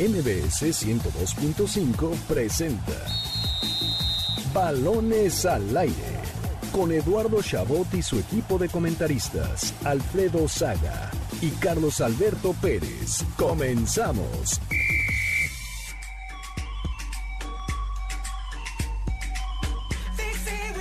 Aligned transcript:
MBS 0.00 0.62
102.5 0.62 2.16
presenta 2.20 3.04
Balones 4.54 5.44
al 5.44 5.76
aire 5.76 6.22
con 6.72 6.90
Eduardo 6.90 7.42
Chabot 7.42 7.92
y 7.92 8.00
su 8.00 8.18
equipo 8.18 8.56
de 8.56 8.70
comentaristas, 8.70 9.74
Alfredo 9.84 10.48
Saga 10.48 11.10
y 11.42 11.50
Carlos 11.50 12.00
Alberto 12.00 12.54
Pérez. 12.62 13.22
Comenzamos. 13.36 14.58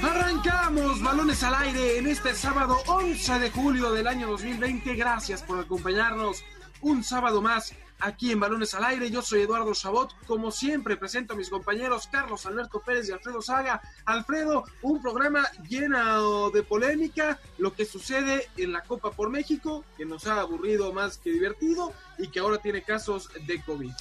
Arrancamos 0.02 1.04
balones 1.04 1.44
al 1.44 1.56
aire 1.56 1.98
en 1.98 2.08
este 2.08 2.34
sábado 2.34 2.78
11 2.88 3.40
de 3.40 3.52
julio 3.52 3.92
del 3.92 4.08
año 4.08 4.30
2020. 4.30 4.96
Gracias 4.96 5.44
por 5.44 5.60
acompañarnos 5.60 6.46
un 6.82 7.04
sábado 7.04 7.42
más 7.42 7.74
aquí 8.00 8.32
en 8.32 8.40
Balones 8.40 8.74
al 8.74 8.86
Aire. 8.86 9.10
Yo 9.12 9.22
soy 9.22 9.42
Eduardo 9.42 9.74
Chabot. 9.74 10.14
Como 10.26 10.52
siempre, 10.52 10.98
presento 10.98 11.34
a 11.34 11.38
mis 11.38 11.50
compañeros 11.50 12.08
Carlos 12.12 12.46
Alberto 12.46 12.82
Pérez 12.86 13.10
y 13.10 13.12
Alfredo 13.12 13.42
Saga. 13.42 13.82
Alfredo, 14.06 14.64
un 14.82 15.02
programa 15.02 15.48
lleno 15.68 16.50
de 16.52 16.64
polémica, 16.64 17.40
lo 17.58 17.74
que 17.74 17.86
sucede 17.86 18.48
en 18.58 18.72
la 18.72 18.82
Copa 18.82 19.12
por 19.12 19.30
México, 19.30 19.84
que 19.98 20.06
nos 20.06 20.28
ha 20.28 20.42
aburrido 20.42 20.94
más 20.94 21.18
que 21.18 21.32
divertido 21.32 21.94
y 22.18 22.30
que 22.30 22.40
ahora 22.40 22.58
tiene 22.58 22.82
casos 22.82 23.30
de 23.46 23.62
COVID. 23.62 23.92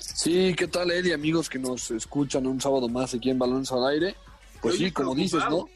Sí, 0.00 0.54
¿qué 0.56 0.66
tal, 0.66 0.90
Eddie? 0.90 1.12
Amigos 1.12 1.50
que 1.50 1.58
nos 1.58 1.90
escuchan 1.90 2.46
un 2.46 2.60
sábado 2.60 2.88
más 2.88 3.12
aquí 3.14 3.30
en 3.30 3.38
Balones 3.38 3.70
al 3.72 3.86
Aire. 3.86 4.16
Pues 4.62 4.76
sí, 4.76 4.90
como 4.90 5.14
dices, 5.14 5.42
¿no? 5.50 5.68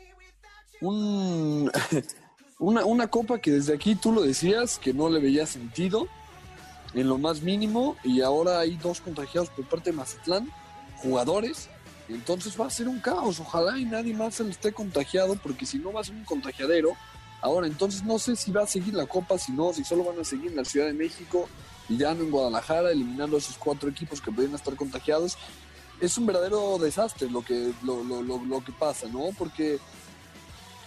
Un, 0.80 1.70
una, 2.58 2.84
una 2.86 3.08
copa 3.08 3.38
que 3.38 3.50
desde 3.50 3.74
aquí 3.74 3.94
tú 3.94 4.12
lo 4.12 4.22
decías, 4.22 4.78
que 4.78 4.94
no 4.94 5.10
le 5.10 5.20
veía 5.20 5.46
sentido 5.46 6.08
en 6.94 7.08
lo 7.08 7.18
más 7.18 7.42
mínimo 7.42 7.96
y 8.02 8.20
ahora 8.20 8.60
hay 8.60 8.76
dos 8.76 9.00
contagiados 9.00 9.50
por 9.50 9.64
parte 9.66 9.90
de 9.90 9.96
Mazatlán, 9.96 10.50
jugadores. 10.96 11.68
Entonces 12.08 12.60
va 12.60 12.66
a 12.66 12.70
ser 12.70 12.88
un 12.88 13.00
caos. 13.00 13.38
Ojalá 13.40 13.78
y 13.78 13.84
nadie 13.84 14.14
más 14.14 14.34
se 14.34 14.44
le 14.44 14.50
esté 14.50 14.72
contagiado, 14.72 15.36
porque 15.36 15.66
si 15.66 15.78
no 15.78 15.92
va 15.92 16.00
a 16.00 16.04
ser 16.04 16.16
un 16.16 16.24
contagiadero. 16.24 16.96
Ahora, 17.40 17.66
entonces 17.66 18.02
no 18.04 18.18
sé 18.18 18.36
si 18.36 18.50
va 18.50 18.64
a 18.64 18.66
seguir 18.66 18.94
la 18.94 19.06
Copa, 19.06 19.38
si 19.38 19.52
no, 19.52 19.72
si 19.72 19.84
solo 19.84 20.04
van 20.04 20.18
a 20.18 20.24
seguir 20.24 20.50
en 20.50 20.56
la 20.56 20.64
Ciudad 20.64 20.86
de 20.86 20.92
México 20.92 21.48
y 21.88 21.96
ya 21.96 22.12
no 22.14 22.24
en 22.24 22.30
Guadalajara, 22.30 22.90
eliminando 22.90 23.36
a 23.36 23.38
esos 23.38 23.56
cuatro 23.56 23.88
equipos 23.88 24.20
que 24.20 24.30
podrían 24.30 24.54
estar 24.54 24.74
contagiados. 24.76 25.38
Es 26.00 26.18
un 26.18 26.26
verdadero 26.26 26.78
desastre 26.78 27.30
lo 27.30 27.42
que, 27.42 27.72
lo, 27.82 28.04
lo, 28.04 28.22
lo, 28.22 28.44
lo 28.44 28.64
que 28.64 28.72
pasa, 28.72 29.06
¿no? 29.08 29.28
Porque 29.38 29.78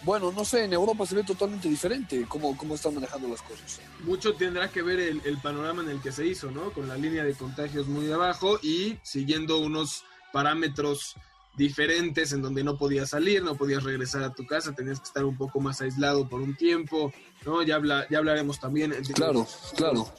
bueno, 0.04 0.32
no 0.32 0.44
sé, 0.46 0.66
en 0.66 0.74
Europa 0.74 1.06
se 1.06 1.16
ve 1.16 1.24
totalmente 1.24 1.70
diferente 1.70 2.26
cómo, 2.28 2.58
cómo 2.58 2.76
están 2.76 2.96
manejando 2.96 3.28
las 3.28 3.42
cosas. 3.42 3.80
Mucho 4.04 4.34
tendrá 4.34 4.70
que 4.70 4.82
ver 4.82 5.00
el, 5.00 5.22
el, 5.26 5.38
panorama 5.38 5.82
en 5.84 5.90
el 5.90 6.02
que 6.02 6.12
se 6.12 6.26
hizo, 6.26 6.52
¿no? 6.52 6.72
Con 6.72 6.88
la 6.88 6.98
línea 6.98 7.24
de 7.24 7.34
contagios 7.34 7.88
muy 7.88 8.12
abajo 8.12 8.60
y 8.62 8.98
siguiendo 9.04 9.60
unos 9.60 10.04
parámetros 10.32 11.16
diferentes 11.56 12.32
en 12.34 12.42
donde 12.42 12.64
no 12.64 12.78
podías 12.78 13.10
salir, 13.10 13.44
no 13.44 13.56
podías 13.56 13.84
regresar 13.84 14.24
a 14.24 14.34
tu 14.34 14.46
casa, 14.46 14.74
tenías 14.74 15.00
que 15.00 15.06
estar 15.06 15.24
un 15.24 15.38
poco 15.38 15.60
más 15.60 15.82
aislado 15.82 16.28
por 16.28 16.42
un 16.42 16.56
tiempo, 16.56 17.14
¿no? 17.46 17.62
Ya, 17.62 17.76
habla, 17.76 18.08
ya 18.10 18.18
hablaremos 18.18 18.60
también 18.60 18.92
claro, 19.14 19.48
claro. 19.76 20.12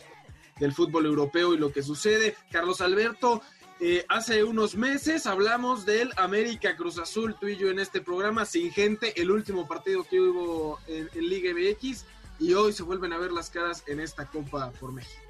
del 0.60 0.72
fútbol 0.72 1.06
europeo 1.06 1.54
y 1.54 1.58
lo 1.58 1.72
que 1.72 1.82
sucede. 1.82 2.36
Carlos 2.50 2.80
Alberto, 2.80 3.42
eh, 3.86 4.06
hace 4.08 4.42
unos 4.44 4.76
meses 4.76 5.26
hablamos 5.26 5.84
del 5.84 6.10
América 6.16 6.74
Cruz 6.74 6.98
Azul, 6.98 7.34
tú 7.38 7.48
y 7.48 7.58
yo 7.58 7.68
en 7.68 7.78
este 7.78 8.00
programa, 8.00 8.46
sin 8.46 8.72
gente, 8.72 9.12
el 9.20 9.30
último 9.30 9.68
partido 9.68 10.04
que 10.04 10.18
hubo 10.18 10.78
en, 10.86 11.10
Liga 11.12 11.52
MX, 11.52 12.06
y 12.40 12.54
hoy 12.54 12.72
se 12.72 12.82
vuelven 12.82 13.12
a 13.12 13.18
ver 13.18 13.30
las 13.30 13.50
caras 13.50 13.84
en 13.86 14.00
esta 14.00 14.24
Copa 14.24 14.72
por 14.80 14.90
México. 14.90 15.20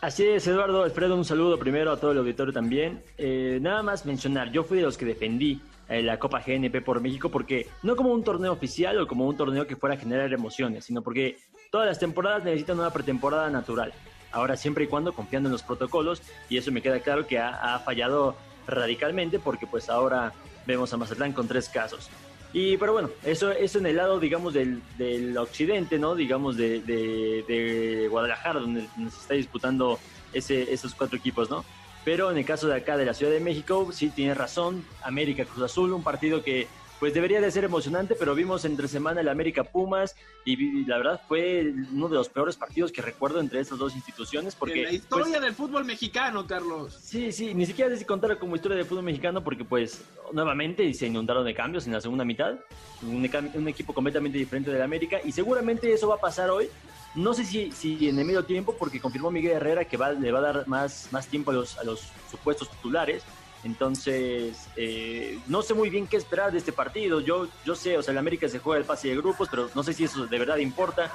Así 0.00 0.24
es, 0.28 0.46
Eduardo, 0.46 0.84
Alfredo, 0.84 1.16
un 1.16 1.24
saludo 1.24 1.58
primero 1.58 1.90
a 1.90 1.98
todo 1.98 2.12
el 2.12 2.18
auditorio 2.18 2.52
también. 2.52 3.02
Eh, 3.18 3.58
nada 3.60 3.82
más 3.82 4.06
mencionar, 4.06 4.52
yo 4.52 4.62
fui 4.62 4.76
de 4.76 4.84
los 4.84 4.96
que 4.96 5.06
defendí 5.06 5.60
eh, 5.88 6.00
la 6.00 6.16
Copa 6.20 6.40
GNP 6.40 6.82
por 6.82 7.00
México 7.00 7.30
porque 7.30 7.66
no 7.82 7.96
como 7.96 8.12
un 8.12 8.22
torneo 8.22 8.52
oficial 8.52 8.96
o 9.00 9.08
como 9.08 9.26
un 9.26 9.36
torneo 9.36 9.66
que 9.66 9.74
fuera 9.74 9.96
a 9.96 9.98
generar 9.98 10.32
emociones, 10.32 10.84
sino 10.84 11.02
porque 11.02 11.38
todas 11.72 11.88
las 11.88 11.98
temporadas 11.98 12.44
necesitan 12.44 12.78
una 12.78 12.92
pretemporada 12.92 13.50
natural. 13.50 13.92
Ahora, 14.34 14.56
siempre 14.56 14.84
y 14.84 14.86
cuando 14.88 15.12
confiando 15.12 15.48
en 15.48 15.52
los 15.52 15.62
protocolos, 15.62 16.20
y 16.48 16.58
eso 16.58 16.72
me 16.72 16.82
queda 16.82 16.98
claro 16.98 17.24
que 17.24 17.38
ha, 17.38 17.78
fallado 17.84 18.34
radicalmente 18.66 19.38
porque 19.38 19.66
pues 19.66 19.88
ahora 19.88 20.32
vemos 20.66 20.92
a 20.92 20.96
Mazatlán 20.96 21.32
con 21.32 21.46
tres 21.46 21.68
casos. 21.68 22.10
Y 22.52 22.76
pero 22.76 22.92
bueno, 22.92 23.10
eso, 23.24 23.52
eso 23.52 23.78
en 23.78 23.86
el 23.86 23.96
lado, 23.96 24.18
digamos, 24.18 24.52
del, 24.52 24.82
del 24.98 25.38
occidente, 25.38 25.98
¿no? 26.00 26.16
Digamos, 26.16 26.56
de, 26.56 26.80
de, 26.80 28.08
Guadalajara, 28.10 28.58
donde, 28.58 28.88
donde, 28.96 29.12
se 29.12 29.20
está 29.20 29.34
disputando 29.34 30.00
ese, 30.32 30.72
esos 30.72 30.94
cuatro 30.94 31.16
equipos, 31.16 31.48
¿no? 31.48 31.64
Pero 32.04 32.30
en 32.32 32.36
el 32.36 32.44
caso 32.44 32.66
de 32.66 32.74
acá, 32.74 32.96
de 32.96 33.06
la 33.06 33.14
Ciudad 33.14 33.32
de 33.32 33.40
México, 33.40 33.90
sí 33.92 34.10
tiene 34.10 34.34
razón, 34.34 34.84
América 35.02 35.44
Cruz 35.44 35.64
Azul, 35.64 35.92
un 35.92 36.02
partido 36.02 36.42
que 36.42 36.66
pues 37.00 37.12
debería 37.12 37.40
de 37.40 37.50
ser 37.50 37.64
emocionante, 37.64 38.14
pero 38.14 38.34
vimos 38.34 38.64
entre 38.64 38.88
semana 38.88 39.20
el 39.20 39.28
América 39.28 39.64
Pumas 39.64 40.16
y, 40.44 40.84
la 40.84 40.96
verdad 40.98 41.20
fue 41.26 41.74
uno 41.92 42.08
de 42.08 42.14
los 42.14 42.28
peores 42.28 42.56
partidos 42.56 42.92
que 42.92 43.02
recuerdo 43.02 43.40
entre 43.40 43.60
estas 43.60 43.78
dos 43.78 43.94
instituciones. 43.94 44.54
Porque, 44.54 44.80
en 44.80 44.84
la 44.84 44.92
historia 44.92 45.26
pues, 45.32 45.42
del 45.42 45.54
fútbol 45.54 45.84
mexicano, 45.84 46.46
Carlos. 46.46 46.98
Sí, 47.02 47.32
sí, 47.32 47.54
ni 47.54 47.66
siquiera 47.66 47.90
sé 47.90 47.98
si 47.98 48.04
contar 48.04 48.38
como 48.38 48.56
historia 48.56 48.76
del 48.76 48.86
fútbol 48.86 49.04
mexicano 49.04 49.42
porque 49.42 49.64
pues 49.64 50.02
nuevamente 50.32 50.92
se 50.94 51.06
inundaron 51.06 51.44
de 51.44 51.54
cambios 51.54 51.86
en 51.86 51.92
la 51.92 52.00
segunda 52.00 52.24
mitad, 52.24 52.54
un, 53.02 53.30
un 53.54 53.68
equipo 53.68 53.92
completamente 53.92 54.38
diferente 54.38 54.70
del 54.70 54.82
América 54.82 55.18
y 55.24 55.32
seguramente 55.32 55.92
eso 55.92 56.08
va 56.08 56.16
a 56.16 56.20
pasar 56.20 56.50
hoy. 56.50 56.68
No 57.14 57.32
sé 57.32 57.44
si, 57.44 57.70
si 57.70 58.08
en 58.08 58.18
el 58.18 58.24
medio 58.24 58.44
tiempo, 58.44 58.74
porque 58.76 59.00
confirmó 59.00 59.30
Miguel 59.30 59.52
Herrera 59.52 59.84
que 59.84 59.96
va, 59.96 60.12
le 60.12 60.32
va 60.32 60.40
a 60.40 60.42
dar 60.42 60.68
más, 60.68 61.08
más 61.12 61.28
tiempo 61.28 61.52
a 61.52 61.54
los, 61.54 61.78
a 61.78 61.84
los 61.84 62.08
supuestos 62.28 62.68
titulares. 62.70 63.22
Entonces, 63.64 64.68
eh, 64.76 65.38
no 65.46 65.62
sé 65.62 65.74
muy 65.74 65.88
bien 65.88 66.06
qué 66.06 66.16
esperar 66.16 66.52
de 66.52 66.58
este 66.58 66.72
partido. 66.72 67.20
Yo, 67.20 67.48
yo 67.64 67.74
sé, 67.74 67.96
o 67.96 68.02
sea, 68.02 68.12
el 68.12 68.18
América 68.18 68.48
se 68.48 68.58
juega 68.58 68.78
el 68.78 68.84
pase 68.84 69.08
de 69.08 69.16
grupos, 69.16 69.48
pero 69.50 69.70
no 69.74 69.82
sé 69.82 69.94
si 69.94 70.04
eso 70.04 70.26
de 70.26 70.38
verdad 70.38 70.58
importa. 70.58 71.10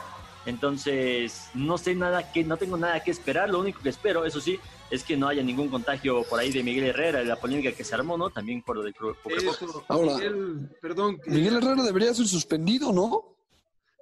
Entonces, 0.46 1.50
no 1.54 1.78
sé 1.78 1.94
nada 1.94 2.32
que, 2.32 2.44
no 2.44 2.58
tengo 2.58 2.76
nada 2.76 3.04
que 3.04 3.12
esperar. 3.12 3.50
Lo 3.50 3.60
único 3.60 3.82
que 3.82 3.90
espero, 3.90 4.26
eso 4.26 4.42
sí, 4.42 4.60
es 4.90 5.04
que 5.04 5.16
no 5.16 5.28
haya 5.28 5.44
ningún 5.44 5.70
contagio 5.70 6.24
por 6.24 6.40
ahí 6.40 6.52
de 6.52 6.64
Miguel 6.64 6.86
Herrera, 6.86 7.20
de 7.20 7.26
la 7.26 7.36
polémica 7.36 7.72
que 7.72 7.84
se 7.84 7.94
armó, 7.94 8.18
¿no? 8.18 8.32
También 8.32 8.64
por 8.64 8.78
lo 8.78 8.84
del 8.84 8.96
Ahora, 9.88 10.16
Miguel, 10.16 10.70
perdón. 10.82 11.20
Miguel 11.28 11.58
Herrera 11.58 11.84
debería 11.84 12.14
ser 12.14 12.28
suspendido, 12.28 12.92
¿no? 12.92 13.39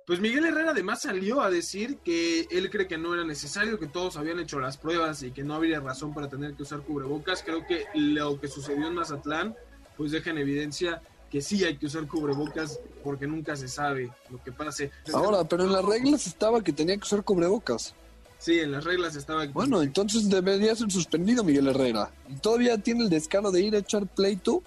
Pues 0.07 0.21
Miguel 0.21 0.45
Herrera 0.45 0.71
además 0.71 1.01
salió 1.01 1.41
a 1.41 1.49
decir 1.49 1.97
que 1.97 2.47
él 2.49 2.69
cree 2.69 2.87
que 2.87 2.97
no 2.97 3.13
era 3.13 3.25
necesario, 3.25 3.77
que 3.77 3.87
todos 3.87 4.15
habían 4.15 4.39
hecho 4.39 4.57
las 4.57 4.77
pruebas 4.77 5.21
y 5.21 5.31
que 5.31 5.43
no 5.43 5.53
habría 5.53 5.81
razón 5.81 6.13
para 6.13 6.29
tener 6.29 6.53
que 6.53 6.63
usar 6.63 6.79
cubrebocas. 6.79 7.43
Creo 7.43 7.67
que 7.67 7.83
lo 7.93 8.39
que 8.39 8.47
sucedió 8.47 8.87
en 8.87 8.93
Mazatlán 8.93 9.53
pues 9.97 10.13
deja 10.13 10.29
en 10.29 10.37
evidencia 10.37 11.01
que 11.29 11.41
sí 11.41 11.65
hay 11.65 11.75
que 11.75 11.87
usar 11.87 12.07
cubrebocas 12.07 12.79
porque 13.03 13.27
nunca 13.27 13.57
se 13.57 13.67
sabe 13.67 14.09
lo 14.29 14.41
que 14.41 14.53
pase. 14.53 14.91
Ahora, 15.13 15.43
pero 15.43 15.65
en 15.65 15.73
las 15.73 15.83
reglas 15.83 16.25
estaba 16.25 16.63
que 16.63 16.71
tenía 16.71 16.95
que 16.95 17.03
usar 17.03 17.25
cubrebocas. 17.25 17.93
Sí, 18.37 18.61
en 18.61 18.71
las 18.71 18.85
reglas 18.85 19.17
estaba. 19.17 19.45
Que... 19.45 19.51
Bueno, 19.51 19.81
entonces 19.81 20.29
debería 20.29 20.73
ser 20.73 20.89
suspendido 20.89 21.43
Miguel 21.43 21.67
Herrera. 21.67 22.13
Y 22.29 22.35
todavía 22.35 22.77
tiene 22.77 23.03
el 23.03 23.09
descaro 23.09 23.51
de 23.51 23.59
ir 23.59 23.75
a 23.75 23.79
echar 23.79 24.07
pleito 24.07 24.63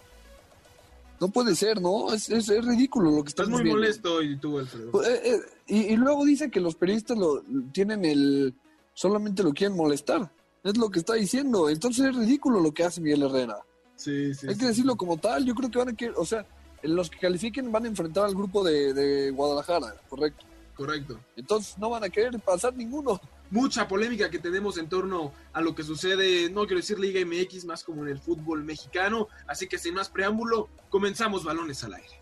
no 1.21 1.29
puede 1.29 1.55
ser, 1.55 1.81
¿no? 1.81 2.13
Es, 2.13 2.31
es, 2.31 2.49
es 2.49 2.65
ridículo 2.65 3.11
lo 3.11 3.23
que 3.23 3.29
estás 3.29 3.49
muy 3.49 3.63
viendo. 3.63 3.81
molesto 3.81 4.23
y 4.23 4.37
tú, 4.37 4.59
Alfredo. 4.59 5.05
Eh, 5.05 5.21
eh, 5.25 5.41
y, 5.67 5.79
y, 5.93 5.97
luego 5.97 6.25
dice 6.25 6.51
que 6.51 6.61
los 6.61 6.75
periodistas 6.75 7.19
lo 7.19 7.43
tienen 7.73 8.05
el... 8.05 8.55
solamente 8.95 9.43
lo 9.43 9.53
quieren 9.53 9.77
molestar. 9.77 10.33
Es 10.65 10.79
lo 10.79 10.91
que 10.91 10.99
está 10.99 11.15
diciendo. 11.15 11.69
Entonces 11.69 12.07
es 12.07 12.17
ridículo 12.17 12.61
lo 12.61 12.73
que 12.73 12.85
hace 12.85 13.01
Miguel 13.01 13.23
Herrera. 13.23 13.59
Sí, 13.97 14.35
sí. 14.35 14.49
Hay 14.49 14.57
que 14.57 14.67
decirlo 14.67 14.97
como 14.97 15.19
tal. 15.19 15.45
Yo 15.45 15.55
creo 15.55 15.71
que 15.71 15.79
van 15.79 15.91
a 15.91 15.97
querer... 15.97 16.15
O 16.17 16.25
sea, 16.25 16.47
los 16.83 17.11
que 17.11 17.19
califiquen 17.19 17.71
van 17.71 17.85
a 17.85 17.89
enfrentar 17.89 18.25
al 18.25 18.35
grupo 18.35 18.65
de, 18.65 18.95
de 18.95 19.31
Guadalajara, 19.31 19.95
correcto. 20.09 20.47
Correcto. 20.75 21.21
Entonces 21.37 21.77
no 21.77 21.91
van 21.91 22.05
a 22.05 22.09
querer 22.09 22.39
pasar 22.41 22.75
ninguno 22.75 23.21
mucha 23.51 23.89
polémica 23.89 24.31
que 24.31 24.39
tenemos 24.39 24.79
en 24.79 24.89
torno 24.89 25.33
a 25.53 25.61
lo 25.61 25.75
que 25.75 25.83
sucede, 25.83 26.51
no 26.51 26.63
quiero 26.63 26.77
decir 26.77 26.99
Liga 26.99 27.21
MX, 27.25 27.65
más 27.65 27.85
como 27.85 28.03
en 28.03 28.09
el 28.09 28.19
fútbol 28.19 28.65
mexicano. 28.65 29.29
Así 29.47 29.67
que 29.67 29.79
sin 29.79 29.95
más 29.95 30.09
preámbulo, 30.09 30.69
comenzamos 30.89 31.45
balones 31.45 31.83
al 31.85 31.95
aire. 31.95 32.21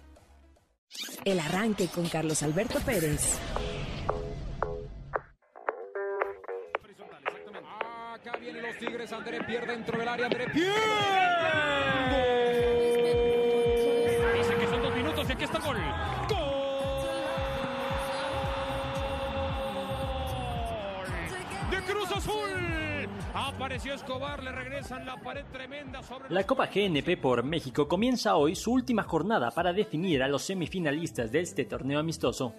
El 1.25 1.39
arranque 1.39 1.89
con 1.89 2.09
Carlos 2.09 2.43
Alberto 2.43 2.81
Pérez. 2.81 3.39
Acá 8.15 8.37
vienen 8.39 8.63
los 8.63 8.77
Tigres, 8.79 9.13
André 9.13 9.45
pierde 9.45 9.73
dentro 9.73 9.99
del 9.99 10.09
área, 10.09 10.27
André 10.27 10.47
pierde. 10.51 10.73
Dice 14.39 14.55
que 14.57 14.67
son 14.67 14.83
dos 14.83 14.97
minutos 14.97 15.29
y 15.29 15.33
aquí 15.33 15.45
está 15.45 15.59
el 15.59 15.65
gol. 15.65 15.77
Apareció 23.41 23.95
Escobar, 23.95 24.43
le 24.43 24.51
regresan 24.51 25.07
la 25.07 25.17
pared 25.17 25.45
tremenda 25.53 26.03
sobre 26.03 26.29
La 26.29 26.45
Copa 26.45 26.67
GNP 26.67 27.17
por 27.19 27.45
México 27.45 27.87
comienza 27.87 28.35
hoy 28.35 28.57
su 28.57 28.73
última 28.73 29.05
jornada 29.05 29.53
para 29.53 29.73
definir 29.73 30.25
a 30.25 30.29
los 30.29 30.43
semifinalistas 30.43 31.31
de 31.31 31.41
este 31.41 31.65
torneo 31.65 32.01
amistoso. 32.01 32.55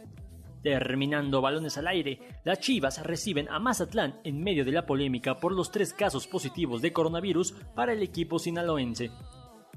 Terminando 0.63 1.41
balones 1.41 1.77
al 1.77 1.87
aire, 1.87 2.19
las 2.45 2.61
Chivas 2.61 3.05
reciben 3.05 3.49
a 3.49 3.59
Mazatlán 3.59 4.21
en 4.23 4.41
medio 4.41 4.63
de 4.63 4.71
la 4.71 4.85
polémica 4.85 5.37
por 5.37 5.51
los 5.51 5.69
tres 5.69 5.93
casos 5.93 6.27
positivos 6.27 6.81
de 6.81 6.93
coronavirus 6.93 7.55
para 7.75 7.91
el 7.91 8.01
equipo 8.01 8.39
sinaloense. 8.39 9.11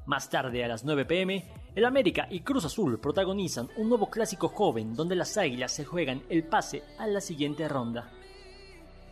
Más 0.06 0.30
tarde, 0.30 0.64
a 0.64 0.68
las 0.68 0.84
9 0.84 1.04
pm, 1.04 1.44
el 1.74 1.84
América 1.84 2.28
y 2.30 2.40
Cruz 2.40 2.64
Azul 2.64 3.00
protagonizan 3.00 3.68
un 3.76 3.88
nuevo 3.88 4.08
clásico 4.08 4.48
joven 4.48 4.94
donde 4.94 5.16
las 5.16 5.36
Águilas 5.36 5.72
se 5.72 5.84
juegan 5.84 6.22
el 6.28 6.44
pase 6.44 6.84
a 6.96 7.08
la 7.08 7.20
siguiente 7.20 7.68
ronda. 7.68 8.08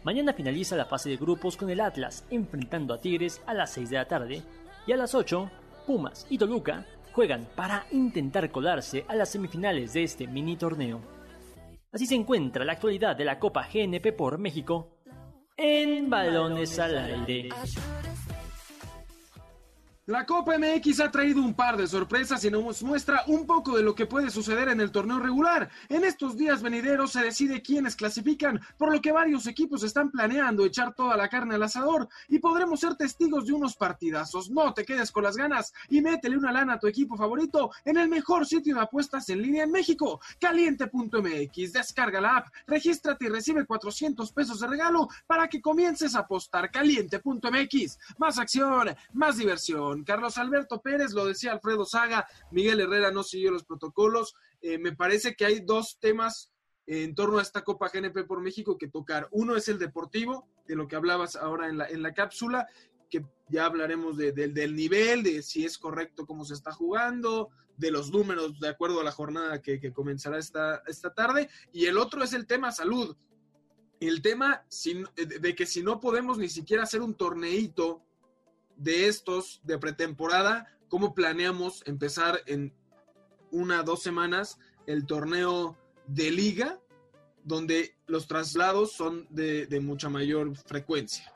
Mañana 0.02 0.32
finaliza 0.32 0.76
la 0.76 0.87
fase 0.87 1.11
de 1.11 1.17
grupos 1.17 1.56
con 1.56 1.69
el 1.69 1.81
Atlas 1.81 2.25
enfrentando 2.31 2.94
a 2.94 2.99
Tigres 2.99 3.43
a 3.47 3.52
las 3.52 3.73
6 3.73 3.91
de 3.91 3.97
la 3.97 4.06
tarde 4.06 4.43
y 4.87 4.93
a 4.93 4.97
las 4.97 5.14
8, 5.14 5.50
Pumas 5.87 6.26
y 6.31 6.38
Toluca 6.38 6.87
juegan 7.12 7.47
para 7.55 7.85
intentar 7.93 8.50
colarse 8.50 9.05
a 9.08 9.14
las 9.14 9.31
semifinales 9.31 9.93
de 9.93 10.05
este 10.05 10.26
mini 10.26 10.56
torneo. 10.56 11.00
Así 11.93 12.06
se 12.06 12.14
encuentra 12.14 12.64
la 12.64 12.73
actualidad 12.73 13.14
de 13.14 13.25
la 13.25 13.38
Copa 13.38 13.69
GNP 13.70 14.12
por 14.17 14.38
México 14.38 14.97
en 15.56 16.08
Balones 16.08 16.79
al 16.79 16.97
Aire. 16.97 17.50
La 20.11 20.27
Copa 20.27 20.59
MX 20.59 20.99
ha 20.99 21.11
traído 21.12 21.41
un 21.41 21.55
par 21.55 21.77
de 21.77 21.87
sorpresas 21.87 22.45
y 22.45 22.51
nos 22.51 22.83
muestra 22.83 23.23
un 23.29 23.47
poco 23.47 23.77
de 23.77 23.85
lo 23.85 23.95
que 23.95 24.07
puede 24.07 24.29
suceder 24.29 24.69
en 24.69 24.81
el 24.81 24.91
torneo 24.91 25.21
regular. 25.21 25.71
En 25.89 26.03
estos 26.03 26.37
días 26.37 26.62
venideros 26.62 27.12
se 27.12 27.23
decide 27.23 27.62
quiénes 27.62 27.95
clasifican, 27.95 28.61
por 28.77 28.93
lo 28.93 29.01
que 29.01 29.12
varios 29.12 29.47
equipos 29.47 29.85
están 29.85 30.11
planeando 30.11 30.67
echar 30.67 30.97
toda 30.97 31.17
la 31.17 31.29
carne 31.29 31.55
al 31.55 31.62
asador 31.62 32.09
y 32.27 32.41
podremos 32.41 32.81
ser 32.81 32.97
testigos 32.97 33.47
de 33.47 33.53
unos 33.53 33.77
partidazos. 33.77 34.51
No 34.51 34.75
te 34.75 34.85
quedes 34.85 35.12
con 35.12 35.23
las 35.23 35.37
ganas 35.37 35.73
y 35.89 36.01
métele 36.01 36.37
una 36.37 36.51
lana 36.51 36.73
a 36.73 36.81
tu 36.81 36.89
equipo 36.89 37.17
favorito 37.17 37.71
en 37.85 37.97
el 37.97 38.09
mejor 38.09 38.47
sitio 38.47 38.75
de 38.75 38.81
apuestas 38.81 39.29
en 39.29 39.41
línea 39.41 39.62
en 39.62 39.71
México, 39.71 40.21
caliente.mx. 40.41 41.73
Descarga 41.73 42.21
la 42.21 42.39
app, 42.39 42.49
regístrate 42.67 43.27
y 43.27 43.29
recibe 43.29 43.65
400 43.65 44.33
pesos 44.33 44.59
de 44.59 44.67
regalo 44.67 45.07
para 45.29 45.47
que 45.47 45.62
comiences 45.62 46.17
a 46.17 46.21
apostar 46.21 46.69
caliente.mx. 46.69 47.99
Más 48.19 48.41
acción, 48.41 48.89
más 49.12 49.37
diversión. 49.37 50.00
Carlos 50.05 50.38
Alberto 50.38 50.81
Pérez, 50.81 51.12
lo 51.12 51.26
decía 51.26 51.52
Alfredo 51.52 51.85
Saga, 51.85 52.26
Miguel 52.50 52.81
Herrera 52.81 53.11
no 53.11 53.23
siguió 53.23 53.50
los 53.50 53.64
protocolos. 53.64 54.35
Eh, 54.61 54.79
me 54.79 54.93
parece 54.93 55.35
que 55.35 55.44
hay 55.44 55.61
dos 55.61 55.99
temas 56.00 56.52
en 56.87 57.14
torno 57.14 57.38
a 57.38 57.43
esta 57.43 57.62
Copa 57.62 57.91
GNP 57.93 58.25
por 58.25 58.41
México 58.41 58.76
que 58.76 58.88
tocar. 58.88 59.29
Uno 59.31 59.56
es 59.56 59.69
el 59.69 59.79
deportivo, 59.79 60.49
de 60.67 60.76
lo 60.76 60.88
que 60.88 60.97
hablabas 60.97 61.37
ahora 61.37 61.69
en 61.69 61.79
la, 61.79 61.87
en 61.87 62.02
la 62.02 62.14
cápsula, 62.14 62.67
que 63.11 63.25
ya 63.49 63.67
hablaremos 63.67 64.17
del 64.17 64.75
nivel, 64.76 65.23
de 65.23 65.43
si 65.43 65.64
es 65.64 65.76
correcto 65.76 66.25
cómo 66.26 66.44
se 66.44 66.55
está 66.55 66.73
jugando, 66.73 67.50
de 67.76 67.91
los 67.91 68.11
números 68.11 68.61
de 68.61 68.69
acuerdo 68.69 69.00
a 69.00 69.05
la 69.05 69.11
jornada 69.11 69.61
que, 69.61 69.93
comenzará 69.93 70.38
esta, 70.38 70.82
esta 70.87 71.12
tarde. 71.12 71.49
Y 71.73 71.87
el 71.87 71.99
otro 71.99 72.23
es 72.23 72.32
el 72.32 72.47
tema 72.47 72.70
salud. 72.70 73.17
El 73.99 74.23
tema 74.23 74.64
de 75.14 75.55
que 75.55 75.67
si 75.67 75.82
no 75.82 76.00
podemos 76.00 76.38
ni 76.38 76.49
siquiera 76.49 76.85
hacer 76.85 77.02
un 77.02 77.14
torneito 77.14 78.02
de 78.81 79.09
estos 79.09 79.61
de 79.62 79.79
pretemporada, 79.79 80.67
cómo 80.88 81.15
planeamos 81.15 81.87
empezar 81.87 82.41
en 82.47 82.73
una, 83.50 83.82
dos 83.82 84.03
semanas 84.03 84.59
el 84.87 85.06
torneo 85.06 85.77
de 86.06 86.31
liga, 86.31 86.81
donde 87.44 87.94
los 88.06 88.27
traslados 88.27 88.93
son 88.93 89.27
de, 89.31 89.81
mucha 89.82 90.09
mayor 90.09 90.56
frecuencia. 90.56 91.31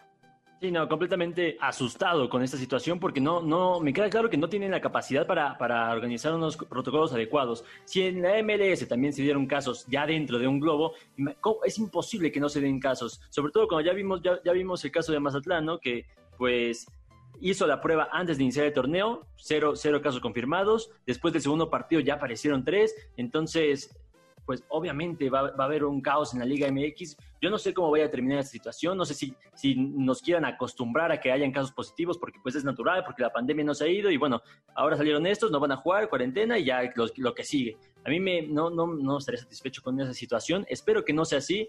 Sí, 0.61 0.71
no, 0.71 0.89
completamente 0.89 1.59
asustado 1.61 2.31
con 2.31 2.43
esta 2.43 2.57
situación 2.57 2.99
porque 2.99 3.21
no, 3.21 3.43
no, 3.43 3.81
me 3.81 3.93
queda 3.93 4.09
claro 4.09 4.31
que 4.31 4.39
no 4.39 4.49
tienen 4.49 4.71
la 4.71 4.81
capacidad 4.81 5.27
para, 5.27 5.59
para, 5.59 5.93
organizar 5.93 6.33
unos 6.33 6.57
protocolos 6.57 7.13
adecuados. 7.13 7.65
Si 7.85 8.01
en 8.03 8.23
la 8.23 8.43
MLS 8.43 8.89
también 8.89 9.13
se 9.13 9.21
dieron 9.21 9.47
casos 9.47 9.85
ya 9.89 10.07
dentro 10.07 10.39
de 10.39 10.49
un 10.49 10.61
globo, 10.61 10.95
es 11.65 11.79
imposible 11.79 12.33
que 12.33 12.41
no 12.41 12.49
se 12.49 12.63
den 12.63 12.81
casos. 12.81 13.21
Sobre 13.29 13.53
todo 13.53 13.69
cuando 13.69 13.87
ya 13.87 13.93
vimos, 13.93 14.23
ya, 14.23 14.41
ya 14.43 14.53
vimos 14.53 14.83
el 14.87 14.93
caso 14.93 15.13
de 15.13 15.21
Mazatlán, 15.21 15.67
¿no? 15.67 15.79
Que 15.79 16.07
pues 16.39 16.87
hizo 17.41 17.67
la 17.67 17.81
prueba 17.81 18.09
antes 18.13 18.39
de 18.39 18.45
iniciar 18.45 18.67
el 18.67 18.73
torneo, 18.73 19.27
cero, 19.37 19.73
cero 19.77 20.01
casos 20.03 20.21
confirmados, 20.21 20.91
después 21.07 21.33
del 21.33 21.43
segundo 21.43 21.71
partido 21.71 22.01
ya 22.01 22.15
aparecieron 22.15 22.65
tres, 22.65 22.95
entonces, 23.17 23.97
pues 24.45 24.63
obviamente 24.69 25.31
va, 25.31 25.53
a 25.57 25.65
haber 25.65 25.85
un 25.85 26.01
caos 26.01 26.35
en 26.35 26.41
la 26.41 26.45
Liga 26.45 26.71
MX. 26.71 27.17
Yo 27.41 27.51
no 27.51 27.59
sé 27.59 27.73
cómo 27.73 27.91
vaya 27.91 28.07
a 28.07 28.11
terminar 28.11 28.41
esta 28.41 28.53
situación, 28.53 28.97
no 28.97 29.05
sé 29.05 29.15
si, 29.15 29.35
si 29.55 29.75
nos 29.75 30.21
quieran 30.21 30.45
acostumbrar 30.45 31.13
a 31.13 31.21
que 31.21 31.33
hayan 31.33 31.53
casos 31.53 31.73
positivos, 31.73 32.19
porque 32.19 32.39
pues 32.43 32.55
es 32.55 32.65
natural, 32.65 33.05
porque 33.05 33.23
la 33.23 33.33
pandemia 33.33 33.65
no 33.65 33.75
se 33.75 33.85
ha 33.85 33.89
ido 33.89 34.11
y 34.11 34.17
bueno, 34.17 34.43
ahora 34.75 34.97
salieron 34.97 35.27
estos, 35.27 35.51
no 35.51 35.61
van 35.61 35.73
a 35.73 35.77
jugar, 35.77 36.09
cuarentena 36.09 36.59
y 36.59 36.65
ya 36.67 36.83
lo, 36.95 37.35
que 37.35 37.45
sigue. 37.45 37.77
A 38.05 38.11
mí 38.11 38.21
me, 38.21 38.43
no, 38.43 38.71
no, 38.71 38.87
no 38.87 39.19
estaré 39.19 39.39
satisfecho 39.39 39.83
con 39.83 39.99
esa 40.01 40.13
situación, 40.13 40.67
espero 40.69 41.05
que 41.05 41.13
no 41.13 41.25
sea 41.25 41.39
así, 41.39 41.69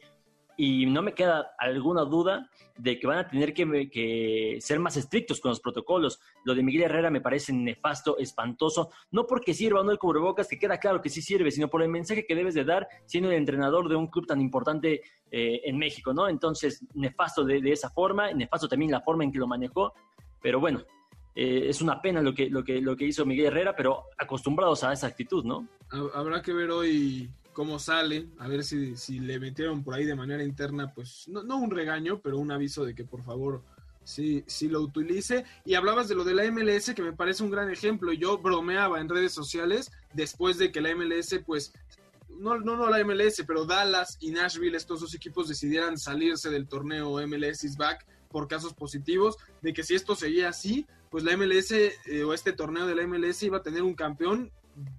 y 0.58 0.86
no 0.86 1.02
me 1.02 1.14
queda 1.14 1.56
alguna 1.58 2.04
duda 2.04 2.50
de 2.78 3.00
que 3.00 3.08
van 3.08 3.20
a 3.20 3.28
tener 3.28 3.54
que, 3.54 4.58
ser 4.60 4.80
más 4.80 4.98
estrictos 4.98 5.40
con 5.40 5.50
los 5.50 5.60
protocolos. 5.60 6.20
Lo 6.44 6.54
de 6.54 6.64
Miguel 6.64 6.84
Herrera 6.84 7.10
me 7.10 7.22
parece 7.22 7.54
nefasto, 7.54 8.18
espantoso, 8.18 8.90
no 9.12 9.26
porque 9.26 9.54
sirva 9.54 9.82
o 9.82 9.84
no 9.84 9.92
el 9.92 9.98
cubrebocas, 9.98 10.48
que 10.48 10.60
queda 10.60 10.78
claro 10.78 11.02
que 11.02 11.10
sí 11.10 11.22
sirve, 11.22 11.52
sino 11.52 11.70
por 11.70 11.82
el 11.82 11.90
mensaje 11.90 12.26
que 12.26 12.36
debes 12.36 12.54
de 12.54 12.66
dar 12.66 12.88
siendo 13.06 13.30
el 13.30 13.38
entrenador 13.38 13.88
de 13.90 13.96
un 13.96 14.08
club 14.08 14.28
tan 14.28 14.42
importante 14.42 15.02
eh, 15.32 15.62
en 15.64 15.78
México, 15.78 16.14
¿no? 16.14 16.28
Entonces, 16.28 16.84
nefasto 16.94 17.44
de, 17.44 17.62
esa 17.72 17.90
forma, 17.90 18.32
nefasto 18.34 18.68
también 18.68 18.92
la 18.92 19.02
forma 19.02 19.24
en 19.24 19.32
que 19.32 19.40
lo 19.40 19.48
manejó, 19.48 19.94
pero 20.42 20.60
bueno, 20.60 20.84
eh, 21.34 21.66
es 21.68 21.82
una 21.82 22.02
pena 22.02 22.22
lo 22.22 22.34
que, 22.34 22.50
lo, 22.50 22.64
que, 22.64 22.82
lo 22.82 22.96
que 22.96 23.06
hizo 23.06 23.26
Miguel 23.26 23.48
Herrera, 23.48 23.76
pero 23.76 24.06
acostumbrados 24.18 24.84
a 24.84 24.94
esa 24.94 25.08
actitud, 25.08 25.44
¿no? 25.44 25.68
Habrá 26.14 26.42
que 26.42 26.54
ver 26.54 26.72
hoy 26.72 27.30
cómo 27.56 27.80
sale, 27.80 28.28
a 28.38 28.50
ver 28.50 28.66
si, 28.66 28.98
si 28.98 29.20
le 29.20 29.40
metieron 29.40 29.82
por 29.82 29.96
ahí 29.96 30.04
de 30.04 30.14
manera 30.14 30.44
interna, 30.44 30.94
pues 30.94 31.26
no, 31.30 31.42
no 31.42 31.56
un 31.56 31.72
regaño, 31.72 32.20
pero 32.22 32.38
un 32.38 32.52
aviso 32.52 32.84
de 32.84 32.94
que 32.94 33.06
por 33.06 33.24
favor 33.24 33.64
sí, 34.04 34.44
sí 34.46 34.68
lo 34.68 34.82
utilice. 34.82 35.46
Y 35.64 35.76
hablabas 35.76 36.10
de 36.10 36.16
lo 36.16 36.26
de 36.26 36.34
la 36.34 36.44
MLS, 36.52 36.94
que 36.94 37.02
me 37.02 37.14
parece 37.14 37.44
un 37.44 37.50
gran 37.50 37.72
ejemplo. 37.72 38.12
Yo 38.12 38.38
bromeaba 38.40 39.00
en 39.00 39.08
redes 39.08 39.32
sociales 39.32 39.90
después 40.14 40.58
de 40.58 40.70
que 40.74 40.82
la 40.82 40.94
MLS, 40.94 41.40
pues, 41.46 41.72
no, 42.28 42.60
no, 42.60 42.76
no 42.76 42.90
la 42.90 43.02
MLS, 43.06 43.42
pero 43.48 43.66
Dallas 43.66 44.18
y 44.20 44.32
Nashville, 44.32 44.76
estos 44.76 45.00
dos 45.00 45.16
equipos 45.16 45.48
decidieran 45.48 45.98
salirse 45.98 46.50
del 46.50 46.68
torneo 46.68 47.26
MLS 47.26 47.64
is 47.64 47.78
back 47.78 48.06
por 48.28 48.50
casos 48.50 48.74
positivos, 48.74 49.38
de 49.62 49.72
que 49.72 49.82
si 49.82 49.96
esto 49.96 50.14
seguía 50.14 50.50
así, 50.50 50.86
pues 51.10 51.24
la 51.24 51.38
MLS 51.38 51.72
eh, 51.72 52.24
o 52.26 52.34
este 52.34 52.52
torneo 52.52 52.86
de 52.86 52.96
la 52.96 53.08
MLS 53.08 53.44
iba 53.44 53.60
a 53.60 53.64
tener 53.64 53.82
un 53.82 53.94
campeón 53.94 54.52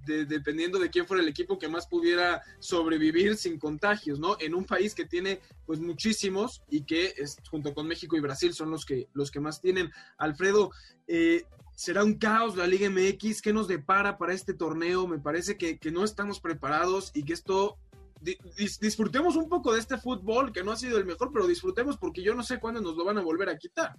dependiendo 0.06 0.78
de 0.78 0.90
quién 0.90 1.06
fuera 1.06 1.22
el 1.22 1.28
equipo 1.28 1.58
que 1.58 1.68
más 1.68 1.86
pudiera 1.86 2.42
sobrevivir 2.58 3.36
sin 3.36 3.58
contagios, 3.58 4.18
¿no? 4.18 4.36
En 4.40 4.54
un 4.54 4.64
país 4.64 4.94
que 4.94 5.04
tiene 5.04 5.40
pues 5.66 5.80
muchísimos 5.80 6.62
y 6.70 6.84
que 6.84 7.14
es, 7.16 7.36
junto 7.50 7.74
con 7.74 7.86
México 7.86 8.16
y 8.16 8.20
Brasil 8.20 8.54
son 8.54 8.70
los 8.70 8.84
que, 8.84 9.08
los 9.12 9.30
que 9.30 9.40
más 9.40 9.60
tienen. 9.60 9.90
Alfredo, 10.18 10.70
eh, 11.06 11.44
será 11.76 12.02
un 12.02 12.14
caos 12.14 12.56
la 12.56 12.66
Liga 12.66 12.88
MX, 12.88 13.42
¿qué 13.42 13.52
nos 13.52 13.68
depara 13.68 14.16
para 14.16 14.32
este 14.32 14.54
torneo? 14.54 15.06
Me 15.06 15.18
parece 15.18 15.56
que, 15.56 15.78
no 15.92 16.04
estamos 16.04 16.40
preparados 16.40 17.12
y 17.14 17.22
que 17.22 17.34
esto 17.34 17.78
disfrutemos 18.80 19.36
un 19.36 19.48
poco 19.48 19.74
de 19.74 19.80
este 19.80 19.98
fútbol 19.98 20.52
que 20.52 20.64
no 20.64 20.72
ha 20.72 20.76
sido 20.76 20.96
el 20.98 21.04
mejor, 21.04 21.30
pero 21.32 21.46
disfrutemos 21.46 21.98
porque 21.98 22.22
yo 22.22 22.34
no 22.34 22.42
sé 22.42 22.58
cuándo 22.58 22.80
nos 22.80 22.96
lo 22.96 23.04
van 23.04 23.18
a 23.18 23.22
volver 23.22 23.50
a 23.50 23.58
quitar. 23.58 23.94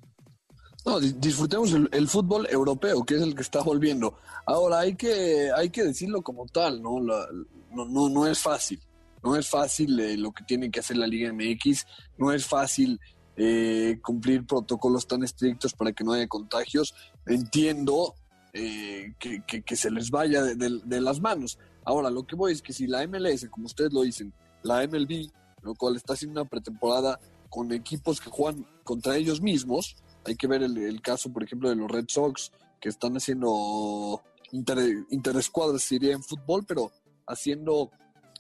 No, 0.88 1.02
disfrutemos 1.02 1.74
el, 1.74 2.08
fútbol 2.08 2.48
europeo, 2.50 3.04
que 3.04 3.16
es 3.16 3.22
el 3.22 3.36
que 3.36 3.42
está 3.42 3.62
volviendo. 3.62 4.18
Ahora, 4.46 4.80
hay 4.80 4.96
que, 4.96 5.52
hay 5.54 5.70
que 5.70 5.84
decirlo 5.84 6.22
como 6.22 6.46
tal, 6.46 6.82
¿no? 6.82 7.02
no, 7.02 7.86
no, 7.86 8.08
no 8.08 8.26
es 8.26 8.40
fácil. 8.40 8.80
No 9.22 9.36
es 9.36 9.50
fácil 9.50 10.00
eh, 10.00 10.16
lo 10.16 10.32
que 10.32 10.46
tiene 10.46 10.72
que 10.72 10.80
hacer 10.80 10.96
la 10.96 11.06
Liga 11.06 11.34
MX, 11.34 11.86
no 12.18 12.32
es 12.32 12.46
fácil 12.46 13.02
eh, 13.36 14.00
cumplir 14.02 14.48
protocolos 14.48 15.06
tan 15.06 15.24
estrictos 15.24 15.74
para 15.74 15.92
que 15.92 16.06
no 16.06 16.14
haya 16.14 16.28
contagios. 16.30 16.96
Entiendo 17.26 18.16
eh, 18.54 19.14
que, 19.20 19.76
se 19.76 19.92
les 19.92 20.10
vaya 20.10 20.42
de, 20.42 21.02
las 21.02 21.20
manos. 21.20 21.60
Ahora, 21.84 22.10
lo 22.10 22.26
que 22.26 22.38
voy 22.38 22.54
es 22.54 22.62
que 22.62 22.72
si 22.72 22.88
la 22.88 23.06
MLS, 23.06 23.50
como 23.50 23.66
ustedes 23.66 23.92
lo 23.92 24.04
dicen, 24.04 24.32
la 24.64 24.88
MLB, 24.88 25.30
lo 25.64 25.76
cual 25.76 25.98
está 25.98 26.14
haciendo 26.14 26.40
una 26.40 26.50
pretemporada 26.50 27.20
con 27.50 27.74
equipos 27.74 28.22
que 28.22 28.30
juegan 28.30 28.66
contra 28.86 29.18
ellos 29.18 29.42
mismos, 29.42 29.98
hay 30.28 30.36
que 30.36 30.48
ver 30.48 30.62
el, 30.62 31.02
caso, 31.02 31.32
por 31.32 31.44
ejemplo, 31.44 31.70
de 31.70 31.76
los 31.76 31.90
Red 31.90 32.06
Sox, 32.10 32.52
que 32.82 32.90
están 32.90 33.16
haciendo 33.16 34.22
inter, 34.52 34.78
interescuadras, 35.10 35.82
sería 35.82 36.14
en 36.14 36.22
fútbol, 36.22 36.66
pero 36.68 36.92
haciendo 37.26 37.92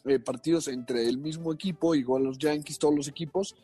eh, 0.06 0.20
partidos 0.20 0.68
entre 0.68 1.08
el 1.08 1.18
mismo 1.18 1.54
equipo, 1.54 1.96
igual 1.96 2.24
los 2.24 2.38
Yankees, 2.38 2.78
todos 2.78 2.94
los 2.94 3.08
equipos. 3.08 3.56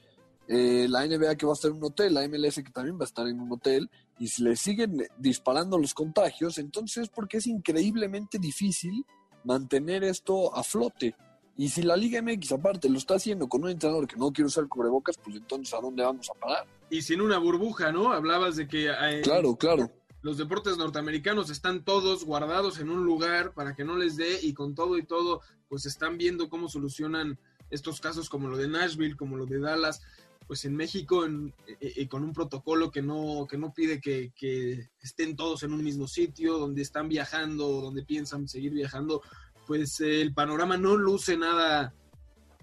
Eh, 0.48 0.88
la 0.90 1.06
NBA 1.06 1.36
que 1.36 1.46
va 1.46 1.52
a 1.52 1.56
estar 1.56 1.72
en 1.72 1.78
un 1.78 1.84
hotel, 1.86 2.14
la 2.14 2.28
MLS 2.28 2.56
que 2.56 2.72
también 2.72 2.98
va 2.98 3.04
a 3.04 3.06
estar 3.06 3.28
en 3.28 3.40
un 3.40 3.52
hotel, 3.52 3.90
y 4.20 4.28
si 4.28 4.44
le 4.44 4.56
siguen 4.56 5.06
disparando 5.18 5.78
los 5.78 5.94
contagios, 5.94 6.58
entonces 6.58 7.10
porque 7.10 7.38
es 7.38 7.48
increíblemente 7.48 8.40
difícil 8.40 9.06
mantener 9.44 10.04
esto 10.04 10.56
a 10.56 10.64
flote. 10.64 11.16
Y 11.56 11.70
si 11.70 11.84
la 11.84 11.96
Liga 11.96 12.22
MX 12.22 12.54
aparte 12.54 12.90
lo 12.90 12.98
está 12.98 13.16
haciendo 13.16 13.48
con 13.48 13.64
un 13.64 13.70
entrenador 13.70 14.08
que 14.08 14.16
no 14.16 14.32
quiere 14.32 14.48
usar 14.48 14.68
cubrebocas, 14.68 15.18
pues 15.18 15.36
entonces 15.36 15.74
¿a 15.74 15.82
dónde 15.82 16.04
vamos 16.04 16.30
a 16.30 16.34
parar? 16.34 16.66
Y 16.94 17.02
sin 17.02 17.22
una 17.22 17.40
burbuja, 17.40 17.92
¿no? 17.92 18.14
Hablabas 18.14 18.56
de 18.56 18.68
que... 18.68 18.88
Eh, 18.88 19.22
claro, 19.24 19.56
claro. 19.56 19.92
Los 20.22 20.38
deportes 20.38 20.78
norteamericanos 20.78 21.50
están 21.50 21.84
todos 21.84 22.24
guardados 22.24 22.78
en 22.78 22.92
un 22.92 23.04
lugar 23.04 23.56
para 23.56 23.74
que 23.74 23.84
no 23.84 23.98
les 23.98 24.16
dé 24.16 24.40
y 24.44 24.54
con 24.54 24.76
todo 24.76 25.00
y 25.00 25.04
todo, 25.04 25.42
pues 25.68 25.88
están 25.88 26.20
viendo 26.20 26.50
cómo 26.50 26.70
solucionan 26.70 27.40
estos 27.72 28.00
casos 28.00 28.30
como 28.30 28.48
lo 28.48 28.58
de 28.58 28.68
Nashville, 28.68 29.18
como 29.18 29.38
lo 29.38 29.48
de 29.48 29.60
Dallas, 29.60 30.04
pues 30.46 30.66
en 30.66 30.76
México 30.76 31.26
en, 31.26 31.52
eh, 31.68 31.94
eh, 31.96 32.08
con 32.08 32.24
un 32.24 32.32
protocolo 32.32 32.92
que 32.92 33.02
no, 33.02 33.48
que 33.50 33.58
no 33.58 33.74
pide 33.74 34.00
que, 34.00 34.32
que, 34.36 34.92
estén 35.02 35.36
todos 35.36 35.64
en 35.64 35.74
un 35.74 35.84
mismo 35.84 36.08
sitio, 36.08 36.60
donde 36.60 36.84
están 36.84 37.10
viajando, 37.10 37.82
donde 37.82 38.04
piensan 38.04 38.48
seguir 38.48 38.72
viajando, 38.72 39.24
pues 39.66 40.00
el 40.00 40.32
panorama 40.32 40.78
no 40.78 40.96
luce 40.96 41.38
nada, 41.38 41.96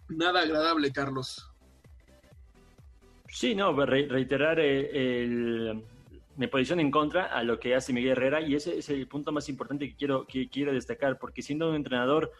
nada 0.08 0.42
agradable, 0.42 0.92
Carlos. 0.92 1.49
Sí, 3.32 3.54
no, 3.54 3.72
reiterar 3.72 4.58
el, 4.58 5.84
mi 6.36 6.46
posición 6.48 6.80
en 6.80 6.90
contra 6.90 7.26
a 7.26 7.42
lo 7.44 7.60
que 7.60 7.74
hace 7.74 7.92
Miguel 7.92 8.12
Herrera 8.12 8.40
y 8.40 8.54
ese 8.54 8.78
es 8.78 8.88
el 8.90 9.06
punto 9.06 9.30
más 9.30 9.48
importante 9.48 9.88
que 9.88 9.94
quiero, 9.94 10.26
que 10.26 10.48
quiero 10.48 10.72
destacar, 10.72 11.18
porque 11.18 11.42
siendo 11.42 11.68
un 11.68 11.76
entrenador 11.76 12.32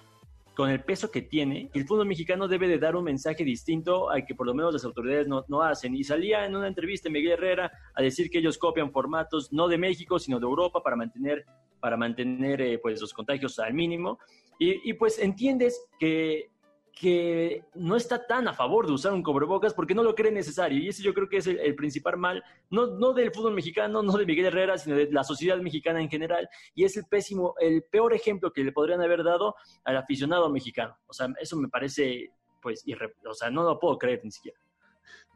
con 0.57 0.69
el 0.69 0.83
peso 0.83 1.11
que 1.11 1.23
tiene, 1.23 1.71
el 1.75 1.87
fútbol 1.87 2.07
mexicano 2.07 2.49
debe 2.49 2.67
de 2.67 2.79
dar 2.79 2.97
un 2.97 3.05
mensaje 3.05 3.45
distinto 3.45 4.11
al 4.11 4.27
que 4.27 4.35
por 4.35 4.47
lo 4.47 4.53
menos 4.53 4.73
las 4.73 4.85
autoridades 4.85 5.29
no, 5.29 5.45
no, 5.49 5.63
hacen. 5.63 5.95
Y 5.95 6.03
salía 6.03 6.45
en 6.45 6.57
una 6.57 6.67
entrevista 6.67 7.09
Miguel 7.09 7.33
Herrera 7.33 7.71
a 7.95 8.03
decir 8.03 8.29
que 8.29 8.39
ellos 8.39 8.59
copian 8.59 8.91
formatos 8.91 9.53
no 9.53 9.69
de 9.69 9.79
México, 9.79 10.19
sino 10.19 10.41
de 10.41 10.47
Europa 10.47 10.83
para 10.83 10.97
mantener, 10.97 11.47
para 11.79 11.97
mantener 11.97 12.61
eh, 12.61 12.79
pues, 12.79 13.01
los 13.01 13.15
contagios 13.15 13.59
al 13.61 13.75
mínimo. 13.75 14.19
Y, 14.59 14.91
y, 14.91 14.93
pues 14.95 15.19
entiendes 15.19 15.89
que 15.99 16.50
que 16.93 17.65
no 17.75 17.97
está 17.97 18.27
tan 18.27 18.49
a 18.49 18.55
favor 18.55 18.87
de 18.87 18.93
usar 18.93 19.13
un 19.13 19.23
cubrebocas 19.23 19.75
porque 19.75 19.95
no 19.95 20.03
lo 20.03 20.15
cree 20.15 20.33
necesario. 20.33 20.79
Y 20.79 20.89
ese 20.89 21.03
yo 21.03 21.15
creo 21.15 21.29
que 21.29 21.39
es 21.39 21.47
el, 21.47 21.75
principal 21.75 22.17
mal, 22.17 22.43
no, 22.71 22.87
no 22.87 23.13
del 23.13 23.33
fútbol 23.33 23.55
mexicano, 23.55 24.03
no 24.03 24.13
de 24.13 24.27
Miguel 24.27 24.47
Herrera, 24.47 24.79
sino 24.79 24.97
de 24.97 25.11
la 25.11 25.25
sociedad 25.25 25.59
mexicana 25.59 26.01
en 26.01 26.11
general. 26.11 26.49
Y 26.75 26.85
es 26.85 26.97
el 26.97 27.05
pésimo, 27.05 27.55
el 27.61 27.83
peor 27.83 28.15
ejemplo 28.15 28.53
que 28.53 28.65
le 28.65 28.73
podrían 28.73 29.03
haber 29.03 29.25
dado 29.25 29.55
al 29.85 29.97
aficionado 29.97 30.51
mexicano. 30.51 30.97
O 31.07 31.13
sea, 31.13 31.29
eso 31.41 31.57
me 31.57 31.69
parece, 31.69 32.33
pues, 32.61 32.85
o 33.27 33.35
sea, 33.35 33.51
no 33.51 33.63
lo 33.63 33.79
puedo 33.79 33.99
creer 33.99 34.21
ni 34.25 34.31
siquiera 34.31 34.59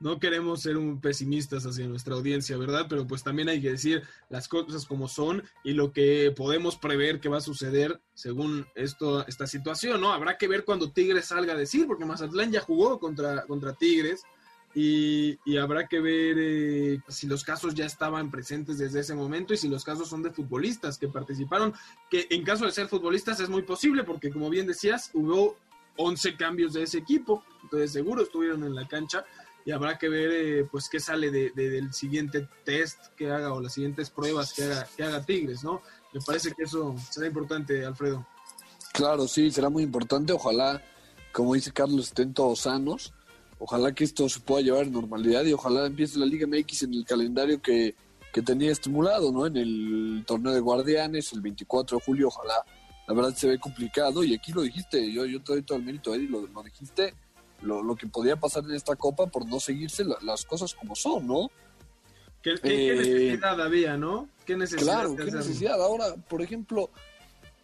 no 0.01 0.19
queremos 0.19 0.63
ser 0.63 0.77
un 0.77 1.01
pesimistas 1.01 1.65
hacia 1.65 1.87
nuestra 1.87 2.15
audiencia, 2.15 2.57
¿verdad? 2.57 2.87
Pero 2.89 3.07
pues 3.07 3.23
también 3.23 3.49
hay 3.49 3.61
que 3.61 3.71
decir 3.71 4.03
las 4.29 4.49
cosas 4.49 4.87
como 4.87 5.09
son 5.09 5.43
y 5.63 5.73
lo 5.73 5.93
que 5.93 6.33
podemos 6.37 6.77
prever 6.77 7.21
que 7.21 7.29
va 7.29 7.39
a 7.39 7.43
suceder 7.43 8.01
según 8.13 8.67
esto, 8.75 9.27
esta 9.27 9.47
situación, 9.47 10.01
¿no? 10.01 10.13
Habrá 10.13 10.37
que 10.37 10.49
ver 10.49 10.65
cuando 10.65 10.91
Tigres 10.91 11.27
salga 11.27 11.55
a 11.55 11.57
decir, 11.57 11.87
porque 11.87 12.05
Mazatlán 12.05 12.53
ya 12.53 12.61
jugó 12.61 12.99
contra, 12.99 13.47
contra 13.47 13.73
Tigres 13.75 14.25
y, 14.75 15.57
habrá 15.57 15.87
que 15.87 16.01
ver 16.01 16.37
eh, 16.39 17.01
si 17.09 17.29
los 17.29 17.45
casos 17.45 17.75
ya 17.75 17.87
estaban 17.87 18.31
presentes 18.31 18.79
desde 18.79 19.01
ese 19.01 19.15
momento 19.15 19.55
y 19.55 19.57
si 19.57 19.69
los 19.69 19.85
casos 19.85 20.09
son 20.09 20.23
de 20.23 20.33
futbolistas 20.33 20.99
que 20.99 21.09
participaron, 21.09 21.73
que 22.11 22.27
en 22.31 22.43
caso 22.43 22.65
de 22.65 22.73
ser 22.73 22.89
futbolistas 22.89 23.39
es 23.41 23.49
muy 23.49 23.63
posible 23.63 24.03
porque 24.03 24.31
como 24.31 24.51
bien 24.51 24.67
decías, 24.67 25.11
hubo 25.15 25.57
11 25.97 26.37
cambios 26.37 26.73
de 26.73 26.83
ese 26.83 26.99
equipo, 26.99 27.45
entonces 27.63 27.93
seguro 27.93 28.23
estuvieron 28.23 28.65
en 28.65 28.75
la 28.75 28.89
cancha 28.89 29.25
y 29.65 29.73
habrá 29.73 29.97
que 29.99 30.09
ver 30.09 30.31
eh, 30.33 30.69
pues 30.71 30.89
qué 30.89 31.01
sale 31.01 31.31
de, 31.31 31.51
del 31.51 31.93
siguiente 31.93 32.49
test 32.65 33.09
que 33.17 33.31
haga 33.31 33.53
o 33.53 33.61
las 33.61 33.73
siguientes 33.73 34.11
pruebas 34.11 34.53
que 34.53 34.65
haga, 34.65 34.87
que 34.97 35.03
haga 35.03 35.25
Tigres, 35.25 35.65
¿no? 35.65 35.81
Me 36.13 36.21
parece 36.21 36.53
que 36.53 36.65
eso 36.65 36.95
será 37.11 37.27
importante, 37.27 37.85
Alfredo. 37.85 38.27
Claro, 38.93 39.27
sí, 39.27 39.51
será 39.51 39.71
muy 39.71 39.83
importante. 39.83 40.33
Ojalá, 40.33 40.83
como 41.33 41.55
dice 41.55 41.73
Carlos, 41.73 42.09
estén 42.09 42.35
todos 42.35 42.61
sanos. 42.61 43.15
Ojalá 43.59 43.95
que 43.95 44.05
esto 44.05 44.29
se 44.29 44.41
pueda 44.41 44.63
llevar 44.63 44.87
normalidad 44.89 45.45
y 45.45 45.55
ojalá 45.55 45.87
empiece 45.87 46.19
la 46.19 46.27
Liga 46.27 46.47
MX 46.47 46.83
en 46.83 46.95
el 46.95 47.05
calendario 47.05 47.63
que, 47.63 47.95
que 48.33 48.43
tenía 48.43 48.71
estimulado, 48.71 49.33
¿no? 49.33 49.47
En 49.47 49.57
el 49.57 50.25
torneo 50.27 50.53
de 50.53 50.61
Guardianes, 50.61 51.33
el 51.33 51.41
24 51.41 51.99
de 51.99 52.05
julio, 52.05 52.29
ojalá. 52.29 52.65
La 53.09 53.15
verdad 53.15 53.35
se 53.35 53.49
ve 53.49 53.59
complicado 53.59 54.23
y 54.23 54.35
aquí 54.35 54.53
lo 54.53 54.63
dijiste, 54.63 55.11
yo, 55.11 55.25
yo 55.25 55.43
todo 55.43 55.57
el 55.77 55.85
mérito, 55.85 56.15
Eddie, 56.15 56.29
lo 56.29 56.63
dijiste 56.63 57.15
lo, 57.65 57.83
lo, 57.83 57.97
que 57.97 58.07
podía 58.07 58.37
pasar 58.37 58.65
en 58.65 58.73
esta 58.73 58.97
copa 58.97 59.27
por 59.27 59.47
no 59.47 59.59
seguirse 59.59 60.05
las 60.23 60.45
cosas 60.45 60.75
como 60.75 60.95
son, 60.95 61.27
¿no? 61.27 61.51
¿Qué, 62.43 62.55
eh, 62.63 62.95
necesidad 62.95 63.61
había, 63.61 63.97
no? 63.97 64.29
¿Qué 64.45 64.55
necesidad? 64.57 64.93
Claro, 64.93 65.17
qué 65.17 65.31
necesidad. 65.31 65.83
Ahora, 65.83 66.15
por 66.29 66.43
ejemplo, 66.43 66.91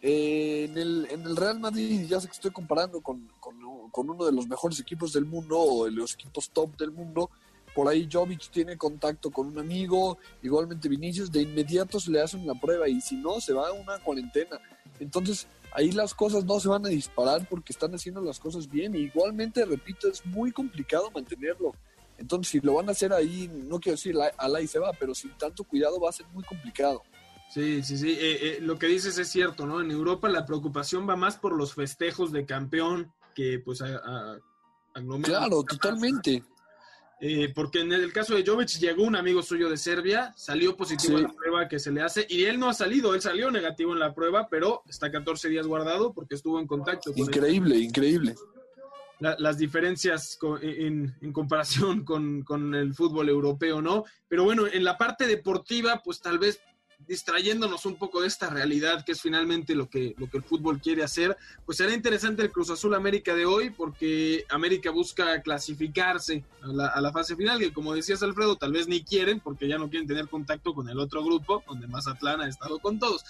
eh, 0.01 0.65
en, 0.67 0.77
el, 0.77 1.07
en 1.11 1.21
el 1.21 1.37
Real 1.37 1.59
Madrid, 1.59 2.07
ya 2.07 2.19
sé 2.19 2.27
que 2.27 2.33
estoy 2.33 2.51
comparando 2.51 3.01
con, 3.01 3.29
con, 3.39 3.59
con, 3.91 4.09
uno 4.09 4.25
de 4.25 4.31
los 4.31 4.47
mejores 4.47 4.79
equipos 4.79 5.13
del 5.13 5.25
mundo 5.25 5.59
o 5.59 5.85
de 5.85 5.91
los 5.91 6.15
equipos 6.15 6.49
top 6.49 6.75
del 6.77 6.91
mundo. 6.91 7.29
Por 7.75 7.87
ahí 7.87 8.09
Jovic 8.11 8.49
tiene 8.49 8.75
contacto 8.75 9.29
con 9.29 9.47
un 9.47 9.59
amigo, 9.59 10.17
igualmente 10.41 10.89
Vinicius, 10.89 11.31
de 11.31 11.43
inmediato 11.43 11.99
se 11.99 12.09
le 12.09 12.19
hacen 12.19 12.45
la 12.47 12.55
prueba 12.55 12.89
y 12.89 12.99
si 12.99 13.15
no, 13.15 13.39
se 13.39 13.53
va 13.53 13.67
a 13.67 13.73
una 13.73 13.99
cuarentena. 13.99 14.59
Entonces, 14.99 15.47
ahí 15.71 15.91
las 15.91 16.13
cosas 16.13 16.45
no 16.45 16.59
se 16.59 16.69
van 16.69 16.85
a 16.85 16.89
disparar 16.89 17.47
porque 17.49 17.73
están 17.73 17.93
haciendo 17.93 18.21
las 18.21 18.39
cosas 18.39 18.69
bien. 18.69 18.95
igualmente, 18.95 19.65
repito, 19.65 20.07
es 20.07 20.25
muy 20.25 20.51
complicado 20.51 21.09
mantenerlo. 21.11 21.73
Entonces, 22.17 22.51
si 22.51 22.59
lo 22.59 22.75
van 22.75 22.89
a 22.89 22.91
hacer 22.91 23.13
ahí, 23.13 23.49
no 23.67 23.79
quiero 23.79 23.95
decir 23.95 24.15
al 24.37 24.55
ahí 24.55 24.67
se 24.67 24.79
va, 24.79 24.91
pero 24.93 25.15
sin 25.15 25.31
tanto 25.37 25.63
cuidado 25.63 25.99
va 25.99 26.09
a 26.09 26.13
ser 26.13 26.27
muy 26.27 26.43
complicado. 26.43 27.01
Sí, 27.49 27.83
sí, 27.83 27.97
sí. 27.97 28.11
Eh, 28.11 28.17
eh, 28.41 28.57
lo 28.61 28.77
que 28.77 28.87
dices 28.87 29.17
es 29.17 29.27
cierto, 29.27 29.65
¿no? 29.65 29.81
En 29.81 29.91
Europa 29.91 30.29
la 30.29 30.45
preocupación 30.45 31.09
va 31.09 31.15
más 31.15 31.37
por 31.37 31.53
los 31.53 31.73
festejos 31.73 32.31
de 32.31 32.45
campeón 32.45 33.11
que, 33.35 33.59
pues, 33.59 33.81
a, 33.81 33.87
a, 33.87 34.37
Claro, 35.23 35.63
totalmente. 35.63 36.43
Eh, 37.23 37.51
porque 37.53 37.81
en 37.81 37.93
el 37.93 38.11
caso 38.11 38.33
de 38.33 38.43
Jovic 38.43 38.79
llegó 38.79 39.03
un 39.03 39.15
amigo 39.15 39.43
suyo 39.43 39.69
de 39.69 39.77
Serbia, 39.77 40.33
salió 40.35 40.75
positivo 40.75 41.19
en 41.19 41.25
la 41.25 41.33
prueba 41.33 41.67
que 41.67 41.77
se 41.77 41.91
le 41.91 42.01
hace 42.01 42.25
y 42.27 42.45
él 42.45 42.59
no 42.59 42.67
ha 42.67 42.73
salido, 42.73 43.13
él 43.13 43.21
salió 43.21 43.51
negativo 43.51 43.93
en 43.93 43.99
la 43.99 44.15
prueba, 44.15 44.49
pero 44.49 44.81
está 44.89 45.11
14 45.11 45.47
días 45.47 45.67
guardado 45.67 46.13
porque 46.13 46.33
estuvo 46.33 46.59
en 46.59 46.65
contacto. 46.65 47.13
Con 47.13 47.21
increíble, 47.21 47.77
increíble. 47.77 48.33
las 49.19 49.59
diferencias 49.59 50.39
en, 50.63 51.13
comparación 51.31 52.03
con, 52.03 52.41
con, 52.41 52.73
el 52.73 52.95
fútbol 52.95 53.29
europeo, 53.29 53.83
¿no? 53.83 54.03
Pero 54.27 54.43
bueno, 54.43 54.65
en 54.65 54.83
la 54.83 54.97
parte 54.97 55.27
deportiva, 55.27 56.01
pues 56.03 56.21
tal 56.21 56.39
vez 56.39 56.59
distrayéndonos 57.07 57.85
un 57.85 57.95
poco 57.95 58.21
de 58.21 58.27
esta 58.27 58.49
realidad 58.49 59.03
que 59.05 59.13
es 59.13 59.21
finalmente 59.21 59.75
lo 59.75 59.89
que, 59.89 60.15
lo 60.17 60.29
que 60.29 60.37
el 60.37 60.43
fútbol 60.43 60.79
quiere 60.79 61.03
hacer, 61.03 61.37
pues 61.65 61.77
será 61.77 61.93
interesante 61.93 62.41
el 62.41 62.51
Cruz 62.51 62.69
Azul 62.69 62.93
América 62.93 63.35
de 63.35 63.45
hoy 63.45 63.69
porque 63.69 64.45
América 64.49 64.91
busca 64.91 65.41
clasificarse 65.41 66.43
a 66.61 67.01
la, 67.01 67.11
fase 67.11 67.35
final, 67.35 67.59
que 67.59 67.73
como 67.73 67.93
decías 67.93 68.23
Alfredo, 68.23 68.55
tal 68.55 68.71
vez 68.71 68.87
ni 68.87 69.03
quieren 69.03 69.39
porque 69.39 69.67
ya 69.67 69.77
no 69.77 69.89
quieren 69.89 70.07
tener 70.07 70.27
contacto 70.27 70.73
con 70.73 70.89
el 70.89 70.99
otro 70.99 71.23
grupo, 71.23 71.63
donde 71.67 71.87
Mazatlán 71.87 72.41
ha 72.41 72.47
estado 72.47 72.79
con 72.79 72.99
todos. 72.99 73.23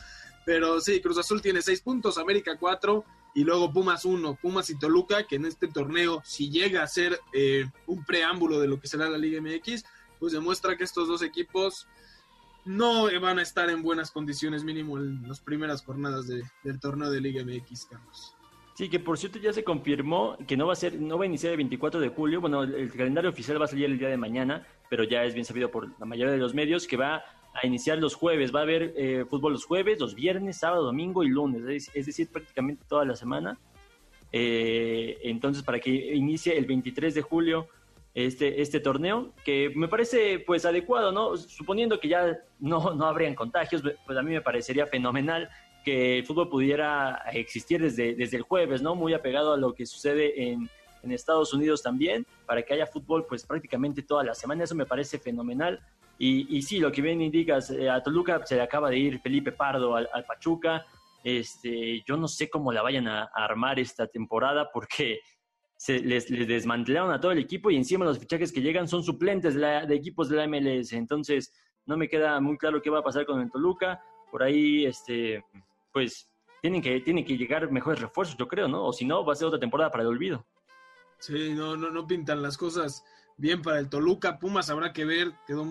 Pero 0.46 0.82
sí, 0.82 1.02
Cruz 1.02 1.18
Azul 1.18 1.42
tiene 1.42 1.62
seis 1.62 1.82
puntos, 1.82 2.18
América 2.18 2.58
cuatro, 2.60 3.06
y 3.34 3.44
luego 3.44 3.72
Pumas 3.72 4.06
uno, 4.06 4.36
Pumas 4.36 4.70
y 4.70 4.78
Toluca, 4.78 5.26
que 5.26 5.36
en 5.36 5.46
este 5.46 5.68
torneo, 5.68 6.22
si 6.26 6.50
llega 6.50 6.84
a 6.84 6.88
ser 6.88 7.20
eh, 7.34 7.66
un 7.88 8.04
preámbulo 8.04 8.60
de 8.60 8.68
lo 8.68 8.80
que 8.80 8.88
será 8.88 9.10
la 9.10 9.18
Liga 9.18 9.42
MX, 9.42 9.84
pues 10.20 10.34
demuestra 10.34 10.78
que 10.78 10.84
estos 10.84 11.08
dos 11.08 11.22
equipos 11.22 11.88
no 12.66 13.08
van 13.20 13.40
a 13.40 13.42
estar 13.42 13.70
en 13.70 13.82
buenas 13.82 14.12
condiciones 14.12 14.64
mínimo 14.64 14.98
en 14.98 15.28
las 15.28 15.40
primeras 15.40 15.84
jornadas 15.84 16.28
del 16.28 16.80
torneo 16.80 17.10
de 17.10 17.22
Liga 17.22 17.44
MX, 17.44 17.86
Carlos. 17.86 18.36
Sí, 18.74 18.90
que 18.90 19.00
por 19.00 19.18
cierto 19.18 19.38
ya 19.38 19.54
se 19.54 19.64
confirmó 19.64 20.38
que 20.48 20.56
no 20.56 20.66
va 20.66 20.74
a 20.74 20.76
ser, 20.76 21.00
no 21.00 21.18
va 21.18 21.26
a 21.26 21.28
iniciar 21.28 21.52
el 21.52 21.58
24 21.58 22.00
de 22.00 22.10
julio. 22.10 22.42
Bueno, 22.42 22.64
el, 22.64 22.92
calendario 22.92 23.30
oficial 23.30 23.60
va 23.60 23.66
a 23.66 23.68
salir 23.68 23.86
el 23.86 24.00
día 24.00 24.08
de 24.08 24.18
mañana, 24.18 24.66
pero 24.90 25.04
ya 25.04 25.24
es 25.24 25.34
bien 25.34 25.46
sabido 25.46 25.70
por 25.70 25.90
la 26.00 26.06
mayoría 26.06 26.34
de 26.34 26.40
los 26.40 26.54
medios 26.54 26.88
que 26.88 26.98
va 26.98 27.24
a 27.54 27.68
iniciar 27.68 27.98
los 27.98 28.16
jueves. 28.16 28.56
Va 28.56 28.60
a 28.60 28.64
haber 28.64 28.94
eh, 28.96 29.26
fútbol 29.30 29.54
los 29.54 29.66
jueves, 29.66 30.00
los 30.00 30.16
viernes, 30.16 30.58
sábado, 30.58 30.86
domingo 30.86 31.24
y 31.24 31.30
lunes, 31.30 31.92
es, 31.94 32.06
decir, 32.06 32.30
prácticamente 32.30 32.84
toda 32.88 33.06
la 33.06 33.16
semana. 33.16 33.60
Eh, 34.32 35.20
entonces, 35.24 35.64
para 35.64 35.80
que 35.80 36.16
inicie 36.16 36.58
el 36.58 36.66
23 36.66 37.14
de 37.14 37.22
julio 37.22 37.68
este, 38.14 38.62
este 38.62 38.80
torneo, 38.80 39.34
que 39.46 39.72
me 39.76 39.88
parece 39.88 40.40
pues 40.40 40.66
adecuado, 40.66 41.12
¿no? 41.12 41.38
Suponiendo 41.38 42.00
que 42.00 42.10
ya 42.10 42.38
no, 42.60 42.94
no 42.94 43.06
habrían 43.06 43.36
contagios, 43.36 43.82
pues 44.06 44.18
a 44.18 44.22
mí 44.22 44.32
me 44.32 44.42
parecería 44.42 44.86
fenomenal 44.88 45.50
que 45.84 46.20
el 46.20 46.26
fútbol 46.26 46.50
pudiera 46.50 47.24
existir 47.34 47.82
desde, 47.82 48.14
desde 48.14 48.38
el 48.38 48.44
jueves, 48.44 48.82
¿no? 48.82 48.96
Muy 48.96 49.14
apegado 49.14 49.54
a 49.54 49.58
lo 49.58 49.74
que 49.74 49.86
sucede 49.86 50.52
en, 50.52 50.70
en 51.04 51.12
Estados 51.12 51.54
Unidos 51.54 51.82
también, 51.82 52.26
para 52.46 52.62
que 52.64 52.74
haya 52.74 52.86
fútbol 52.86 53.26
pues 53.26 53.46
prácticamente 53.46 54.04
toda 54.04 54.24
la 54.24 54.36
semana, 54.36 54.64
eso 54.64 54.76
me 54.76 54.86
parece 54.86 55.18
fenomenal. 55.18 55.80
Y, 56.18 56.56
y 56.56 56.62
sí, 56.62 56.80
lo 56.80 56.92
que 56.92 57.02
bien 57.02 57.22
indicas, 57.22 57.72
eh, 57.72 57.90
a 57.90 58.04
Toluca 58.04 58.46
se 58.46 58.56
le 58.56 58.62
acaba 58.62 58.90
de 58.90 58.98
ir 58.98 59.20
Felipe 59.22 59.52
Pardo 59.52 59.96
al, 59.96 60.08
Pachuca, 60.28 60.86
este, 61.24 62.04
yo 62.06 62.18
no 62.18 62.28
sé 62.28 62.50
cómo 62.50 62.72
la 62.72 62.82
vayan 62.82 63.08
a 63.08 63.24
armar 63.34 63.80
esta 63.80 64.08
temporada 64.08 64.70
porque 64.72 65.22
se 65.82 65.98
les, 65.98 66.30
desmantelaron 66.30 67.12
a 67.12 67.20
todo 67.20 67.32
el 67.32 67.40
equipo 67.40 67.72
y 67.72 67.76
encima 67.76 68.06
los 68.06 68.20
fichajes 68.20 68.52
que 68.52 68.62
llegan 68.62 68.88
son 68.88 69.02
suplentes 69.02 69.56
de, 69.56 69.96
equipos 69.96 70.30
de 70.30 70.36
la 70.36 70.48
MLS. 70.48 70.94
Entonces, 70.94 71.52
no 71.88 71.98
me 71.98 72.08
queda 72.08 72.40
muy 72.40 72.56
claro 72.60 72.84
qué 72.84 72.92
va 72.92 73.00
a 73.00 73.04
pasar 73.04 73.26
con 73.26 73.42
el 73.42 73.50
Toluca. 73.50 74.00
Por 74.30 74.44
ahí, 74.44 74.86
este, 74.86 75.44
pues, 75.92 76.30
tienen 76.62 76.84
que, 76.84 77.02
tienen 77.02 77.26
que 77.26 77.36
llegar 77.36 77.72
mejores 77.72 78.00
refuerzos, 78.00 78.38
yo 78.38 78.48
creo, 78.48 78.68
¿no? 78.68 78.86
O 78.86 78.94
si 78.94 79.06
no, 79.06 79.26
va 79.26 79.34
a 79.34 79.36
ser 79.36 79.48
otra 79.48 79.60
temporada 79.60 79.90
para 79.90 80.04
el 80.04 80.10
olvido. 80.10 80.46
Sí, 81.18 81.56
no, 81.56 81.76
no, 81.76 81.90
no 81.90 82.06
pintan 82.06 82.44
las 82.44 82.60
cosas 82.60 83.04
bien 83.36 83.64
para 83.64 83.80
el 83.80 83.90
Toluca. 83.90 84.38
Pumas 84.38 84.70
habrá 84.70 84.94
que 84.94 85.04
ver, 85.04 85.34
quedó 85.48 85.66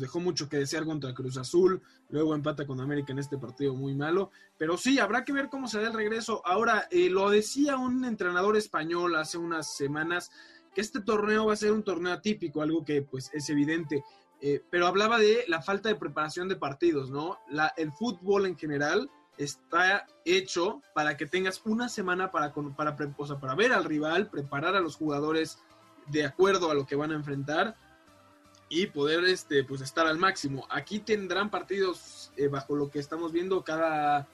dejó 0.00 0.20
mucho 0.20 0.48
que 0.48 0.58
desear 0.58 0.84
contra 0.84 1.14
Cruz 1.14 1.36
Azul, 1.36 1.82
luego 2.10 2.34
empata 2.34 2.66
con 2.66 2.80
América 2.80 3.12
en 3.12 3.18
este 3.18 3.38
partido 3.38 3.74
muy 3.74 3.94
malo, 3.94 4.30
pero 4.58 4.76
sí, 4.76 4.98
habrá 4.98 5.24
que 5.24 5.32
ver 5.32 5.48
cómo 5.48 5.68
se 5.68 5.80
da 5.80 5.88
el 5.88 5.94
regreso. 5.94 6.42
Ahora, 6.44 6.86
eh, 6.90 7.10
lo 7.10 7.30
decía 7.30 7.76
un 7.76 8.04
entrenador 8.04 8.56
español 8.56 9.16
hace 9.16 9.38
unas 9.38 9.76
semanas, 9.76 10.30
que 10.74 10.80
este 10.80 11.00
torneo 11.00 11.46
va 11.46 11.52
a 11.52 11.56
ser 11.56 11.72
un 11.72 11.82
torneo 11.82 12.12
atípico, 12.12 12.62
algo 12.62 12.84
que 12.84 13.02
pues 13.02 13.30
es 13.32 13.48
evidente, 13.50 14.02
eh, 14.40 14.62
pero 14.70 14.86
hablaba 14.86 15.18
de 15.18 15.44
la 15.48 15.62
falta 15.62 15.88
de 15.88 15.94
preparación 15.94 16.48
de 16.48 16.56
partidos, 16.56 17.10
¿no? 17.10 17.38
La, 17.48 17.72
el 17.76 17.92
fútbol 17.92 18.46
en 18.46 18.56
general 18.56 19.10
está 19.36 20.06
hecho 20.24 20.80
para 20.94 21.16
que 21.16 21.26
tengas 21.26 21.62
una 21.64 21.88
semana 21.88 22.30
para, 22.30 22.52
para, 22.76 22.96
para 22.96 23.54
ver 23.54 23.72
al 23.72 23.84
rival, 23.84 24.28
preparar 24.30 24.74
a 24.76 24.80
los 24.80 24.96
jugadores 24.96 25.58
de 26.08 26.24
acuerdo 26.24 26.70
a 26.70 26.74
lo 26.74 26.86
que 26.86 26.96
van 26.96 27.12
a 27.12 27.14
enfrentar 27.14 27.76
y 28.74 28.86
poder 28.86 29.22
este, 29.24 29.64
pues, 29.64 29.82
estar 29.82 30.06
al 30.06 30.16
máximo. 30.16 30.66
Aquí 30.70 30.98
tendrán 30.98 31.50
partidos 31.50 32.32
eh, 32.38 32.48
bajo 32.48 32.74
lo 32.74 32.90
que 32.90 33.00
estamos 33.00 33.30
viendo, 33.30 33.62
cada, 33.62 34.26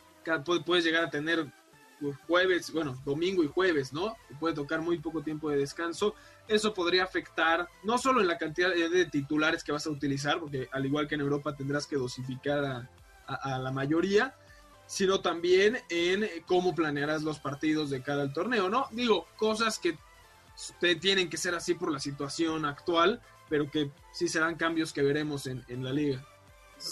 puedes 0.65 0.85
llegar 0.85 1.05
a 1.05 1.11
tener 1.11 1.53
pues, 2.01 2.17
jueves, 2.29 2.71
bueno, 2.73 2.97
domingo 3.05 3.43
y 3.43 3.49
jueves, 3.49 3.93
¿no? 3.93 4.17
puede 4.39 4.55
tocar 4.55 4.81
muy 4.81 5.01
poco 5.01 5.23
tiempo 5.23 5.51
de 5.51 5.57
descanso. 5.57 6.15
Eso 6.47 6.73
podría 6.73 7.03
afectar 7.03 7.69
no 7.83 7.99
solo 7.99 8.21
en 8.21 8.29
la 8.29 8.39
cantidad 8.39 8.73
de 8.73 9.07
titulares 9.07 9.65
que 9.65 9.73
vas 9.73 9.89
a 9.89 9.91
utilizar, 9.91 10.39
porque 10.39 10.69
al 10.71 10.87
igual 10.87 11.09
que 11.09 11.17
en 11.17 11.23
Europa 11.23 11.57
tendrás 11.57 11.89
que 11.89 11.97
dosificar 11.97 12.89
a, 13.27 13.59
la 13.59 13.73
mayoría, 13.73 14.37
sino 14.87 15.21
también 15.21 15.79
en 15.91 16.29
cómo 16.47 16.77
planearás 16.77 17.25
los 17.25 17.41
partidos 17.41 17.91
de 17.91 18.03
cada 18.03 18.33
torneo, 18.33 18.71
¿no? 18.71 18.87
Digo, 18.93 19.27
cosas 19.37 19.81
que 19.81 19.99
tienen 21.01 21.29
que 21.29 21.37
ser 21.37 21.57
así 21.57 21.75
por 21.75 21.91
la 21.91 21.99
situación 21.99 22.65
actual, 22.65 23.21
pero 23.49 23.71
que 23.71 23.91
sí 24.13 24.29
serán 24.29 24.57
cambios 24.57 24.93
que 24.93 25.03
veremos 25.03 25.47
en, 25.47 25.65
la 25.85 25.93
liga. 25.93 26.25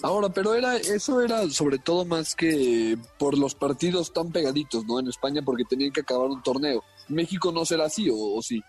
Ahora, 0.03 0.29
pero 0.29 0.55
era 0.55 0.77
eso 0.77 1.21
era 1.21 1.49
sobre 1.51 1.79
todo 1.79 2.05
más 2.05 2.35
que 2.35 2.99
por 3.19 3.39
los 3.39 3.55
partidos 3.55 4.13
tan 4.13 4.33
pegaditos, 4.33 4.85
¿no? 4.85 4.99
En 4.99 5.09
España 5.09 5.43
porque 5.45 5.65
tenían 5.65 5.93
que 5.93 6.01
acabar 6.01 6.29
un 6.29 6.43
torneo. 6.43 6.83
México 7.09 7.53
no 7.53 7.65
será 7.65 7.85
así 7.85 8.09
o, 8.13 8.41
sí. 8.43 8.61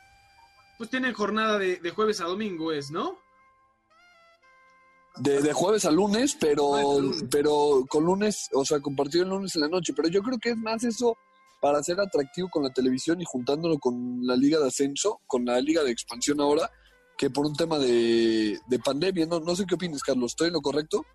Pues 0.77 0.91
tienen 0.91 1.13
jornada 1.13 1.57
de, 1.57 1.89
jueves 1.89 2.21
a 2.21 2.25
domingo, 2.25 2.71
es, 2.71 2.91
¿no? 2.91 3.17
De, 5.17 5.51
jueves 5.53 5.85
a 5.85 5.91
lunes, 5.91 6.37
pero 6.39 7.01
pero 7.31 7.83
con 7.89 8.03
lunes, 8.03 8.49
o 8.53 8.63
sea, 8.63 8.79
compartido 8.79 9.23
el 9.23 9.31
lunes 9.31 9.55
en 9.55 9.61
la 9.61 9.69
noche. 9.69 9.93
Pero 9.95 10.09
yo 10.09 10.21
creo 10.21 10.37
que 10.37 10.51
es 10.51 10.57
más 10.57 10.83
eso 10.83 11.17
para 11.59 11.81
ser 11.81 11.99
atractivo 11.99 12.49
con 12.49 12.61
la 12.61 12.69
televisión 12.69 13.19
y 13.19 13.25
juntándolo 13.25 13.79
con 13.79 14.19
la 14.21 14.35
liga 14.35 14.59
de 14.59 14.67
ascenso, 14.67 15.21
con 15.25 15.45
la 15.45 15.59
liga 15.59 15.83
de 15.83 15.89
expansión 15.89 16.39
ahora 16.39 16.69
que 17.17 17.29
por 17.29 17.45
un 17.45 17.55
tema 17.55 17.79
de, 17.79 18.59
pandemia. 18.83 19.25
No, 19.25 19.39
no 19.39 19.55
sé 19.55 19.65
qué 19.65 19.75
opinas, 19.75 20.03
Carlos. 20.03 20.31
¿Estoy 20.31 20.47
en 20.47 20.53
lo 20.53 20.61
correcto? 20.61 21.05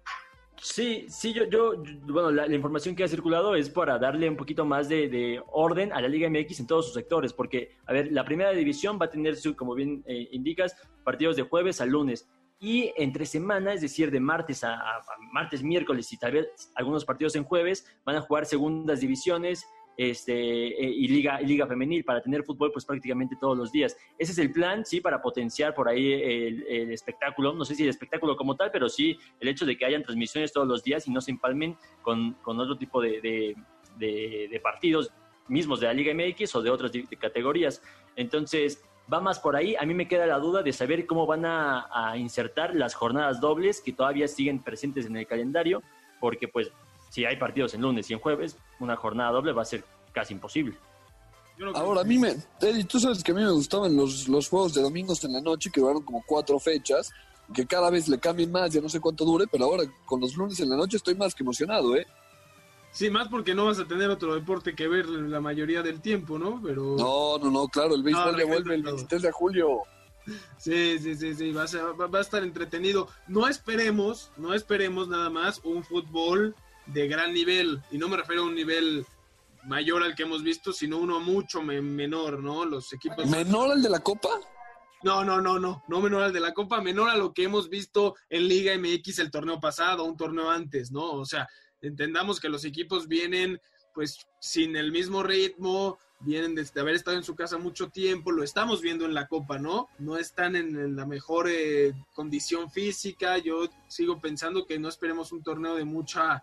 Sí, 0.60 1.06
sí, 1.08 1.32
yo, 1.32 1.44
yo 1.44 1.74
bueno, 2.04 2.30
la, 2.30 2.46
información 2.54 2.94
que 2.94 3.02
ha 3.02 3.08
circulado 3.08 3.56
es 3.56 3.68
para 3.68 3.98
darle 3.98 4.28
un 4.28 4.36
poquito 4.36 4.64
más 4.64 4.88
de, 4.88 5.42
orden 5.50 5.92
a 5.92 6.00
la 6.00 6.08
Liga 6.08 6.28
MX 6.28 6.60
en 6.60 6.66
todos 6.66 6.86
sus 6.86 6.94
sectores, 6.94 7.32
porque, 7.32 7.76
a 7.86 7.92
ver, 7.92 8.12
la 8.12 8.24
primera 8.24 8.50
división 8.50 8.98
va 9.00 9.06
a 9.06 9.10
tener, 9.10 9.36
su, 9.36 9.56
como 9.56 9.74
bien 9.74 10.04
eh, 10.06 10.28
indicas, 10.32 10.76
partidos 11.04 11.36
de 11.36 11.42
jueves 11.42 11.80
a 11.80 11.86
lunes. 11.86 12.28
Y 12.60 12.92
entre 12.96 13.26
semana, 13.26 13.72
es 13.72 13.80
decir, 13.80 14.12
de 14.12 14.20
martes 14.20 14.62
a, 14.62 14.74
a 14.74 15.02
martes, 15.32 15.64
miércoles 15.64 16.12
y 16.12 16.16
tal 16.16 16.32
vez 16.32 16.70
algunos 16.76 17.04
partidos 17.04 17.34
en 17.34 17.42
jueves, 17.42 17.84
van 18.04 18.14
a 18.14 18.20
jugar 18.20 18.46
segundas 18.46 19.00
divisiones, 19.00 19.66
este, 19.96 20.32
eh, 20.32 20.90
y, 20.90 21.08
liga, 21.08 21.40
liga 21.40 21.66
femenil 21.66 22.04
para 22.04 22.22
tener 22.22 22.44
fútbol 22.44 22.72
pues 22.72 22.84
prácticamente 22.84 23.36
todos 23.40 23.56
los 23.56 23.70
días. 23.70 23.96
Ese 24.18 24.32
es 24.32 24.38
el 24.38 24.52
plan, 24.52 24.84
sí, 24.84 25.00
para 25.00 25.20
potenciar 25.20 25.74
por 25.74 25.88
ahí 25.88 26.12
el, 26.12 26.90
espectáculo, 26.92 27.52
no 27.52 27.64
sé 27.64 27.74
si 27.74 27.82
el 27.82 27.88
espectáculo 27.88 28.36
como 28.36 28.56
tal, 28.56 28.70
pero 28.70 28.88
sí 28.88 29.18
el 29.40 29.48
hecho 29.48 29.66
de 29.66 29.76
que 29.76 29.84
hayan 29.84 30.02
transmisiones 30.02 30.52
todos 30.52 30.66
los 30.66 30.82
días 30.82 31.06
y 31.06 31.10
no 31.10 31.20
se 31.20 31.30
empalmen 31.30 31.76
con, 32.02 32.36
otro 32.44 32.76
tipo 32.76 33.00
de, 33.00 33.54
de, 33.98 34.60
partidos 34.62 35.12
mismos 35.48 35.80
de 35.80 35.86
la 35.86 35.94
Liga 35.94 36.14
MX 36.14 36.54
o 36.56 36.62
de 36.62 36.70
otras 36.70 36.92
categorías. 37.18 37.82
Entonces, 38.16 38.82
va 39.12 39.20
más 39.20 39.38
por 39.40 39.56
ahí. 39.56 39.74
A 39.76 39.84
mí 39.84 39.94
me 39.94 40.08
queda 40.08 40.26
la 40.26 40.38
duda 40.38 40.62
de 40.62 40.72
saber 40.72 41.06
cómo 41.06 41.26
van 41.26 41.44
a, 41.44 41.88
a 41.92 42.16
insertar 42.16 42.74
las 42.74 42.94
jornadas 42.94 43.40
dobles 43.40 43.80
que 43.80 43.92
todavía 43.92 44.28
siguen 44.28 44.62
presentes 44.62 45.06
en 45.06 45.16
el 45.16 45.26
calendario, 45.26 45.82
porque 46.20 46.48
pues 46.48 46.72
si 47.12 47.26
hay 47.26 47.36
partidos 47.36 47.74
en 47.74 47.82
lunes 47.82 48.08
y 48.08 48.14
en 48.14 48.20
jueves, 48.20 48.56
una 48.80 48.96
jornada 48.96 49.32
doble 49.32 49.52
va 49.52 49.60
a 49.60 49.66
ser 49.66 49.84
casi 50.14 50.32
imposible. 50.32 50.78
Ahora, 51.74 52.00
a 52.00 52.04
mí 52.04 52.18
me. 52.18 52.34
Eddie, 52.58 52.84
tú 52.84 52.98
sabes 52.98 53.22
que 53.22 53.32
a 53.32 53.34
mí 53.34 53.42
me 53.42 53.50
gustaban 53.50 53.94
los, 53.94 54.26
los 54.28 54.48
juegos 54.48 54.72
de 54.72 54.80
domingos 54.80 55.22
en 55.24 55.34
la 55.34 55.42
noche, 55.42 55.70
que 55.70 55.82
duraron 55.82 56.02
como 56.02 56.24
cuatro 56.26 56.58
fechas, 56.58 57.10
que 57.52 57.66
cada 57.66 57.90
vez 57.90 58.08
le 58.08 58.18
cambien 58.18 58.50
más, 58.50 58.72
ya 58.72 58.80
no 58.80 58.88
sé 58.88 58.98
cuánto 58.98 59.26
dure, 59.26 59.44
pero 59.46 59.66
ahora 59.66 59.84
con 60.06 60.22
los 60.22 60.34
lunes 60.36 60.58
en 60.60 60.70
la 60.70 60.76
noche 60.76 60.96
estoy 60.96 61.14
más 61.14 61.34
que 61.34 61.42
emocionado, 61.42 61.94
¿eh? 61.94 62.06
Sí, 62.92 63.10
más 63.10 63.28
porque 63.28 63.54
no 63.54 63.66
vas 63.66 63.78
a 63.78 63.86
tener 63.86 64.08
otro 64.08 64.34
deporte 64.34 64.74
que 64.74 64.88
ver 64.88 65.06
la 65.06 65.40
mayoría 65.42 65.82
del 65.82 66.00
tiempo, 66.00 66.38
¿no? 66.38 66.62
Pero... 66.64 66.96
No, 66.96 67.36
no, 67.36 67.50
no, 67.50 67.68
claro, 67.68 67.94
el 67.94 68.02
béisbol 68.02 68.38
ya 68.38 68.46
vuelve 68.46 68.74
el 68.74 68.82
23 68.82 69.20
de 69.20 69.32
julio. 69.32 69.82
Sí, 70.56 70.98
sí, 70.98 71.14
sí, 71.14 71.34
sí, 71.34 71.52
va 71.52 71.64
a, 71.64 72.06
va 72.06 72.18
a 72.18 72.22
estar 72.22 72.42
entretenido. 72.42 73.08
No 73.28 73.48
esperemos, 73.48 74.30
no 74.38 74.54
esperemos 74.54 75.08
nada 75.08 75.28
más 75.28 75.60
un 75.62 75.84
fútbol 75.84 76.54
de 76.86 77.08
gran 77.08 77.32
nivel, 77.32 77.82
y 77.90 77.98
no 77.98 78.08
me 78.08 78.16
refiero 78.16 78.42
a 78.42 78.46
un 78.46 78.54
nivel 78.54 79.06
mayor 79.64 80.02
al 80.02 80.14
que 80.14 80.24
hemos 80.24 80.42
visto, 80.42 80.72
sino 80.72 80.98
uno 80.98 81.20
mucho 81.20 81.62
menor, 81.62 82.42
¿no? 82.42 82.64
Los 82.64 82.92
equipos... 82.92 83.26
¿Menor 83.26 83.72
al 83.72 83.82
de 83.82 83.88
la 83.88 84.00
Copa? 84.00 84.28
No, 85.02 85.24
no, 85.24 85.40
no, 85.40 85.58
no, 85.58 85.82
no 85.88 86.00
menor 86.00 86.22
al 86.22 86.32
de 86.32 86.40
la 86.40 86.54
Copa, 86.54 86.80
menor 86.80 87.10
a 87.10 87.16
lo 87.16 87.32
que 87.32 87.44
hemos 87.44 87.68
visto 87.68 88.14
en 88.28 88.48
Liga 88.48 88.76
MX 88.76 89.18
el 89.18 89.30
torneo 89.30 89.58
pasado, 89.60 90.04
un 90.04 90.16
torneo 90.16 90.50
antes, 90.50 90.92
¿no? 90.92 91.12
O 91.12 91.24
sea, 91.24 91.48
entendamos 91.80 92.38
que 92.38 92.48
los 92.48 92.64
equipos 92.64 93.08
vienen 93.08 93.60
pues 93.94 94.26
sin 94.40 94.76
el 94.76 94.90
mismo 94.90 95.22
ritmo, 95.22 95.98
vienen 96.20 96.54
de 96.54 96.80
haber 96.80 96.94
estado 96.94 97.16
en 97.16 97.24
su 97.24 97.34
casa 97.34 97.58
mucho 97.58 97.88
tiempo, 97.90 98.30
lo 98.30 98.42
estamos 98.42 98.80
viendo 98.80 99.04
en 99.04 99.14
la 99.14 99.26
Copa, 99.26 99.58
¿no? 99.58 99.88
No 99.98 100.16
están 100.16 100.56
en, 100.56 100.96
la 100.96 101.04
mejor 101.04 101.48
eh, 101.50 101.92
condición 102.14 102.70
física, 102.70 103.38
yo 103.38 103.68
sigo 103.88 104.20
pensando 104.20 104.66
que 104.66 104.78
no 104.78 104.88
esperemos 104.88 105.32
un 105.32 105.42
torneo 105.42 105.74
de 105.74 105.84
mucha 105.84 106.42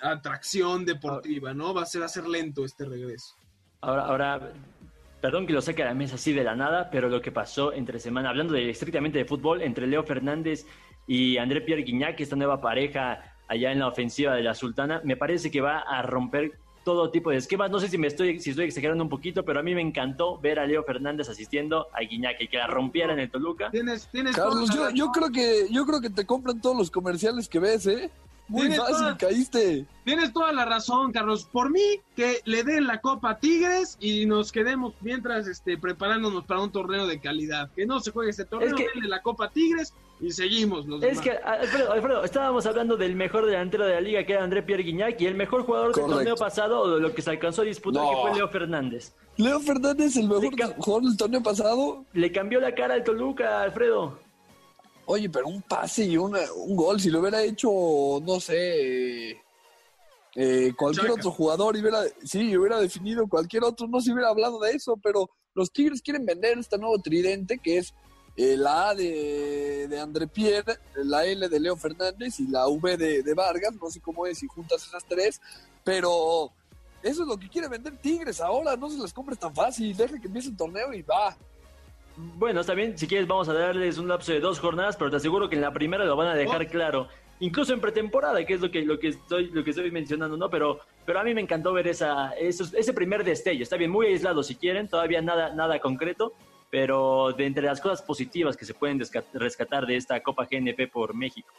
atracción 0.00 0.84
deportiva, 0.84 1.54
¿no? 1.54 1.74
Va 1.74 1.82
a 1.82 1.86
ser, 1.86 2.02
a 2.02 2.08
ser 2.08 2.26
lento 2.26 2.64
este 2.64 2.84
regreso. 2.84 3.34
Ahora, 3.80 4.06
ahora, 4.06 4.52
perdón 5.20 5.46
que 5.46 5.52
lo 5.52 5.60
saque 5.60 5.82
a 5.82 5.86
la 5.86 5.94
mesa 5.94 6.16
así 6.16 6.32
de 6.32 6.44
la 6.44 6.54
nada, 6.54 6.90
pero 6.90 7.08
lo 7.08 7.20
que 7.20 7.32
pasó 7.32 7.72
entre 7.72 7.98
semana, 8.00 8.30
hablando 8.30 8.54
de, 8.54 8.70
estrictamente 8.70 9.18
de 9.18 9.24
fútbol, 9.24 9.62
entre 9.62 9.86
Leo 9.86 10.04
Fernández 10.04 10.66
y 11.06 11.38
André 11.38 11.60
Pierre 11.60 11.82
Guignac, 11.82 12.20
esta 12.20 12.36
nueva 12.36 12.60
pareja 12.60 13.34
allá 13.48 13.72
en 13.72 13.78
la 13.78 13.88
ofensiva 13.88 14.34
de 14.34 14.42
la 14.42 14.54
Sultana, 14.54 15.00
me 15.04 15.16
parece 15.16 15.50
que 15.50 15.60
va 15.60 15.78
a 15.78 16.02
romper 16.02 16.58
todo 16.84 17.10
tipo 17.10 17.30
de 17.30 17.36
esquemas. 17.36 17.70
No 17.70 17.80
sé 17.80 17.88
si 17.88 17.98
me 17.98 18.06
estoy, 18.06 18.40
si 18.40 18.50
estoy 18.50 18.66
exagerando 18.66 19.04
un 19.04 19.10
poquito, 19.10 19.44
pero 19.44 19.60
a 19.60 19.62
mí 19.62 19.74
me 19.74 19.82
encantó 19.82 20.38
ver 20.38 20.58
a 20.58 20.66
Leo 20.66 20.82
Fernández 20.84 21.28
asistiendo 21.28 21.88
a 21.92 22.00
Guiñac 22.00 22.40
y 22.40 22.48
que 22.48 22.56
la 22.56 22.66
rompiera 22.66 23.12
en 23.12 23.18
el 23.18 23.30
Toluca. 23.30 23.70
¿Tienes, 23.70 24.08
tienes 24.10 24.34
Carlos, 24.34 24.70
yo, 24.74 24.88
yo, 24.90 25.10
creo 25.10 25.30
que 25.30 25.66
yo 25.70 25.84
creo 25.84 26.00
que 26.00 26.10
te 26.10 26.24
compran 26.24 26.60
todos 26.60 26.76
los 26.76 26.90
comerciales 26.90 27.48
que 27.48 27.58
ves, 27.58 27.86
¿eh? 27.86 28.10
Muy 28.48 28.72
fácil, 28.72 29.16
caíste. 29.18 29.86
Tienes 30.04 30.32
toda 30.32 30.52
la 30.52 30.64
razón, 30.64 31.12
Carlos. 31.12 31.44
Por 31.44 31.70
mí, 31.70 32.00
que 32.16 32.40
le 32.44 32.64
den 32.64 32.86
la 32.86 33.00
Copa 33.00 33.38
Tigres 33.38 33.98
y 34.00 34.26
nos 34.26 34.52
quedemos 34.52 34.94
mientras 35.02 35.46
este, 35.46 35.76
preparándonos 35.76 36.44
para 36.44 36.60
un 36.60 36.72
torneo 36.72 37.06
de 37.06 37.20
calidad. 37.20 37.70
Que 37.76 37.86
no 37.86 38.00
se 38.00 38.10
juegue 38.10 38.30
este 38.30 38.46
torneo, 38.46 38.74
es 38.74 38.92
denle 38.94 39.08
la 39.08 39.20
Copa 39.20 39.50
Tigres 39.50 39.92
y 40.20 40.30
seguimos. 40.32 40.86
es 41.02 41.20
que, 41.20 41.30
Alfredo, 41.30 41.92
Alfredo, 41.92 42.24
estábamos 42.24 42.66
hablando 42.66 42.96
del 42.96 43.14
mejor 43.14 43.46
delantero 43.46 43.86
de 43.86 43.94
la 43.94 44.00
liga, 44.00 44.24
que 44.24 44.32
era 44.32 44.42
André 44.42 44.62
Pierre 44.62 44.82
Guignac, 44.82 45.20
y 45.20 45.26
el 45.26 45.34
mejor 45.34 45.64
jugador 45.64 45.94
del 45.94 46.06
torneo 46.06 46.36
pasado, 46.36 46.80
o 46.80 46.94
de 46.94 47.00
lo 47.00 47.14
que 47.14 47.22
se 47.22 47.30
alcanzó 47.30 47.62
a 47.62 47.64
disputar, 47.66 48.02
que 48.08 48.16
fue 48.20 48.34
Leo 48.34 48.48
Fernández. 48.48 49.14
Leo 49.36 49.60
Fernández, 49.60 50.16
el 50.16 50.28
mejor 50.28 50.54
jugador 50.78 51.02
del 51.04 51.16
torneo 51.16 51.42
pasado. 51.42 52.04
Le 52.12 52.32
cambió 52.32 52.60
la 52.60 52.74
cara 52.74 52.94
al 52.94 53.04
Toluca, 53.04 53.62
Alfredo. 53.62 54.18
Oye, 55.10 55.30
pero 55.30 55.48
un 55.48 55.62
pase 55.62 56.04
y 56.04 56.18
un 56.18 56.36
gol, 56.76 57.00
si 57.00 57.08
lo 57.08 57.20
hubiera 57.20 57.42
hecho, 57.42 57.70
no 58.22 58.38
sé, 58.40 59.40
eh, 60.34 60.72
cualquier 60.76 61.12
otro 61.12 61.30
jugador, 61.30 61.74
hubiera, 61.78 62.02
sí, 62.22 62.54
hubiera 62.54 62.78
definido 62.78 63.26
cualquier 63.26 63.64
otro, 63.64 63.88
no 63.88 64.02
se 64.02 64.12
hubiera 64.12 64.28
hablado 64.28 64.60
de 64.60 64.72
eso, 64.72 64.98
pero 65.02 65.30
los 65.54 65.72
Tigres 65.72 66.02
quieren 66.02 66.26
vender 66.26 66.58
este 66.58 66.76
nuevo 66.76 66.98
tridente 66.98 67.58
que 67.58 67.78
es 67.78 67.94
eh, 68.36 68.58
la 68.58 68.90
A 68.90 68.94
de, 68.94 69.88
de, 69.88 69.98
André 69.98 70.26
Pierre, 70.26 70.78
la 70.96 71.24
L 71.24 71.48
de 71.48 71.58
Leo 71.58 71.76
Fernández 71.78 72.38
y 72.40 72.46
la 72.46 72.68
V 72.68 72.98
de, 72.98 73.22
de 73.22 73.34
Vargas, 73.34 73.72
no 73.80 73.88
sé 73.88 74.02
cómo 74.02 74.26
es 74.26 74.36
si 74.36 74.46
juntas 74.46 74.86
esas 74.86 75.06
tres, 75.06 75.40
pero 75.84 76.52
eso 77.02 77.22
es 77.22 77.28
lo 77.28 77.38
que 77.38 77.48
quiere 77.48 77.68
vender 77.68 77.96
Tigres 77.96 78.42
ahora, 78.42 78.76
no 78.76 78.90
se 78.90 78.98
las 78.98 79.14
compres 79.14 79.38
tan 79.38 79.54
fácil, 79.54 79.96
deja 79.96 80.20
que 80.20 80.26
empiece 80.26 80.50
el 80.50 80.56
torneo 80.58 80.92
y 80.92 81.00
va. 81.00 81.34
Bueno, 82.18 82.62
está 82.62 82.74
bien, 82.74 82.98
si 82.98 83.06
quieres 83.06 83.28
vamos 83.28 83.48
a 83.48 83.52
darles 83.52 83.96
un 83.96 84.08
lapso 84.08 84.32
de 84.32 84.40
dos 84.40 84.58
jornadas, 84.58 84.96
pero 84.96 85.08
te 85.08 85.16
aseguro 85.16 85.48
que 85.48 85.54
en 85.54 85.62
la 85.62 85.72
primera 85.72 86.04
lo 86.04 86.16
van 86.16 86.26
a 86.26 86.34
dejar 86.34 86.62
oh. 86.62 86.68
claro. 86.68 87.08
Incluso 87.38 87.72
en 87.72 87.80
pretemporada, 87.80 88.44
que 88.44 88.54
es 88.54 88.60
lo 88.60 88.72
que, 88.72 88.82
lo 88.82 88.98
que, 88.98 89.08
estoy, 89.08 89.50
lo 89.50 89.62
que 89.62 89.70
estoy 89.70 89.88
mencionando, 89.92 90.36
¿no? 90.36 90.50
Pero, 90.50 90.80
pero 91.06 91.20
a 91.20 91.22
mí 91.22 91.32
me 91.32 91.40
encantó 91.40 91.72
ver 91.72 91.86
esa, 91.86 92.32
ese 92.32 92.92
primer 92.92 93.22
destello. 93.22 93.62
Está 93.62 93.76
bien, 93.76 93.92
muy 93.92 94.06
aislado 94.06 94.42
si 94.42 94.56
quieren, 94.56 94.88
todavía 94.88 95.22
nada, 95.22 95.54
nada 95.54 95.78
concreto, 95.78 96.34
pero 96.70 97.32
de 97.32 97.46
entre 97.46 97.62
las 97.62 97.80
cosas 97.80 98.02
positivas 98.02 98.56
que 98.56 98.64
se 98.64 98.74
pueden 98.74 99.00
rescatar 99.34 99.86
de 99.86 99.96
esta 99.96 100.20
Copa 100.20 100.48
GNP 100.50 100.88
por 100.88 101.14
México. 101.14 101.54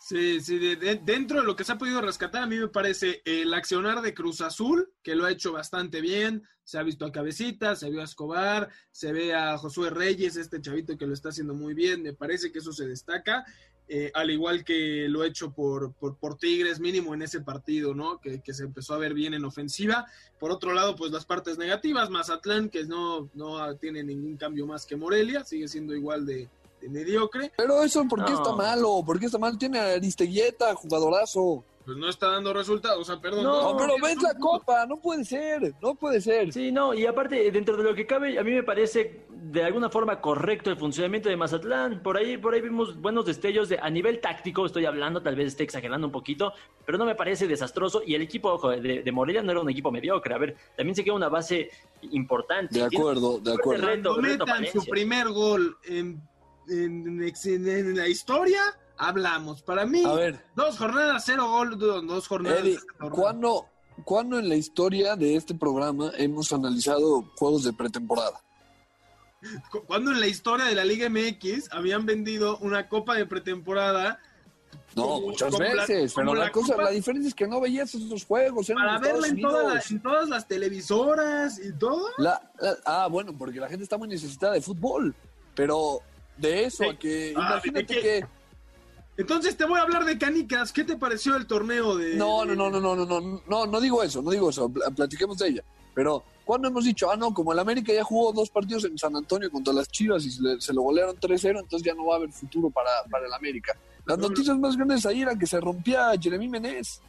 Sí, 0.00 0.40
sí, 0.40 0.58
dentro 0.76 1.40
de 1.40 1.46
lo 1.46 1.54
que 1.54 1.64
se 1.64 1.72
ha 1.72 1.78
podido 1.78 2.00
rescatar, 2.00 2.42
a 2.42 2.46
mí 2.46 2.56
me 2.56 2.68
parece 2.68 3.22
el 3.24 3.54
accionar 3.54 4.00
de 4.00 4.14
Cruz 4.14 4.40
Azul, 4.40 4.90
que 5.02 5.14
lo 5.14 5.26
ha 5.26 5.30
hecho 5.30 5.52
bastante 5.52 6.00
bien. 6.00 6.42
Se 6.68 6.76
ha 6.76 6.82
visto 6.82 7.06
a 7.06 7.12
Cabecita, 7.12 7.74
se 7.74 7.88
vio 7.88 8.02
a 8.02 8.04
Escobar, 8.04 8.68
se 8.90 9.10
ve 9.10 9.34
a 9.34 9.56
Josué 9.56 9.88
Reyes, 9.88 10.36
este 10.36 10.60
chavito 10.60 10.98
que 10.98 11.06
lo 11.06 11.14
está 11.14 11.30
haciendo 11.30 11.54
muy 11.54 11.72
bien. 11.72 12.02
Me 12.02 12.12
parece 12.12 12.52
que 12.52 12.58
eso 12.58 12.74
se 12.74 12.86
destaca, 12.86 13.46
eh, 13.88 14.10
al 14.12 14.28
igual 14.30 14.64
que 14.64 15.06
lo 15.08 15.24
hecho 15.24 15.50
por, 15.50 15.94
por, 15.94 16.36
Tigres, 16.36 16.78
mínimo 16.78 17.14
en 17.14 17.22
ese 17.22 17.40
partido, 17.40 17.94
¿no? 17.94 18.20
Que, 18.20 18.42
que, 18.42 18.52
se 18.52 18.64
empezó 18.64 18.92
a 18.92 18.98
ver 18.98 19.14
bien 19.14 19.32
en 19.32 19.46
ofensiva. 19.46 20.04
Por 20.38 20.50
otro 20.50 20.74
lado, 20.74 20.94
pues 20.94 21.10
las 21.10 21.24
partes 21.24 21.56
negativas, 21.56 22.10
Mazatlán, 22.10 22.68
que 22.68 22.84
no, 22.84 23.30
no 23.32 23.74
tiene 23.76 24.04
ningún 24.04 24.36
cambio 24.36 24.66
más 24.66 24.84
que 24.84 24.94
Morelia, 24.94 25.46
sigue 25.46 25.68
siendo 25.68 25.96
igual 25.96 26.26
de 26.26 26.50
mediocre. 26.86 27.50
Pero 27.56 27.82
eso, 27.82 28.06
¿por 28.06 28.26
qué 28.26 28.34
está 28.34 28.52
malo? 28.52 29.02
¿Por 29.06 29.18
qué 29.18 29.24
está 29.24 29.38
mal? 29.38 29.56
Tiene 29.56 29.78
a 29.78 29.94
Aristeguieta, 29.94 30.74
jugadorazo. 30.74 31.64
Pues 31.88 31.96
no 31.96 32.10
está 32.10 32.32
dando 32.32 32.52
resultados, 32.52 33.00
o 33.00 33.04
sea, 33.04 33.18
perdón. 33.18 33.44
No, 33.44 33.74
pero 33.78 33.94
ves 34.02 34.20
la 34.20 34.34
copa, 34.34 34.84
no 34.84 34.98
puede 34.98 35.24
ser, 35.24 35.72
no 35.80 35.94
puede 35.94 36.20
ser. 36.20 36.52
Sí, 36.52 36.70
no, 36.70 36.92
y 36.92 37.06
aparte, 37.06 37.50
dentro 37.50 37.78
de 37.78 37.82
lo 37.82 37.94
que 37.94 38.06
cabe, 38.06 38.38
a 38.38 38.44
mí 38.44 38.50
me 38.50 38.62
parece 38.62 39.24
de 39.30 39.64
alguna 39.64 39.88
forma 39.88 40.20
correcto 40.20 40.68
el 40.68 40.76
funcionamiento 40.76 41.30
de 41.30 41.38
Mazatlán. 41.38 42.02
Por 42.02 42.18
ahí, 42.18 42.36
por 42.36 42.52
ahí 42.52 42.60
vimos 42.60 43.00
buenos 43.00 43.24
destellos 43.24 43.70
de, 43.70 43.78
a 43.78 43.88
nivel 43.88 44.20
táctico, 44.20 44.66
estoy 44.66 44.84
hablando, 44.84 45.22
tal 45.22 45.34
vez 45.34 45.46
esté 45.46 45.62
exagerando 45.62 46.06
un 46.06 46.12
poquito, 46.12 46.52
pero 46.84 46.98
no 46.98 47.06
me 47.06 47.14
parece 47.14 47.48
desastroso. 47.48 48.02
Y 48.04 48.14
el 48.14 48.20
equipo 48.20 48.52
ojo, 48.52 48.68
de, 48.68 49.02
de 49.02 49.12
Morelia 49.12 49.42
no 49.42 49.52
era 49.52 49.62
un 49.62 49.70
equipo 49.70 49.90
mediocre. 49.90 50.34
A 50.34 50.38
ver, 50.38 50.56
también 50.76 50.94
se 50.94 51.02
queda 51.02 51.14
una 51.14 51.30
base 51.30 51.70
importante. 52.10 52.80
De 52.80 52.84
acuerdo, 52.84 53.38
de 53.38 53.54
acuerdo. 53.54 54.18
Metan 54.18 54.66
su 54.66 54.84
primer 54.84 55.30
gol 55.30 55.78
en 55.84 56.20
en, 56.70 57.96
la 57.96 58.08
historia 58.08 58.60
hablamos. 58.98 59.62
Para 59.62 59.86
mí, 59.86 60.02
dos 60.54 60.76
jornadas, 60.76 61.22
cero 61.24 61.48
gol, 61.48 61.78
dos 61.78 62.26
jornadas. 62.26 62.60
Eddie, 62.60 62.78
¿cuándo, 64.04 64.38
en 64.38 64.48
la 64.48 64.56
historia 64.56 65.16
de 65.16 65.36
este 65.36 65.54
programa 65.54 66.12
hemos 66.16 66.52
analizado 66.52 67.24
juegos 67.36 67.64
de 67.64 67.72
pretemporada? 67.72 68.40
¿Cuándo 69.86 70.10
en 70.10 70.20
la 70.20 70.26
historia 70.26 70.66
de 70.66 70.74
la 70.74 70.84
Liga 70.84 71.08
MX 71.08 71.72
habían 71.72 72.04
vendido 72.04 72.58
una 72.58 72.88
copa 72.88 73.14
de 73.14 73.24
pretemporada? 73.24 74.20
No, 74.96 75.20
muchas 75.20 75.56
veces, 75.56 76.12
pero 76.14 76.34
la, 76.34 76.50
cosa, 76.50 76.76
la 76.76 76.90
diferencia 76.90 77.28
es 77.28 77.34
que 77.34 77.46
no 77.46 77.60
veías 77.60 77.94
esos 77.94 78.24
juegos. 78.24 78.66
Para 78.66 78.98
verla 78.98 79.28
en, 79.28 79.40
todas 80.02 80.28
las 80.28 80.48
televisoras 80.48 81.60
y 81.64 81.72
todo. 81.72 82.08
ah, 82.84 83.06
bueno, 83.08 83.36
porque 83.36 83.60
la 83.60 83.68
gente 83.68 83.84
está 83.84 83.96
muy 83.96 84.08
necesitada 84.08 84.54
de 84.54 84.60
fútbol, 84.60 85.14
pero 85.54 86.00
de 86.36 86.64
eso, 86.64 86.90
a 86.90 86.98
que 86.98 87.32
ah, 87.36 87.52
imagínate 87.52 87.86
que... 87.86 88.37
Entonces 89.18 89.56
te 89.56 89.64
voy 89.64 89.80
a 89.80 89.82
hablar 89.82 90.04
de 90.04 90.16
canicas. 90.16 90.72
¿Qué 90.72 90.84
te 90.84 90.96
pareció 90.96 91.34
el 91.34 91.46
torneo 91.46 91.96
de.? 91.96 92.14
No, 92.14 92.44
no, 92.44 92.54
no, 92.54 92.70
no, 92.70 92.80
no, 92.80 92.94
no, 92.94 93.04
no, 93.04 93.42
no, 93.44 93.66
no 93.66 93.80
digo 93.80 94.00
eso, 94.00 94.22
no 94.22 94.30
digo 94.30 94.48
eso. 94.48 94.72
Platiquemos 94.94 95.36
de 95.38 95.48
ella. 95.48 95.64
Pero, 95.92 96.22
¿cuándo 96.44 96.68
hemos 96.68 96.84
dicho, 96.84 97.10
ah, 97.10 97.16
no, 97.16 97.34
como 97.34 97.52
el 97.52 97.58
América 97.58 97.92
ya 97.92 98.04
jugó 98.04 98.32
dos 98.32 98.48
partidos 98.48 98.84
en 98.84 98.96
San 98.96 99.16
Antonio 99.16 99.50
contra 99.50 99.74
las 99.74 99.88
Chivas 99.88 100.24
y 100.24 100.30
se, 100.30 100.72
lo 100.72 100.82
golearon 100.82 101.16
3-0, 101.16 101.58
entonces 101.58 101.82
ya 101.82 101.94
no 101.94 102.06
va 102.06 102.14
a 102.14 102.16
haber 102.18 102.30
futuro 102.30 102.70
para, 102.70 102.90
para 103.10 103.26
el 103.26 103.32
América? 103.32 103.76
Las 104.06 104.18
noticias 104.18 104.56
más 104.56 104.76
grandes 104.76 105.04
ahí 105.04 105.22
eran 105.22 105.36
que 105.36 105.48
se 105.48 105.60
rompía 105.60 106.12
Jeremy 106.20 106.48
Menez. 106.48 107.00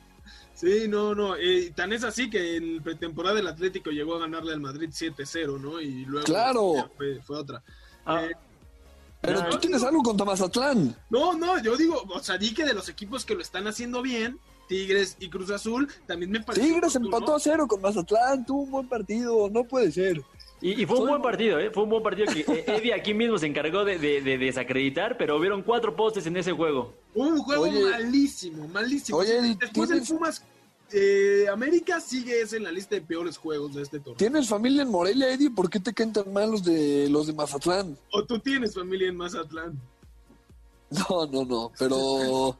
Sí, 0.56 0.88
no, 0.90 1.14
no. 1.14 1.36
Eh, 1.36 1.72
tan 1.76 1.94
es 1.94 2.04
así 2.04 2.32
que 2.32 2.58
en 2.58 2.82
pretemporada 2.82 3.40
el 3.40 3.48
Atlético 3.48 3.92
llegó 3.92 4.16
a 4.16 4.20
ganarle 4.22 4.54
al 4.54 4.60
Madrid 4.60 4.90
7-0, 4.90 5.62
¿no? 5.62 5.80
Y 5.80 6.06
luego 6.06 6.26
claro. 6.26 6.90
fue, 6.98 7.22
fue 7.22 7.38
otra. 7.38 7.62
Ah. 8.04 8.26
Eh, 8.26 8.32
pero 9.22 9.48
tú 9.50 9.58
tienes 9.58 9.84
algo 9.84 10.02
con 10.02 10.18
Mazatlán. 10.18 10.96
No, 11.10 11.34
no, 11.34 11.62
yo 11.62 11.76
digo, 11.76 12.04
o 12.10 12.20
sea, 12.20 12.38
di 12.38 12.54
que 12.54 12.64
de 12.66 12.74
los 12.74 12.90
equipos 12.90 13.26
que 13.26 13.36
lo 13.36 13.42
están 13.42 13.68
haciendo 13.68 14.02
bien, 14.02 14.40
Tigres 14.68 15.18
y 15.20 15.30
Cruz 15.30 15.50
Azul, 15.52 15.90
también 16.08 16.32
me 16.32 16.42
parece. 16.42 16.66
Tigres 16.66 16.96
empató 16.96 17.36
a 17.36 17.40
cero 17.40 17.68
con 17.68 17.82
Mazatlán, 17.82 18.46
tuvo 18.46 18.62
un 18.62 18.72
buen 18.72 18.88
partido, 18.88 19.50
no 19.50 19.64
puede 19.64 19.92
ser. 19.92 20.22
Y, 20.62 20.86
fue 20.86 21.00
un 21.00 21.08
buen 21.08 21.22
partido, 21.22 21.58
¿eh? 21.58 21.72
Fue 21.72 21.84
un 21.84 21.90
buen 21.90 22.04
partido 22.04 22.28
que 22.34 22.42
eh, 22.42 22.66
Eddie 22.68 22.94
aquí 22.94 23.14
mismo 23.14 23.38
se 23.38 23.48
encargó 23.48 23.86
de, 23.86 23.98
desacreditar, 23.98 25.18
pero 25.18 25.38
hubieron 25.38 25.64
cuatro 25.64 25.96
postes 25.96 26.26
en 26.26 26.36
ese 26.36 26.52
juego. 26.52 26.94
Un 27.16 27.38
juego 27.38 27.66
malísimo, 27.72 28.68
malísimo. 28.68 29.20
Oye, 29.20 29.56
Después 29.58 29.90
del 29.90 30.02
Pumas 30.02 30.44
eh, 30.92 31.46
América 31.52 32.00
sigue 32.00 32.42
es 32.42 32.54
en 32.54 32.64
la 32.64 32.72
lista 32.72 32.96
de 32.96 33.02
peores 33.02 33.38
juegos 33.38 33.76
de 33.76 33.82
este 33.82 34.00
torneo. 34.00 34.18
¿Tienes 34.18 34.48
familia 34.48 34.82
en 34.82 34.90
Morelia, 34.90 35.32
Eddie? 35.32 35.50
¿Por 35.50 35.70
qué 35.70 35.80
te 35.80 35.94
caen 35.94 36.14
tan 36.14 36.32
mal 36.32 36.52
los 36.52 36.64
de, 36.64 37.08
los 37.10 37.28
de 37.28 37.34
Mazatlán? 37.34 37.98
¿O 38.12 38.24
tú 38.26 38.40
tienes 38.40 38.74
familia 38.74 39.08
en 39.08 39.18
Mazatlán? 39.18 39.80
No, 40.92 41.28
no, 41.28 41.46
no, 41.46 41.72
pero... 41.78 42.58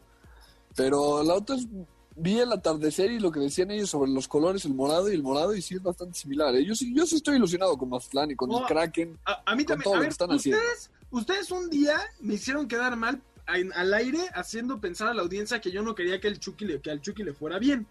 pero 0.76 1.24
la 1.24 1.34
otra 1.34 1.56
es... 1.56 1.68
Vi 2.16 2.38
el 2.38 2.52
atardecer 2.52 3.10
y 3.12 3.20
lo 3.20 3.32
que 3.32 3.40
decían 3.40 3.72
ellos 3.72 3.90
sobre 3.90 4.12
los 4.12 4.28
colores, 4.28 4.66
el 4.66 4.74
morado 4.74 5.10
y 5.10 5.16
el 5.16 5.24
morado, 5.24 5.56
y 5.56 5.62
sí 5.62 5.76
es 5.76 5.82
bastante 5.82 6.20
similar. 6.20 6.54
¿eh? 6.54 6.66
Yo, 6.66 6.76
sí, 6.76 6.94
yo 6.94 7.06
sí 7.06 7.16
estoy 7.16 7.38
ilusionado 7.38 7.78
con 7.78 7.90
Mazatlán 7.90 8.32
y 8.32 8.36
con 8.36 8.52
el 8.52 8.66
Kraken. 8.68 9.18
A, 9.24 9.56
mí 9.56 9.64
también. 9.64 9.96
a 9.96 10.00
ver, 10.00 10.10
ustedes, 10.12 10.92
ustedes 11.12 11.50
un 11.50 11.70
día 11.70 11.98
me 12.20 12.34
hicieron 12.34 12.68
quedar 12.68 12.98
mal 12.98 13.22
al 13.74 13.94
aire 13.94 14.20
haciendo 14.34 14.80
pensar 14.80 15.08
a 15.08 15.14
la 15.14 15.22
audiencia 15.22 15.60
que 15.60 15.72
yo 15.72 15.82
no 15.82 15.96
quería 15.96 16.20
que, 16.20 16.28
el 16.28 16.40
Chucky 16.40 16.66
le, 16.66 16.82
que 16.82 16.92
al 16.92 17.02
Chucky 17.02 17.24
le 17.24 17.34
fuera 17.34 17.58
bien. 17.58 17.88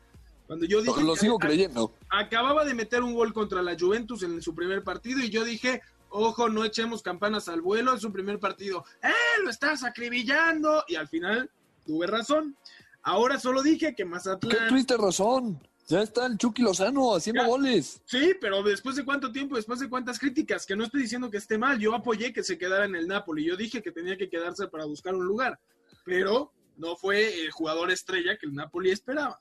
Cuando 0.48 0.66
yo 0.66 0.82
dije. 0.82 1.04
Lo 1.04 1.14
sigo 1.14 1.38
creyendo. 1.38 1.94
Acababa 2.08 2.64
de 2.64 2.74
meter 2.74 3.02
un 3.02 3.14
gol 3.14 3.32
contra 3.32 3.62
la 3.62 3.76
Juventus 3.78 4.24
en 4.24 4.42
su 4.42 4.54
primer 4.54 4.82
partido 4.82 5.20
y 5.20 5.30
yo 5.30 5.44
dije. 5.44 5.82
Ojo, 6.10 6.48
no 6.48 6.64
echemos 6.64 7.02
campanas 7.02 7.48
al 7.48 7.60
vuelo 7.60 7.92
en 7.92 8.00
su 8.00 8.10
primer 8.10 8.38
partido. 8.38 8.82
¡Eh! 9.02 9.42
Lo 9.44 9.50
estás 9.50 9.84
acribillando. 9.84 10.82
Y 10.88 10.96
al 10.96 11.06
final 11.06 11.50
tuve 11.84 12.06
razón. 12.06 12.56
Ahora 13.02 13.38
solo 13.38 13.62
dije 13.62 13.94
que 13.94 14.06
Mazatlán. 14.06 14.56
¿Qué 14.56 14.68
tuviste 14.68 14.96
razón? 14.96 15.60
Ya 15.86 16.02
está 16.02 16.24
el 16.26 16.38
Chucky 16.38 16.62
Lozano 16.62 17.14
haciendo 17.14 17.46
goles. 17.46 18.00
Sí, 18.06 18.34
pero 18.40 18.62
después 18.62 18.96
de 18.96 19.04
cuánto 19.04 19.30
tiempo, 19.32 19.56
después 19.56 19.80
de 19.80 19.88
cuántas 19.88 20.18
críticas, 20.18 20.64
que 20.64 20.76
no 20.76 20.84
estoy 20.84 21.02
diciendo 21.02 21.30
que 21.30 21.36
esté 21.36 21.58
mal. 21.58 21.78
Yo 21.78 21.94
apoyé 21.94 22.32
que 22.32 22.42
se 22.42 22.56
quedara 22.56 22.86
en 22.86 22.94
el 22.94 23.06
Napoli. 23.06 23.44
Yo 23.44 23.56
dije 23.56 23.82
que 23.82 23.92
tenía 23.92 24.16
que 24.16 24.30
quedarse 24.30 24.66
para 24.68 24.86
buscar 24.86 25.14
un 25.14 25.26
lugar. 25.26 25.60
Pero 26.04 26.52
no 26.76 26.96
fue 26.96 27.42
el 27.42 27.50
jugador 27.50 27.90
estrella 27.90 28.38
que 28.38 28.46
el 28.46 28.54
Napoli 28.54 28.90
esperaba. 28.90 29.40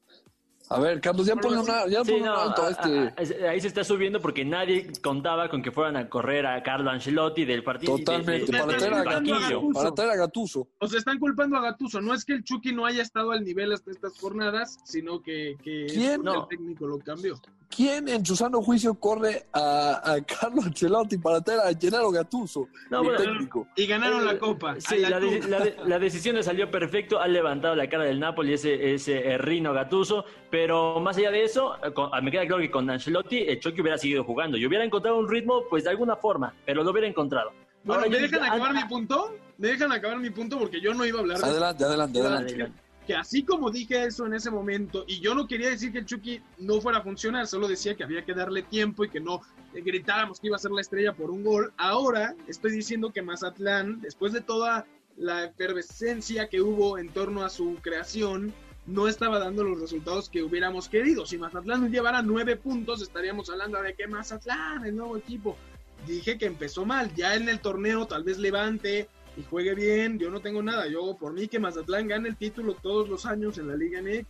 A 0.69 0.79
ver, 0.79 0.99
Carlos, 0.99 1.25
ya 1.25 1.35
pone 1.35 1.59
una, 1.59 1.87
ya 1.87 2.01
un 2.01 2.27
alto 2.27 2.67
este. 2.67 3.47
ahí 3.47 3.61
se 3.61 3.67
está 3.67 3.83
subiendo 3.83 4.19
porque 4.19 4.43
nadie 4.43 4.91
contaba 5.01 5.49
con 5.49 5.61
que 5.61 5.71
fueran 5.71 5.95
a 5.95 6.09
correr 6.09 6.45
a 6.45 6.61
Carlo 6.61 6.89
Ancelotti 6.89 7.45
del 7.45 7.63
partido. 7.63 7.97
Totalmente, 7.97 8.51
para, 8.51 8.77
traer 8.77 8.93
a 8.93 9.03
Gattuso, 9.03 9.69
para 9.73 9.91
traer 9.93 10.11
a 10.11 10.15
Gattuso. 10.15 10.67
O 10.79 10.87
sea, 10.87 10.99
están 10.99 11.19
culpando 11.19 11.57
a 11.57 11.61
Gattuso. 11.61 12.01
No 12.01 12.13
es 12.13 12.25
que 12.25 12.33
el 12.33 12.43
Chucky 12.43 12.73
no 12.73 12.85
haya 12.85 13.01
estado 13.01 13.31
al 13.31 13.43
nivel 13.43 13.71
hasta 13.71 13.91
estas 13.91 14.19
jornadas, 14.19 14.79
sino 14.83 15.21
que, 15.21 15.55
que 15.63 15.85
el 15.85 16.21
técnico 16.49 16.85
lo 16.85 16.99
cambió. 16.99 17.39
¿Quién 17.69 18.07
en 18.07 18.25
su 18.25 18.35
sano 18.35 18.61
juicio 18.61 18.95
corre 18.95 19.45
a, 19.53 20.01
a 20.03 20.21
Carlo 20.25 20.61
Ancelotti 20.63 21.17
para 21.17 21.41
traer 21.41 21.59
a 21.61 21.79
Gennaro 21.79 22.11
Gattuso? 22.11 22.69
No, 22.89 23.03
técnico? 23.15 23.67
Y 23.75 23.85
ganaron 23.85 24.25
la 24.25 24.39
copa. 24.39 24.75
Sí, 24.79 24.97
la, 24.99 25.99
decisión 25.99 26.35
le 26.35 26.43
salió 26.43 26.71
perfecto. 26.71 27.19
Ha 27.19 27.27
levantado 27.27 27.75
la 27.75 27.89
cara 27.89 28.05
del 28.05 28.19
Napoli 28.19 28.53
ese, 28.53 28.93
ese 28.93 29.27
eh, 29.27 29.37
Rino 29.37 29.73
Gattuso. 29.73 30.25
Pero 30.49 30.99
más 30.99 31.17
allá 31.17 31.31
de 31.31 31.43
eso, 31.43 31.75
eh, 31.83 31.93
ah, 32.11 32.21
me 32.21 32.31
queda 32.31 32.47
claro 32.47 32.61
que 32.61 32.71
con 32.71 32.89
Ancelotti 32.89 33.39
el 33.39 33.59
Chucky 33.59 33.81
hubiera 33.81 33.97
seguido 33.97 34.23
jugando. 34.23 34.57
Y 34.57 34.65
hubiera 34.65 34.83
encontrado 34.83 35.17
un 35.17 35.29
ritmo, 35.29 35.63
pues 35.69 35.83
de 35.83 35.89
alguna 35.89 36.15
forma, 36.15 36.53
pero 36.65 36.83
lo 36.83 36.91
hubiera 36.91 37.07
encontrado. 37.07 37.51
Bueno, 37.83 38.09
¿me 38.09 38.19
dejan 38.19 38.43
acabar 38.43 38.73
mi 38.73 38.83
punto? 38.85 39.35
¿Me 39.57 39.69
dejan 39.69 39.91
acabar 39.91 40.17
mi 40.19 40.29
punto? 40.29 40.57
Porque 40.57 40.81
yo 40.81 40.93
no 40.93 41.05
iba 41.05 41.19
a 41.19 41.21
hablar 41.21 41.37
de 41.39 41.45
Adelante, 41.45 41.83
adelante, 41.83 42.19
adelante 42.19 42.86
que 43.07 43.15
así 43.15 43.43
como 43.43 43.71
dije 43.71 44.03
eso 44.03 44.25
en 44.25 44.33
ese 44.33 44.51
momento, 44.51 45.05
y 45.07 45.21
yo 45.21 45.33
no 45.33 45.47
quería 45.47 45.69
decir 45.69 45.93
que 45.93 45.99
el 45.99 46.05
Chucky 46.05 46.41
no 46.59 46.81
fuera 46.81 46.99
a 46.99 47.01
funcionar, 47.01 47.47
solo 47.47 47.67
decía 47.67 47.95
que 47.95 48.03
había 48.03 48.25
que 48.25 48.33
darle 48.33 48.63
tiempo 48.63 49.05
y 49.05 49.09
que 49.09 49.21
no 49.21 49.41
gritáramos 49.73 50.41
que 50.41 50.47
iba 50.47 50.57
a 50.57 50.59
ser 50.59 50.71
la 50.71 50.81
estrella 50.81 51.13
por 51.13 51.31
un 51.31 51.43
gol. 51.43 51.71
Ahora 51.77 52.35
estoy 52.47 52.73
diciendo 52.73 53.13
que 53.13 53.21
Mazatlán, 53.21 54.01
después 54.01 54.33
de 54.33 54.41
toda 54.41 54.85
la 55.15 55.45
efervescencia 55.45 56.49
que 56.49 56.61
hubo 56.61 56.97
en 56.97 57.07
torno 57.09 57.43
a 57.43 57.49
su 57.49 57.77
creación, 57.81 58.53
no 58.85 59.07
estaba 59.07 59.39
dando 59.39 59.63
los 59.63 59.79
resultados 59.79 60.29
que 60.29 60.43
hubiéramos 60.43 60.89
querido. 60.89 61.25
Si 61.25 61.37
Mazatlán 61.37 61.89
llevara 61.89 62.21
nueve 62.21 62.57
puntos, 62.57 63.01
estaríamos 63.01 63.49
hablando 63.49 63.81
de 63.81 63.93
que 63.93 64.07
Mazatlán, 64.07 64.85
el 64.85 64.97
nuevo 64.97 65.15
equipo. 65.15 65.57
Dije 66.05 66.37
que 66.37 66.45
empezó 66.45 66.85
mal, 66.85 67.13
ya 67.15 67.35
en 67.35 67.47
el 67.47 67.61
torneo 67.61 68.05
tal 68.05 68.23
vez 68.23 68.37
levante, 68.37 69.07
y 69.37 69.43
juegue 69.43 69.75
bien, 69.75 70.17
yo 70.17 70.31
no 70.31 70.41
tengo 70.41 70.63
nada. 70.63 70.87
Yo, 70.87 71.15
por 71.15 71.33
mí, 71.33 71.47
que 71.47 71.59
Mazatlán 71.59 72.07
gane 72.07 72.27
el 72.27 72.35
título 72.35 72.73
todos 72.73 73.07
los 73.07 73.25
años 73.25 73.57
en 73.59 73.67
la 73.67 73.75
Liga 73.75 74.01
MX. 74.01 74.25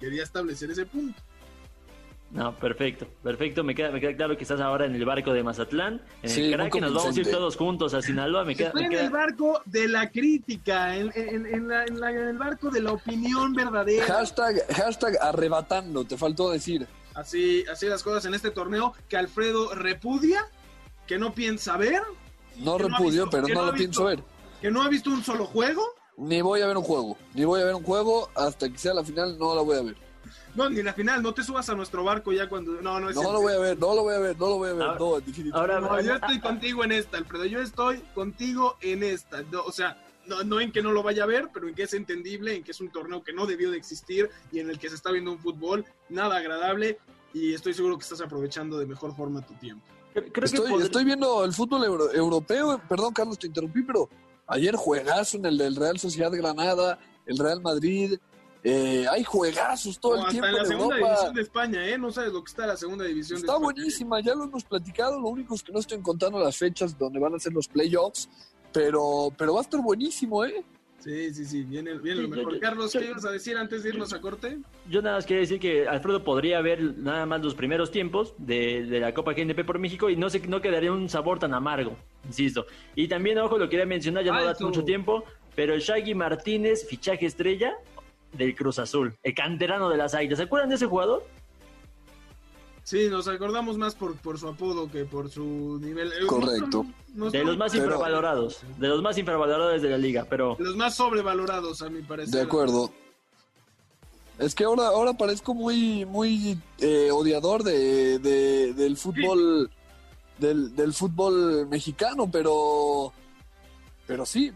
Quería 0.00 0.24
establecer 0.24 0.70
ese 0.70 0.84
punto. 0.84 1.22
No, 2.32 2.56
perfecto, 2.56 3.06
perfecto. 3.22 3.62
Me 3.62 3.74
queda, 3.74 3.90
me 3.90 4.00
queda 4.00 4.16
claro 4.16 4.36
que 4.36 4.42
estás 4.42 4.58
ahora 4.58 4.86
en 4.86 4.94
el 4.94 5.04
barco 5.04 5.34
de 5.34 5.42
Mazatlán, 5.42 6.00
en 6.22 6.30
el 6.30 6.54
crack, 6.54 6.74
nos 6.80 6.94
vamos 6.94 7.16
a 7.16 7.20
ir 7.20 7.30
todos 7.30 7.56
juntos 7.56 7.92
a 7.92 8.00
Sinaloa. 8.00 8.44
Me 8.44 8.56
queda, 8.56 8.68
Estoy 8.68 8.86
en 8.86 8.92
el 8.94 9.10
barco 9.10 9.62
de 9.66 9.86
la 9.86 10.10
crítica, 10.10 10.96
en, 10.96 11.12
el 11.14 12.38
barco 12.38 12.70
de 12.70 12.80
la 12.80 12.92
opinión 12.92 13.52
verdadera. 13.52 14.06
Hashtag, 14.06 14.66
hashtag 14.74 15.18
arrebatando, 15.20 16.04
te 16.04 16.16
faltó 16.16 16.50
decir. 16.50 16.86
Así, 17.14 17.64
así 17.70 17.86
las 17.86 18.02
cosas 18.02 18.24
en 18.24 18.32
este 18.32 18.50
torneo 18.50 18.94
que 19.10 19.18
Alfredo 19.18 19.74
repudia 19.74 20.46
que 21.06 21.18
no 21.18 21.34
piensa 21.34 21.76
ver. 21.76 22.00
No 22.58 22.78
repudio, 22.78 23.24
visto- 23.24 23.30
pero 23.30 23.48
no 23.48 23.66
lo 23.66 23.72
pienso 23.74 24.04
ver. 24.04 24.22
Que 24.60 24.70
no 24.70 24.82
ha 24.82 24.88
visto 24.88 25.10
un 25.10 25.22
solo 25.24 25.46
juego. 25.46 25.82
Ni 26.16 26.40
voy 26.42 26.60
a 26.60 26.66
ver 26.66 26.76
un 26.76 26.84
juego. 26.84 27.16
Ni 27.34 27.44
voy 27.44 27.60
a 27.60 27.64
ver 27.64 27.74
un 27.74 27.82
juego 27.82 28.28
hasta 28.34 28.68
que 28.68 28.78
sea 28.78 28.94
la 28.94 29.02
final, 29.04 29.38
no 29.38 29.54
la 29.54 29.62
voy 29.62 29.76
a 29.78 29.82
ver. 29.82 29.96
No, 30.54 30.68
ni 30.68 30.82
la 30.82 30.92
final, 30.92 31.22
no 31.22 31.32
te 31.32 31.42
subas 31.42 31.68
a 31.70 31.74
nuestro 31.74 32.04
barco 32.04 32.30
ya 32.32 32.48
cuando. 32.48 32.72
No, 32.82 33.00
no 33.00 33.08
es 33.08 33.16
No 33.16 33.32
lo 33.32 33.40
voy 33.40 33.54
a 33.54 33.58
ver, 33.58 33.78
no 33.78 33.94
lo 33.94 34.02
voy 34.02 34.14
a 34.14 34.18
ver, 34.18 34.38
no 34.38 34.46
lo 34.48 34.58
voy 34.58 34.68
a 34.68 34.72
ver. 34.74 34.82
Ahora- 34.82 34.98
No, 34.98 35.14
definitivamente. 35.16 35.58
Ahora, 35.58 35.80
No, 35.80 36.00
yo 36.00 36.14
estoy 36.14 36.40
contigo 36.40 36.84
en 36.84 36.92
esta, 36.92 37.16
Alfredo. 37.16 37.44
Yo 37.46 37.60
estoy 37.60 37.98
contigo 38.14 38.76
en 38.82 39.02
esta. 39.02 39.42
No, 39.50 39.62
o 39.62 39.72
sea, 39.72 39.96
no, 40.26 40.44
no 40.44 40.60
en 40.60 40.70
que 40.70 40.82
no 40.82 40.92
lo 40.92 41.02
vaya 41.02 41.24
a 41.24 41.26
ver, 41.26 41.48
pero 41.52 41.66
en 41.68 41.74
que 41.74 41.84
es 41.84 41.94
entendible, 41.94 42.54
en 42.54 42.62
que 42.62 42.72
es 42.72 42.80
un 42.80 42.90
torneo 42.92 43.24
que 43.24 43.32
no 43.32 43.46
debió 43.46 43.70
de 43.70 43.78
existir 43.78 44.30
y 44.52 44.60
en 44.60 44.68
el 44.68 44.78
que 44.78 44.90
se 44.90 44.94
está 44.94 45.10
viendo 45.10 45.32
un 45.32 45.38
fútbol 45.38 45.86
nada 46.10 46.36
agradable. 46.36 46.98
Y 47.32 47.54
estoy 47.54 47.72
seguro 47.72 47.96
que 47.96 48.02
estás 48.02 48.20
aprovechando 48.20 48.78
de 48.78 48.84
mejor 48.84 49.16
forma 49.16 49.40
tu 49.44 49.54
tiempo. 49.54 49.86
Creo 50.12 50.32
que 50.32 50.84
Estoy, 50.84 51.04
viendo 51.04 51.44
el 51.44 51.52
fútbol 51.52 51.84
euro- 51.84 52.12
europeo. 52.12 52.80
Perdón, 52.88 53.12
Carlos, 53.12 53.38
te 53.38 53.46
interrumpí, 53.46 53.82
pero 53.82 54.08
ayer 54.46 54.76
juegazo 54.76 55.36
en 55.38 55.46
el 55.46 55.58
del 55.58 55.76
Real 55.76 55.98
Sociedad 55.98 56.30
Granada, 56.32 56.98
el 57.26 57.38
Real 57.38 57.60
Madrid. 57.60 58.18
Eh, 58.64 59.06
hay 59.10 59.24
juegazos 59.24 59.98
todo 59.98 60.14
el 60.14 60.20
hasta 60.20 60.30
tiempo 60.30 60.46
en 60.46 60.54
la 60.54 60.60
en 60.60 60.66
segunda 60.66 60.94
Europa. 60.96 61.10
división 61.14 61.34
de 61.34 61.42
España, 61.42 61.88
¿eh? 61.88 61.98
No 61.98 62.12
sabes 62.12 62.32
lo 62.32 62.44
que 62.44 62.50
está 62.50 62.64
la 62.66 62.76
segunda 62.76 63.04
división 63.04 63.38
Está 63.38 63.52
de 63.52 63.56
España. 63.58 63.64
buenísima, 63.74 64.20
ya 64.20 64.34
lo 64.36 64.44
hemos 64.44 64.62
platicado. 64.64 65.18
Lo 65.18 65.28
único 65.30 65.54
es 65.56 65.62
que 65.64 65.72
no 65.72 65.80
estoy 65.80 66.00
contando 66.00 66.38
las 66.38 66.56
fechas 66.56 66.96
donde 66.96 67.18
van 67.18 67.34
a 67.34 67.40
ser 67.40 67.52
los 67.52 67.66
playoffs. 67.66 68.28
Pero, 68.72 69.30
pero 69.36 69.52
va 69.54 69.60
a 69.60 69.62
estar 69.62 69.80
buenísimo, 69.82 70.44
¿eh? 70.44 70.64
Sí, 71.02 71.34
sí, 71.34 71.44
sí, 71.44 71.62
viene, 71.64 71.94
viene 71.98 72.22
lo 72.22 72.28
Sí, 72.28 72.30
mejor. 72.36 72.54
yo- 72.54 72.60
Carlos, 72.60 72.92
yo- 72.92 73.00
¿qué 73.00 73.06
ibas 73.06 73.24
a 73.24 73.30
decir 73.32 73.56
antes 73.56 73.82
de 73.82 73.88
irnos 73.88 74.12
a 74.12 74.20
corte? 74.20 74.58
Yo 74.88 75.02
nada 75.02 75.16
más 75.16 75.26
quería 75.26 75.40
decir 75.40 75.58
que 75.58 75.88
Alfredo 75.88 76.22
podría 76.22 76.60
ver 76.60 76.80
nada 76.98 77.26
más 77.26 77.42
los 77.42 77.54
primeros 77.56 77.90
tiempos 77.90 78.34
de, 78.38 78.84
de 78.86 79.00
la 79.00 79.12
Copa 79.12 79.32
GNP 79.32 79.64
por 79.64 79.78
México 79.80 80.08
y 80.10 80.16
no 80.16 80.30
se 80.30 80.38
no 80.46 80.60
quedaría 80.60 80.92
un 80.92 81.08
sabor 81.08 81.38
tan 81.40 81.54
amargo, 81.54 81.96
insisto. 82.24 82.66
Y 82.94 83.08
también, 83.08 83.38
ojo, 83.38 83.58
lo 83.58 83.68
quería 83.68 83.84
mencionar, 83.86 84.22
ya 84.24 84.32
no 84.32 84.44
da 84.44 84.50
Alto. 84.50 84.64
mucho 84.64 84.84
tiempo, 84.84 85.24
pero 85.56 85.76
Shaggy 85.76 86.14
Martínez, 86.14 86.86
fichaje 86.88 87.26
estrella 87.26 87.74
del 88.32 88.54
Cruz 88.54 88.78
Azul, 88.78 89.14
el 89.24 89.34
canterano 89.34 89.88
de 89.90 89.96
las 89.96 90.14
Águilas. 90.14 90.38
¿Se 90.38 90.44
acuerdan 90.44 90.68
de 90.68 90.76
ese 90.76 90.86
jugador? 90.86 91.26
Sí, 92.84 93.08
nos 93.08 93.28
acordamos 93.28 93.78
más 93.78 93.94
por, 93.94 94.16
por 94.16 94.38
su 94.38 94.48
apodo 94.48 94.90
que 94.90 95.04
por 95.04 95.30
su 95.30 95.78
nivel. 95.80 96.08
Eh, 96.12 96.26
Correcto. 96.26 96.84
De 97.08 97.44
los 97.44 97.56
más 97.56 97.70
Pero- 97.72 97.84
infravalorados, 97.84 98.60
de 98.78 98.88
los 98.88 99.02
más 99.02 99.16
infravalorados 99.18 99.80
de 99.82 99.90
la 99.90 99.98
liga, 99.98 100.26
pero 100.28 100.56
Los 100.58 100.76
más 100.76 100.96
sobrevalorados, 100.96 101.80
a 101.82 101.90
mi 101.90 102.02
parecer. 102.02 102.34
De 102.34 102.40
acuerdo. 102.40 102.90
Es 104.38 104.54
que 104.54 104.64
ahora, 104.64 104.88
ahora 104.88 105.12
parezco 105.12 105.54
muy, 105.54 106.04
muy 106.06 106.58
eh, 106.78 107.10
odiador 107.12 107.62
de, 107.62 108.18
de- 108.18 108.72
del 108.72 108.96
fútbol, 108.96 109.70
del, 110.38 110.74
del 110.74 110.92
fútbol 110.94 111.68
mexicano, 111.68 112.28
pero, 112.32 113.12
pero 114.06 114.26
sí, 114.26 114.50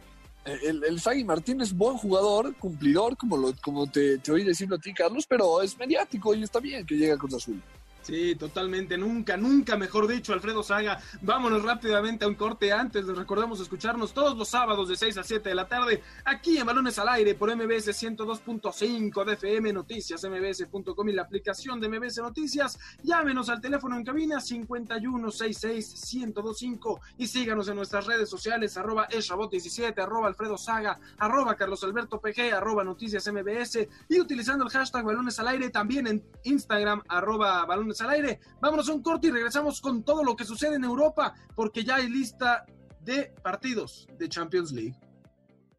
el, 0.46 0.82
el 0.82 0.96
Shaggy 0.96 1.22
Martín 1.24 1.60
es 1.60 1.76
buen 1.76 1.96
jugador, 1.98 2.54
cumplidor, 2.56 3.16
como 3.16 3.36
lo, 3.36 3.52
como 3.62 3.86
te, 3.86 4.18
te 4.18 4.32
oí 4.32 4.42
decirlo 4.42 4.76
a 4.76 4.78
ti, 4.80 4.92
Carlos, 4.94 5.26
pero 5.28 5.60
es 5.62 5.78
mediático 5.78 6.34
y 6.34 6.42
está 6.42 6.58
bien 6.58 6.84
que 6.84 6.96
llegue 6.96 7.12
a 7.12 7.18
Cruz 7.18 7.34
Azul. 7.34 7.62
Sí, 8.06 8.36
totalmente. 8.36 8.96
Nunca, 8.96 9.36
nunca, 9.36 9.76
mejor 9.76 10.06
dicho, 10.06 10.32
Alfredo 10.32 10.62
Saga. 10.62 11.00
Vámonos 11.22 11.64
rápidamente 11.64 12.24
a 12.24 12.28
un 12.28 12.36
corte 12.36 12.72
antes. 12.72 13.04
Les 13.04 13.16
recordamos 13.16 13.58
escucharnos 13.58 14.14
todos 14.14 14.38
los 14.38 14.48
sábados 14.48 14.88
de 14.88 14.94
6 14.94 15.18
a 15.18 15.24
7 15.24 15.48
de 15.48 15.56
la 15.56 15.66
tarde 15.66 16.04
aquí 16.24 16.56
en 16.56 16.66
Balones 16.66 17.00
al 17.00 17.08
Aire 17.08 17.34
por 17.34 17.52
MBS 17.52 17.88
102.5 17.88 19.24
de 19.24 19.32
FM 19.32 19.72
Noticias, 19.72 20.22
mbs.com 20.22 21.08
y 21.08 21.14
la 21.14 21.22
aplicación 21.22 21.80
de 21.80 21.88
MBS 21.88 22.18
Noticias. 22.18 22.78
Llámenos 23.02 23.48
al 23.48 23.60
teléfono 23.60 23.96
en 23.96 24.04
cabina 24.04 24.36
5166-1025 24.36 27.00
y 27.18 27.26
síganos 27.26 27.66
en 27.66 27.74
nuestras 27.74 28.06
redes 28.06 28.30
sociales 28.30 28.76
arroba 28.76 29.08
eshabot17, 29.08 30.00
arroba 30.00 30.28
Alfredo 30.28 30.56
Saga, 30.56 31.00
arroba 31.18 31.56
Carlos 31.56 31.82
Alberto 31.82 32.20
PG, 32.20 32.54
arroba 32.54 32.84
Noticias 32.84 33.26
MBS 33.26 33.88
y 34.08 34.20
utilizando 34.20 34.64
el 34.64 34.70
hashtag 34.70 35.04
Balones 35.04 35.40
al 35.40 35.48
Aire 35.48 35.70
también 35.70 36.06
en 36.06 36.22
Instagram, 36.44 37.02
arroba 37.08 37.66
Balones 37.66 37.95
al 38.00 38.10
Aire. 38.10 38.40
Vámonos 38.60 38.88
a 38.88 38.94
un 38.94 39.02
corte 39.02 39.28
y 39.28 39.30
regresamos 39.30 39.80
con 39.80 40.02
todo 40.04 40.22
lo 40.24 40.36
que 40.36 40.44
sucede 40.44 40.76
en 40.76 40.84
Europa, 40.84 41.34
porque 41.54 41.84
ya 41.84 41.96
hay 41.96 42.08
lista 42.08 42.64
de 43.00 43.32
partidos 43.42 44.06
de 44.18 44.28
Champions 44.28 44.72
League. 44.72 44.96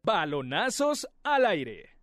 Balonazos 0.02 1.06
al 1.22 1.44
aire. 1.46 1.98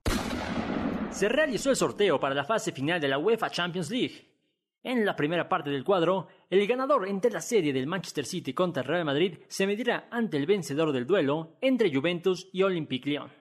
se 1.10 1.30
realizó 1.30 1.72
el 1.72 1.76
sorteo 1.76 2.20
para 2.20 2.36
la 2.36 2.44
fase 2.44 2.72
final 2.72 3.00
de 3.00 3.08
la 3.08 3.18
UEFA 3.18 3.50
Champions 3.50 3.90
League. 3.90 4.36
En 4.84 5.04
la 5.04 5.16
primera 5.16 5.50
parte 5.50 5.72
del 5.72 5.84
cuadro, 5.84 6.28
el 6.48 6.68
ganador 6.68 7.08
entre 7.08 7.32
la 7.32 7.42
serie 7.42 7.74
del 7.74 7.88
Manchester 7.88 8.24
City 8.24 8.54
contra 8.54 8.84
el 8.84 8.88
Real 8.88 9.06
Madrid 9.06 9.40
se 9.48 9.66
medirá 9.66 10.08
ante 10.12 10.38
el 10.38 10.46
vencedor 10.46 10.92
del 10.92 11.08
duelo 11.08 11.58
entre 11.62 11.92
Juventus 11.92 12.48
y 12.54 12.62
Olympique 12.62 13.10
Lyon. 13.10 13.32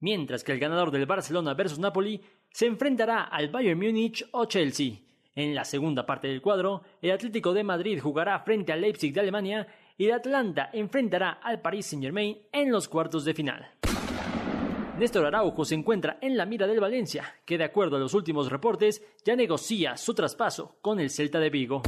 Mientras 0.00 0.42
que 0.42 0.50
el 0.50 0.58
ganador 0.58 0.90
del 0.90 1.06
Barcelona 1.06 1.54
versus 1.54 1.78
Napoli 1.78 2.20
se 2.50 2.66
enfrentará 2.66 3.22
al 3.22 3.50
Bayern 3.50 3.78
Múnich 3.78 4.28
o 4.32 4.46
Chelsea. 4.46 4.98
En 5.40 5.54
la 5.54 5.64
segunda 5.64 6.04
parte 6.04 6.28
del 6.28 6.42
cuadro, 6.42 6.82
el 7.00 7.12
Atlético 7.12 7.54
de 7.54 7.64
Madrid 7.64 7.98
jugará 7.98 8.38
frente 8.40 8.74
al 8.74 8.82
Leipzig 8.82 9.14
de 9.14 9.20
Alemania 9.20 9.66
y 9.96 10.04
el 10.04 10.12
Atlanta 10.12 10.68
enfrentará 10.70 11.40
al 11.42 11.62
Paris 11.62 11.86
Saint-Germain 11.86 12.36
en 12.52 12.70
los 12.70 12.88
cuartos 12.88 13.24
de 13.24 13.32
final. 13.32 13.66
Néstor 14.98 15.24
Araujo 15.24 15.64
se 15.64 15.76
encuentra 15.76 16.18
en 16.20 16.36
la 16.36 16.44
mira 16.44 16.66
del 16.66 16.78
Valencia, 16.78 17.24
que 17.46 17.56
de 17.56 17.64
acuerdo 17.64 17.96
a 17.96 18.00
los 18.00 18.12
últimos 18.12 18.50
reportes 18.50 19.02
ya 19.24 19.34
negocia 19.34 19.96
su 19.96 20.12
traspaso 20.12 20.76
con 20.82 21.00
el 21.00 21.08
Celta 21.08 21.40
de 21.40 21.48
Vigo. 21.48 21.80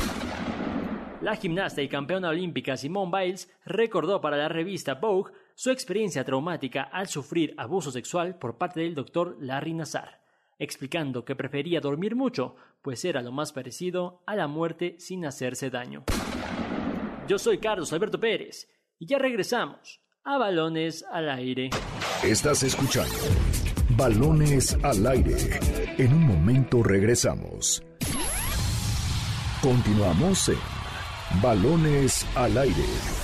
La 1.20 1.36
gimnasta 1.36 1.82
y 1.82 1.88
campeona 1.88 2.30
olímpica 2.30 2.78
Simone 2.78 3.12
Biles 3.14 3.54
recordó 3.66 4.22
para 4.22 4.38
la 4.38 4.48
revista 4.48 4.94
Vogue 4.94 5.30
su 5.54 5.70
experiencia 5.70 6.24
traumática 6.24 6.84
al 6.84 7.06
sufrir 7.06 7.52
abuso 7.58 7.90
sexual 7.90 8.38
por 8.38 8.56
parte 8.56 8.80
del 8.80 8.94
doctor 8.94 9.36
Larry 9.40 9.74
Nassar, 9.74 10.21
explicando 10.62 11.24
que 11.24 11.36
prefería 11.36 11.80
dormir 11.80 12.14
mucho, 12.14 12.54
pues 12.82 13.04
era 13.04 13.20
lo 13.20 13.32
más 13.32 13.52
parecido 13.52 14.22
a 14.26 14.36
la 14.36 14.46
muerte 14.46 14.96
sin 14.98 15.26
hacerse 15.26 15.70
daño. 15.70 16.04
Yo 17.28 17.38
soy 17.38 17.58
Carlos 17.58 17.92
Alberto 17.92 18.18
Pérez 18.18 18.68
y 18.98 19.06
ya 19.06 19.18
regresamos 19.18 20.00
a 20.24 20.38
Balones 20.38 21.04
al 21.10 21.30
Aire. 21.30 21.70
Estás 22.22 22.62
escuchando 22.62 23.16
Balones 23.96 24.78
al 24.82 25.06
aire. 25.06 25.36
En 25.98 26.14
un 26.14 26.26
momento 26.26 26.82
regresamos. 26.82 27.82
Continuamos 29.60 30.48
en 30.48 31.42
Balones 31.42 32.26
al 32.34 32.56
aire. 32.56 33.21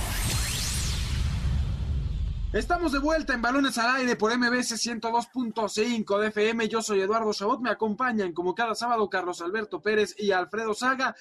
Estamos 2.51 2.91
de 2.91 2.97
vuelta 2.97 3.35
en 3.35 3.43
Balones 3.43 3.77
al 3.77 3.97
Aire 3.97 4.15
por 4.15 4.35
MBS 4.35 4.73
102.5 4.73 6.19
de 6.19 6.27
FM. 6.29 6.67
Yo 6.67 6.81
soy 6.81 6.99
Eduardo 6.99 7.31
Chabot. 7.31 7.61
Me 7.61 7.69
acompañan 7.69 8.33
como 8.33 8.55
cada 8.55 8.73
sábado 8.73 9.07
Carlos 9.07 9.39
Alberto 9.41 9.79
Pérez 9.79 10.15
y 10.17 10.31
Alfredo 10.31 10.73
Saga. 10.73 11.15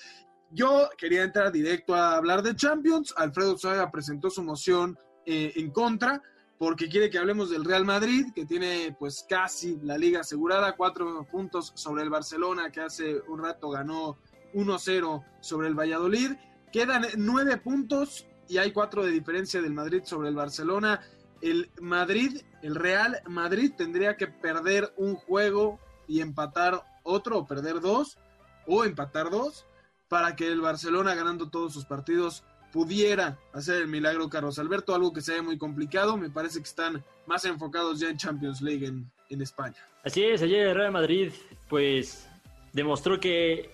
Yo 0.51 0.89
quería 0.97 1.25
entrar 1.25 1.53
directo 1.53 1.95
a 1.95 2.17
hablar 2.17 2.43
de 2.43 2.57
Champions. 2.57 3.13
Alfredo 3.15 3.59
Saga 3.59 3.91
presentó 3.91 4.31
su 4.31 4.43
moción 4.43 4.99
eh, 5.27 5.53
en 5.57 5.71
contra 5.71 6.23
porque 6.57 6.89
quiere 6.89 7.11
que 7.11 7.19
hablemos 7.19 7.51
del 7.51 7.67
Real 7.67 7.85
Madrid, 7.85 8.29
que 8.35 8.47
tiene 8.47 8.97
pues 8.99 9.27
casi 9.29 9.79
la 9.83 9.99
liga 9.99 10.21
asegurada, 10.21 10.77
cuatro 10.77 11.27
puntos 11.31 11.73
sobre 11.77 12.05
el 12.05 12.09
Barcelona, 12.09 12.71
que 12.73 12.81
hace 12.81 13.21
un 13.29 13.43
rato 13.43 13.69
ganó 13.69 14.17
1-0 14.55 15.25
sobre 15.41 15.69
el 15.69 15.75
Valladolid. 15.79 16.33
Quedan 16.73 17.05
nueve 17.19 17.59
puntos 17.59 18.27
y 18.49 18.57
hay 18.57 18.73
cuatro 18.73 19.05
de 19.05 19.11
diferencia 19.11 19.61
del 19.61 19.75
Madrid 19.75 20.01
sobre 20.05 20.31
el 20.31 20.35
Barcelona. 20.35 21.01
El 21.41 21.71
Madrid, 21.81 22.43
el 22.63 22.75
Real 22.75 23.21
Madrid 23.27 23.73
tendría 23.77 24.17
que 24.17 24.27
perder 24.27 24.93
un 24.97 25.15
juego 25.15 25.79
y 26.07 26.21
empatar 26.21 26.83
otro, 27.03 27.39
o 27.39 27.47
perder 27.47 27.81
dos, 27.81 28.19
o 28.67 28.85
empatar 28.85 29.31
dos, 29.31 29.67
para 30.09 30.35
que 30.37 30.49
el 30.49 30.61
Barcelona, 30.61 31.15
ganando 31.15 31.49
todos 31.51 31.73
sus 31.73 31.85
partidos, 31.85 32.45
pudiera 32.73 33.39
hacer 33.53 33.77
el 33.77 33.89
milagro 33.89 34.29
Carlos 34.29 34.59
Alberto, 34.59 34.95
algo 34.95 35.13
que 35.13 35.21
se 35.21 35.35
ve 35.35 35.43
muy 35.43 35.59
complicado. 35.59 36.17
Me 36.17 36.31
parece 36.31 36.59
que 36.59 36.69
están 36.69 37.05
más 37.27 37.45
enfocados 37.45 38.01
ya 38.01 38.09
en 38.09 38.17
Champions 38.17 38.61
League 38.61 38.87
en, 38.87 39.11
en 39.31 39.43
España. 39.43 39.77
Así 40.05 40.25
es, 40.25 40.43
ayer 40.43 40.69
el 40.69 40.75
Real 40.75 40.93
Madrid 40.93 41.33
pues 41.69 42.29
demostró 42.73 43.21
que 43.21 43.71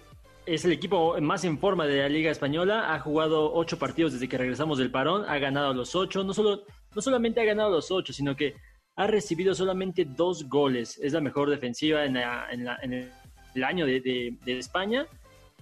es 0.47 0.65
el 0.65 0.73
equipo 0.73 1.19
más 1.21 1.45
en 1.45 1.59
forma 1.59 1.87
de 1.87 1.99
la 1.99 2.09
Liga 2.09 2.31
Española, 2.31 2.95
ha 2.95 3.01
jugado 3.01 3.53
ocho 3.55 3.79
partidos 3.79 4.13
desde 4.13 4.29
que 4.29 4.39
regresamos 4.39 4.79
del 4.79 4.91
parón, 4.91 5.25
ha 5.27 5.39
ganado 5.39 5.73
los 5.73 5.95
ocho, 5.95 6.23
no, 6.23 6.35
solo, 6.35 6.65
no 6.95 7.03
solamente 7.03 7.41
ha 7.41 7.45
ganado 7.45 7.71
los 7.71 7.91
ocho, 7.91 8.13
sino 8.13 8.37
que 8.37 8.55
ha 8.97 9.07
recibido 9.07 9.55
solamente 9.55 10.05
dos 10.05 10.49
goles, 10.49 10.99
es 11.03 11.13
la 11.13 11.21
mejor 11.21 11.51
defensiva 11.51 12.05
en, 12.05 12.15
la- 12.15 12.47
en 12.51 12.65
la- 12.65 12.79
en 12.83 12.93
el, 13.55 13.65
año 13.65 13.87
de, 13.87 14.01
de- 14.01 14.35
de 14.45 14.59
España. 14.59 15.07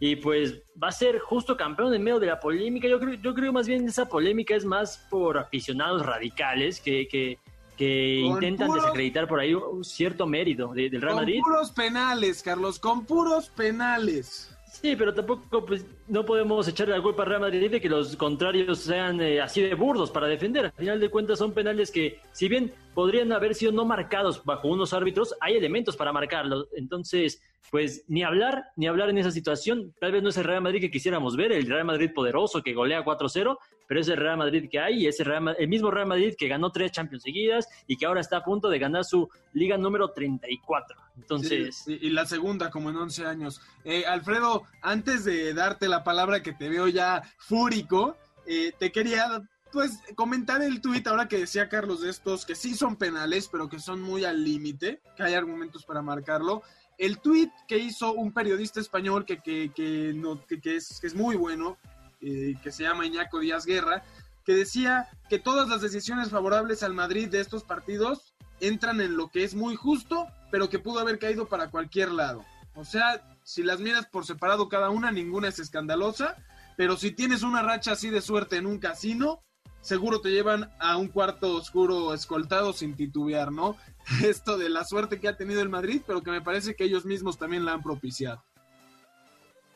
Y 0.00 0.16
pues 0.16 0.60
va 0.82 0.88
a 0.88 0.92
ser 0.92 1.18
justo 1.20 1.56
campeón 1.56 1.94
en 1.94 2.02
medio 2.02 2.18
de 2.18 2.26
la 2.26 2.40
polémica. 2.40 2.88
Yo 2.88 2.98
creo, 2.98 3.14
yo 3.14 3.34
creo 3.34 3.52
más 3.52 3.68
bien 3.68 3.86
esa 3.86 4.06
polémica 4.08 4.56
es 4.56 4.64
más 4.64 4.98
por 5.08 5.38
aficionados 5.38 6.04
radicales 6.04 6.80
que, 6.80 7.06
que, 7.06 7.38
que 7.76 8.22
Con 8.24 8.32
intentan 8.42 8.72
desacreditar 8.72 9.28
por 9.28 9.38
ahí 9.40 9.54
un 9.54 9.84
cierto 9.84 10.26
mérito 10.26 10.72
de- 10.74 10.90
del 10.90 11.00
Real 11.00 11.14
con 11.14 11.22
Madrid. 11.22 11.40
puros 11.42 11.70
penales, 11.70 12.42
Carlos, 12.42 12.78
con 12.80 13.04
puros 13.06 13.48
penales. 13.50 14.54
Sí, 14.82 14.96
pero 14.96 15.14
tampoco 15.14 15.64
pues, 15.64 15.86
no 16.08 16.24
podemos 16.24 16.66
echarle 16.66 16.96
la 16.96 17.02
culpa 17.02 17.22
al 17.22 17.28
Real 17.28 17.40
Madrid 17.42 17.70
de 17.70 17.80
que 17.80 17.88
los 17.88 18.16
contrarios 18.16 18.80
sean 18.80 19.20
eh, 19.20 19.40
así 19.40 19.62
de 19.62 19.76
burdos 19.76 20.10
para 20.10 20.26
defender. 20.26 20.66
Al 20.66 20.72
final 20.72 20.98
de 20.98 21.08
cuentas 21.08 21.38
son 21.38 21.52
penales 21.52 21.92
que, 21.92 22.18
si 22.32 22.48
bien 22.48 22.72
podrían 22.92 23.30
haber 23.30 23.54
sido 23.54 23.70
no 23.70 23.84
marcados 23.84 24.44
bajo 24.44 24.66
unos 24.66 24.92
árbitros, 24.92 25.36
hay 25.40 25.54
elementos 25.54 25.96
para 25.96 26.12
marcarlos. 26.12 26.66
Entonces, 26.76 27.40
pues 27.70 28.04
ni 28.08 28.22
hablar, 28.22 28.64
ni 28.76 28.86
hablar 28.86 29.10
en 29.10 29.18
esa 29.18 29.30
situación. 29.30 29.94
Tal 30.00 30.12
vez 30.12 30.22
no 30.22 30.28
es 30.28 30.36
el 30.36 30.44
Real 30.44 30.62
Madrid 30.62 30.80
que 30.80 30.90
quisiéramos 30.90 31.36
ver, 31.36 31.52
el 31.52 31.66
Real 31.66 31.84
Madrid 31.84 32.10
poderoso 32.14 32.62
que 32.62 32.74
golea 32.74 33.04
4-0, 33.04 33.58
pero 33.86 34.00
es 34.00 34.08
el 34.08 34.16
Real 34.16 34.36
Madrid 34.36 34.68
que 34.70 34.78
hay 34.78 35.04
y 35.04 35.06
es 35.06 35.20
el, 35.20 35.30
el 35.58 35.68
mismo 35.68 35.90
Real 35.90 36.06
Madrid 36.06 36.34
que 36.36 36.48
ganó 36.48 36.70
tres 36.70 36.92
Champions 36.92 37.22
seguidas 37.22 37.68
y 37.86 37.96
que 37.96 38.06
ahora 38.06 38.20
está 38.20 38.38
a 38.38 38.44
punto 38.44 38.68
de 38.68 38.78
ganar 38.78 39.04
su 39.04 39.28
liga 39.52 39.76
número 39.78 40.10
34. 40.10 40.96
Entonces... 41.16 41.84
y 41.86 42.10
la 42.10 42.26
segunda 42.26 42.70
como 42.70 42.90
en 42.90 42.96
11 42.96 43.26
años. 43.26 43.60
Eh, 43.84 44.04
Alfredo, 44.06 44.64
antes 44.80 45.24
de 45.24 45.54
darte 45.54 45.88
la 45.88 46.04
palabra 46.04 46.42
que 46.42 46.52
te 46.52 46.68
veo 46.68 46.88
ya 46.88 47.22
fúrico, 47.38 48.16
eh, 48.46 48.72
te 48.78 48.90
quería 48.92 49.42
pues 49.72 50.00
comentar 50.14 50.62
el 50.62 50.80
tuit 50.80 51.06
ahora 51.06 51.26
que 51.26 51.38
decía 51.38 51.68
Carlos 51.68 52.02
de 52.02 52.10
estos 52.10 52.44
que 52.44 52.54
sí 52.54 52.74
son 52.74 52.96
penales, 52.96 53.48
pero 53.50 53.68
que 53.68 53.80
son 53.80 54.02
muy 54.02 54.24
al 54.24 54.44
límite, 54.44 55.00
que 55.16 55.22
hay 55.22 55.34
argumentos 55.34 55.84
para 55.84 56.02
marcarlo. 56.02 56.62
El 57.02 57.18
tuit 57.18 57.50
que 57.66 57.78
hizo 57.78 58.12
un 58.12 58.30
periodista 58.30 58.78
español 58.78 59.24
que, 59.24 59.40
que, 59.40 59.72
que, 59.74 60.12
no, 60.14 60.40
que 60.46 60.76
es, 60.76 61.02
es, 61.02 61.16
muy 61.16 61.34
bueno, 61.34 61.76
eh, 62.20 62.54
que 62.62 62.70
se 62.70 62.84
llama 62.84 63.04
Iñaco 63.04 63.40
Díaz 63.40 63.66
Guerra, 63.66 64.04
que 64.44 64.54
decía 64.54 65.08
que 65.28 65.40
todas 65.40 65.68
las 65.68 65.80
decisiones 65.80 66.30
favorables 66.30 66.84
al 66.84 66.94
Madrid 66.94 67.28
de 67.28 67.40
estos 67.40 67.64
partidos 67.64 68.34
entran 68.60 69.00
en 69.00 69.16
lo 69.16 69.32
que 69.32 69.42
es 69.42 69.56
muy 69.56 69.74
justo, 69.74 70.28
pero 70.52 70.68
que 70.68 70.78
pudo 70.78 71.00
haber 71.00 71.18
caído 71.18 71.48
para 71.48 71.72
cualquier 71.72 72.12
lado. 72.12 72.44
O 72.76 72.84
sea, 72.84 73.20
si 73.42 73.64
las 73.64 73.80
miras 73.80 74.06
por 74.06 74.24
separado 74.24 74.68
cada 74.68 74.90
una, 74.90 75.10
ninguna 75.10 75.48
es 75.48 75.58
escandalosa, 75.58 76.36
pero 76.76 76.96
si 76.96 77.10
tienes 77.10 77.42
una 77.42 77.62
racha 77.62 77.90
así 77.90 78.10
de 78.10 78.20
suerte 78.20 78.58
en 78.58 78.66
un 78.66 78.78
casino, 78.78 79.42
seguro 79.82 80.20
te 80.20 80.30
llevan 80.30 80.70
a 80.78 80.96
un 80.96 81.08
cuarto 81.08 81.54
oscuro 81.54 82.14
escoltado 82.14 82.72
sin 82.72 82.96
titubear, 82.96 83.52
¿no? 83.52 83.76
Esto 84.24 84.56
de 84.56 84.70
la 84.70 84.84
suerte 84.84 85.20
que 85.20 85.28
ha 85.28 85.36
tenido 85.36 85.60
el 85.60 85.68
Madrid, 85.68 86.00
pero 86.06 86.22
que 86.22 86.30
me 86.30 86.40
parece 86.40 86.74
que 86.74 86.84
ellos 86.84 87.04
mismos 87.04 87.36
también 87.36 87.64
la 87.64 87.74
han 87.74 87.82
propiciado. 87.82 88.42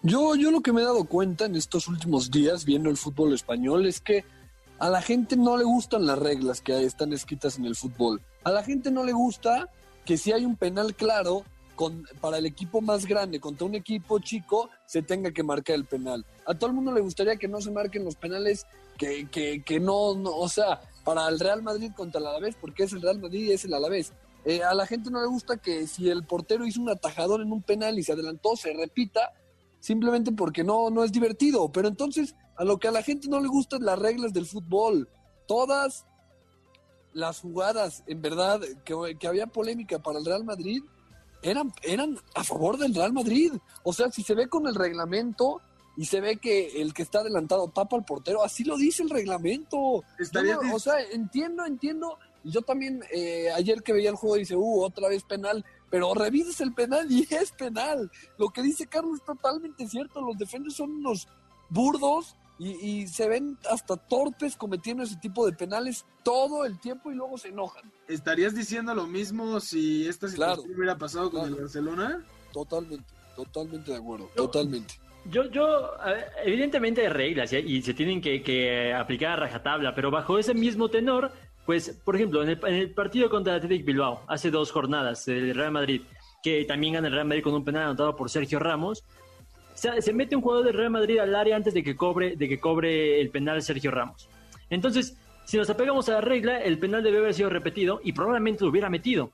Yo, 0.02 0.36
yo 0.36 0.50
lo 0.50 0.60
que 0.60 0.72
me 0.72 0.82
he 0.82 0.84
dado 0.84 1.04
cuenta 1.04 1.46
en 1.46 1.56
estos 1.56 1.88
últimos 1.88 2.30
días 2.30 2.64
viendo 2.64 2.88
el 2.88 2.96
fútbol 2.96 3.34
español 3.34 3.86
es 3.86 4.00
que 4.00 4.24
a 4.78 4.88
la 4.88 5.02
gente 5.02 5.36
no 5.36 5.56
le 5.56 5.64
gustan 5.64 6.06
las 6.06 6.18
reglas 6.18 6.60
que 6.60 6.80
están 6.84 7.12
escritas 7.12 7.58
en 7.58 7.64
el 7.64 7.74
fútbol. 7.74 8.22
A 8.44 8.50
la 8.50 8.62
gente 8.62 8.90
no 8.90 9.04
le 9.04 9.12
gusta 9.12 9.68
que 10.04 10.16
si 10.16 10.32
hay 10.32 10.44
un 10.44 10.56
penal 10.56 10.94
claro 10.94 11.44
para 12.20 12.38
el 12.38 12.46
equipo 12.46 12.80
más 12.80 13.06
grande 13.06 13.40
contra 13.40 13.66
un 13.66 13.74
equipo 13.74 14.18
chico 14.18 14.70
se 14.86 15.02
tenga 15.02 15.30
que 15.30 15.42
marcar 15.42 15.76
el 15.76 15.84
penal. 15.84 16.24
A 16.46 16.54
todo 16.54 16.70
el 16.70 16.76
mundo 16.76 16.92
le 16.92 17.00
gustaría 17.00 17.36
que 17.36 17.48
no 17.48 17.60
se 17.60 17.70
marquen 17.70 18.04
los 18.04 18.16
penales 18.16 18.66
que, 18.98 19.28
que, 19.30 19.62
que 19.62 19.80
no, 19.80 20.14
no, 20.14 20.30
o 20.30 20.48
sea, 20.48 20.80
para 21.04 21.28
el 21.28 21.38
Real 21.38 21.62
Madrid 21.62 21.92
contra 21.96 22.20
el 22.20 22.26
Alavés, 22.26 22.56
porque 22.60 22.84
es 22.84 22.92
el 22.92 23.02
Real 23.02 23.20
Madrid 23.20 23.46
y 23.48 23.52
es 23.52 23.64
el 23.64 23.74
Alavés. 23.74 24.12
Eh, 24.44 24.62
a 24.62 24.74
la 24.74 24.86
gente 24.86 25.10
no 25.10 25.20
le 25.20 25.26
gusta 25.26 25.56
que 25.56 25.86
si 25.86 26.08
el 26.08 26.24
portero 26.24 26.66
hizo 26.66 26.80
un 26.80 26.88
atajador 26.88 27.40
en 27.40 27.52
un 27.52 27.62
penal 27.62 27.98
y 27.98 28.02
se 28.02 28.12
adelantó, 28.12 28.56
se 28.56 28.72
repita, 28.72 29.32
simplemente 29.80 30.32
porque 30.32 30.62
no, 30.62 30.88
no 30.90 31.04
es 31.04 31.12
divertido. 31.12 31.70
Pero 31.72 31.88
entonces, 31.88 32.34
a 32.56 32.64
lo 32.64 32.78
que 32.78 32.88
a 32.88 32.92
la 32.92 33.02
gente 33.02 33.28
no 33.28 33.40
le 33.40 33.48
gustan 33.48 33.84
las 33.84 33.98
reglas 33.98 34.32
del 34.32 34.46
fútbol. 34.46 35.08
Todas 35.48 36.06
las 37.12 37.40
jugadas, 37.40 38.04
en 38.06 38.22
verdad, 38.22 38.60
que, 38.84 39.16
que 39.18 39.26
había 39.26 39.46
polémica 39.46 39.98
para 39.98 40.18
el 40.18 40.24
Real 40.24 40.44
Madrid, 40.44 40.82
eran, 41.42 41.72
eran 41.82 42.18
a 42.34 42.44
favor 42.44 42.78
del 42.78 42.94
Real 42.94 43.12
Madrid. 43.12 43.52
O 43.82 43.92
sea, 43.92 44.10
si 44.10 44.22
se 44.22 44.34
ve 44.34 44.48
con 44.48 44.66
el 44.66 44.74
reglamento, 44.74 45.60
y 45.96 46.04
se 46.04 46.20
ve 46.20 46.36
que 46.36 46.82
el 46.82 46.92
que 46.92 47.02
está 47.02 47.20
adelantado 47.20 47.68
tapa 47.68 47.96
al 47.96 48.04
portero, 48.04 48.44
así 48.44 48.64
lo 48.64 48.76
dice 48.76 49.02
el 49.02 49.10
reglamento. 49.10 49.78
o 49.78 50.78
sea, 50.78 51.00
entiendo, 51.12 51.64
entiendo. 51.64 52.18
Y 52.44 52.50
yo 52.50 52.62
también 52.62 53.02
eh, 53.12 53.50
ayer 53.52 53.82
que 53.82 53.92
veía 53.92 54.10
el 54.10 54.16
juego 54.16 54.36
dice, 54.36 54.54
uh, 54.54 54.82
otra 54.82 55.08
vez 55.08 55.24
penal, 55.24 55.64
pero 55.90 56.12
revises 56.14 56.60
el 56.60 56.74
penal 56.74 57.10
y 57.10 57.26
es 57.34 57.52
penal. 57.52 58.10
Lo 58.38 58.50
que 58.50 58.62
dice 58.62 58.86
Carlos 58.86 59.20
es 59.20 59.24
totalmente 59.24 59.88
cierto, 59.88 60.20
los 60.20 60.36
defensores 60.36 60.76
son 60.76 60.90
unos 60.92 61.28
burdos 61.70 62.36
y, 62.58 63.06
se 63.06 63.28
ven 63.28 63.58
hasta 63.70 63.96
torpes 63.96 64.56
cometiendo 64.56 65.02
ese 65.02 65.16
tipo 65.16 65.44
de 65.44 65.52
penales 65.52 66.06
todo 66.22 66.64
el 66.64 66.78
tiempo 66.78 67.10
y 67.10 67.14
luego 67.14 67.36
se 67.36 67.48
enojan. 67.48 67.90
¿Estarías 68.08 68.54
diciendo 68.54 68.94
lo 68.94 69.06
mismo 69.06 69.60
si 69.60 70.06
esta 70.08 70.28
situación 70.28 70.74
hubiera 70.74 70.96
pasado 70.96 71.30
con 71.30 71.46
el 71.46 71.54
Barcelona? 71.54 72.24
Totalmente, 72.52 73.12
totalmente 73.34 73.90
de 73.90 73.98
acuerdo, 73.98 74.30
totalmente. 74.34 74.94
Yo, 75.30 75.50
yo, 75.50 75.92
evidentemente 76.44 77.02
hay 77.02 77.08
reglas 77.08 77.52
y 77.52 77.82
se 77.82 77.94
tienen 77.94 78.20
que, 78.20 78.94
aplicar 78.94 79.32
a 79.32 79.36
rajatabla, 79.36 79.94
pero 79.94 80.10
bajo 80.10 80.38
ese 80.38 80.54
mismo 80.54 80.88
tenor, 80.88 81.32
pues, 81.64 81.90
por 82.04 82.16
ejemplo, 82.16 82.42
en 82.42 82.50
el, 82.50 82.90
partido 82.90 83.28
contra 83.28 83.54
el 83.54 83.60
Athletic 83.60 83.84
Bilbao, 83.84 84.22
hace 84.28 84.50
dos 84.50 84.70
jornadas, 84.70 85.26
el 85.28 85.54
Real 85.54 85.72
Madrid, 85.72 86.02
que 86.42 86.64
también 86.64 86.94
gana 86.94 87.08
el 87.08 87.14
Real 87.14 87.26
Madrid 87.26 87.42
con 87.42 87.54
un 87.54 87.64
penal 87.64 87.84
anotado 87.84 88.14
por 88.14 88.30
Sergio 88.30 88.58
Ramos, 88.58 89.04
se, 89.74 90.00
se 90.00 90.12
mete 90.12 90.36
un 90.36 90.42
jugador 90.42 90.64
del 90.64 90.74
Real 90.74 90.90
Madrid 90.90 91.18
al 91.18 91.34
área 91.34 91.56
antes 91.56 91.74
de 91.74 91.82
que 91.82 91.96
cobre, 91.96 92.36
de 92.36 92.48
que 92.48 92.60
cobre 92.60 93.20
el 93.20 93.30
penal 93.30 93.60
Sergio 93.62 93.90
Ramos. 93.90 94.28
Entonces, 94.70 95.16
si 95.44 95.56
nos 95.56 95.70
apegamos 95.70 96.08
a 96.08 96.12
la 96.12 96.20
regla, 96.20 96.58
el 96.58 96.78
penal 96.78 97.02
debe 97.02 97.18
haber 97.18 97.34
sido 97.34 97.50
repetido 97.50 98.00
y 98.02 98.12
probablemente 98.12 98.64
lo 98.64 98.70
hubiera 98.70 98.90
metido. 98.90 99.30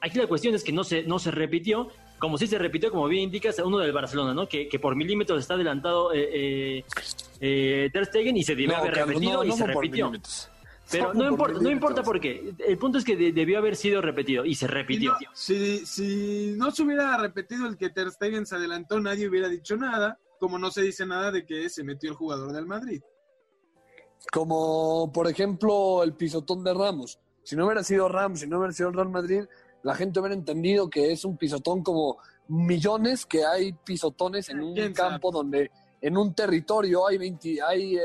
Aquí 0.00 0.18
la 0.18 0.26
cuestión 0.26 0.54
es 0.54 0.64
que 0.64 0.72
no 0.72 0.84
se, 0.84 1.02
no 1.02 1.18
se 1.18 1.30
repitió 1.30 1.88
como 2.20 2.38
sí 2.38 2.46
se 2.46 2.58
repitió, 2.58 2.90
como 2.90 3.08
bien 3.08 3.24
indicas, 3.24 3.58
uno 3.58 3.78
del 3.78 3.92
Barcelona, 3.92 4.34
¿no? 4.34 4.46
Que, 4.46 4.68
que 4.68 4.78
por 4.78 4.94
milímetros 4.94 5.40
está 5.40 5.54
adelantado 5.54 6.12
eh, 6.12 6.28
eh, 6.32 6.84
eh 7.40 7.90
Ter 7.92 8.06
Stegen 8.06 8.36
y 8.36 8.44
se 8.44 8.54
debió 8.54 8.76
haber 8.76 8.94
repetido 8.94 9.42
y 9.42 9.50
se 9.50 9.66
repitió. 9.66 10.12
Pero 10.90 11.14
no, 11.14 11.28
importa, 11.28 11.60
no 11.60 11.70
importa 11.70 12.02
por 12.02 12.20
qué. 12.20 12.52
El 12.58 12.76
punto 12.76 12.98
es 12.98 13.04
que 13.04 13.16
debió 13.16 13.58
haber 13.58 13.74
sido 13.74 14.02
repetido 14.02 14.44
y 14.44 14.54
se 14.54 14.66
repitió. 14.66 15.14
si, 15.32 15.86
si 15.86 16.54
no 16.56 16.70
se 16.70 16.82
hubiera 16.82 17.16
repetido 17.16 17.66
el 17.66 17.76
que 17.76 17.90
Ter 17.90 18.10
Stegen 18.10 18.44
se 18.44 18.56
adelantó, 18.56 19.00
nadie 19.00 19.28
hubiera 19.28 19.48
dicho 19.48 19.76
nada, 19.76 20.18
como 20.38 20.58
no 20.58 20.70
se 20.70 20.82
dice 20.82 21.06
nada 21.06 21.30
de 21.30 21.46
que 21.46 21.70
se 21.70 21.84
metió 21.84 22.10
el 22.10 22.16
jugador 22.16 22.52
del 22.52 22.66
Madrid. 22.66 23.00
Como 24.30 25.10
por 25.12 25.26
ejemplo 25.28 26.02
el 26.02 26.12
pisotón 26.14 26.62
de 26.64 26.74
Ramos. 26.74 27.18
Si 27.42 27.56
no 27.56 27.64
hubiera 27.64 27.82
sido 27.82 28.08
Ramos, 28.08 28.40
si 28.40 28.46
no 28.46 28.58
hubiera 28.58 28.74
sido 28.74 28.90
el 28.90 28.94
Real 28.94 29.08
Madrid, 29.08 29.44
la 29.82 29.94
gente 29.94 30.20
hubiera 30.20 30.34
entendido 30.34 30.88
que 30.90 31.12
es 31.12 31.24
un 31.24 31.36
pisotón 31.36 31.82
como 31.82 32.18
millones 32.48 33.24
que 33.26 33.44
hay 33.44 33.72
pisotones 33.72 34.48
en 34.48 34.60
un 34.60 34.92
campo 34.92 35.30
donde 35.30 35.70
en 36.00 36.16
un 36.16 36.34
territorio 36.34 37.06
hay 37.06 37.18
20, 37.18 37.62
hay 37.62 37.98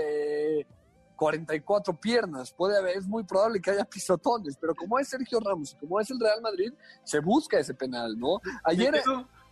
44 1.15 1.93
eh, 1.93 1.97
piernas, 2.01 2.53
puede 2.53 2.77
haber, 2.77 2.97
es 2.97 3.07
muy 3.07 3.23
probable 3.23 3.61
que 3.61 3.71
haya 3.71 3.85
pisotones, 3.85 4.57
pero 4.59 4.75
como 4.75 4.99
es 4.99 5.07
Sergio 5.07 5.39
Ramos 5.39 5.73
y 5.73 5.77
como 5.77 5.99
es 5.99 6.09
el 6.11 6.19
Real 6.19 6.41
Madrid, 6.41 6.73
se 7.03 7.19
busca 7.19 7.57
ese 7.57 7.73
penal, 7.73 8.17
¿no? 8.17 8.39
Ayer 8.63 9.01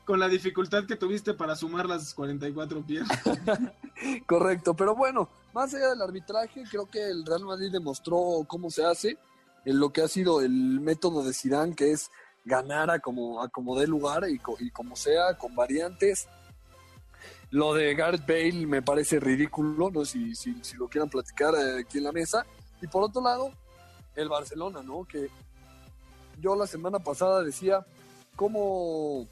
con 0.06 0.20
la 0.20 0.28
dificultad 0.28 0.86
que 0.86 0.98
tuviste 0.98 1.34
para 1.34 1.56
sumar 1.56 1.88
las 1.88 2.14
44 2.14 2.86
piernas. 2.86 3.20
Correcto, 4.28 4.76
pero 4.76 4.96
bueno, 4.96 5.30
más 5.54 5.74
allá 5.74 5.92
del 5.92 6.02
arbitraje, 6.02 6.64
creo 6.70 6.86
que 6.88 7.02
el 7.10 7.26
Real 7.26 7.46
Madrid 7.46 7.72
demostró 7.72 8.46
cómo 8.48 8.70
se 8.70 8.84
hace 8.84 9.18
en 9.66 9.80
lo 9.80 9.92
que 9.92 10.02
ha 10.02 10.08
sido 10.08 10.42
el 10.42 10.80
método 10.80 11.24
de 11.24 11.34
Zidane, 11.34 11.76
que 11.76 11.92
es 11.92 12.12
ganar 12.46 12.90
a 12.92 13.00
como, 13.00 13.42
a 13.42 13.50
como 13.50 13.80
dé 13.80 13.88
lugar 13.88 14.24
y, 14.30 14.40
y, 14.60 14.70
como 14.72 14.96
sea, 14.96 15.38
con 15.38 15.56
variantes. 15.56 16.28
Lo 17.52 17.74
de 17.74 17.94
Gareth 17.96 18.26
Bale 18.28 18.66
me 18.66 18.82
parece 18.82 19.20
ridículo, 19.20 19.92
no 19.92 20.06
si, 20.06 20.36
si, 20.36 20.56
lo 20.78 20.88
quieran 20.88 21.10
platicar 21.10 21.54
eh, 21.56 21.82
aquí 21.82 22.00
en 22.00 22.06
la 22.06 22.12
mesa. 22.12 22.46
Y 22.82 22.88
por 22.88 23.04
otro 23.04 23.22
lado, 23.22 23.52
el 24.16 24.28
Barcelona, 24.28 24.82
¿no? 24.82 25.06
Que 25.06 25.30
yo 26.42 26.56
la 26.56 26.68
semana 26.68 27.00
pasada 27.00 27.44
decía, 27.44 27.86
¿cómo, 28.36 29.28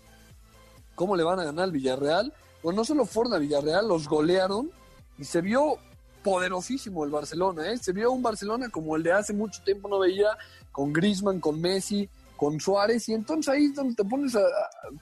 cómo 0.96 1.16
le 1.16 1.24
van 1.24 1.40
a 1.40 1.46
ganar 1.46 1.66
al 1.66 1.72
Villarreal? 1.72 2.34
Pues 2.62 2.76
no 2.76 2.86
solo 2.86 3.06
fueron 3.06 3.34
a 3.34 3.40
Villarreal, 3.40 3.88
los 3.88 4.08
golearon 4.08 4.72
y 5.18 5.26
se 5.26 5.42
vio 5.42 5.78
poderosísimo 6.24 7.04
el 7.04 7.10
Barcelona, 7.10 7.72
¿eh? 7.72 7.78
Se 7.78 7.94
vio 7.94 8.12
un 8.12 8.22
Barcelona 8.22 8.70
como 8.70 8.96
el 8.96 9.04
de 9.04 9.12
hace 9.12 9.34
mucho 9.34 9.62
tiempo 9.64 9.90
no 9.90 10.00
veía, 10.00 10.38
con 10.72 10.94
Griezmann, 10.94 11.40
con 11.40 11.60
Messi, 11.60 12.10
con 12.38 12.60
Suárez, 12.60 13.08
y 13.10 13.14
entonces 13.14 13.54
ahí 13.54 13.68
donde 13.70 13.96
te 13.96 14.04
pones 14.04 14.36
a, 14.36 14.42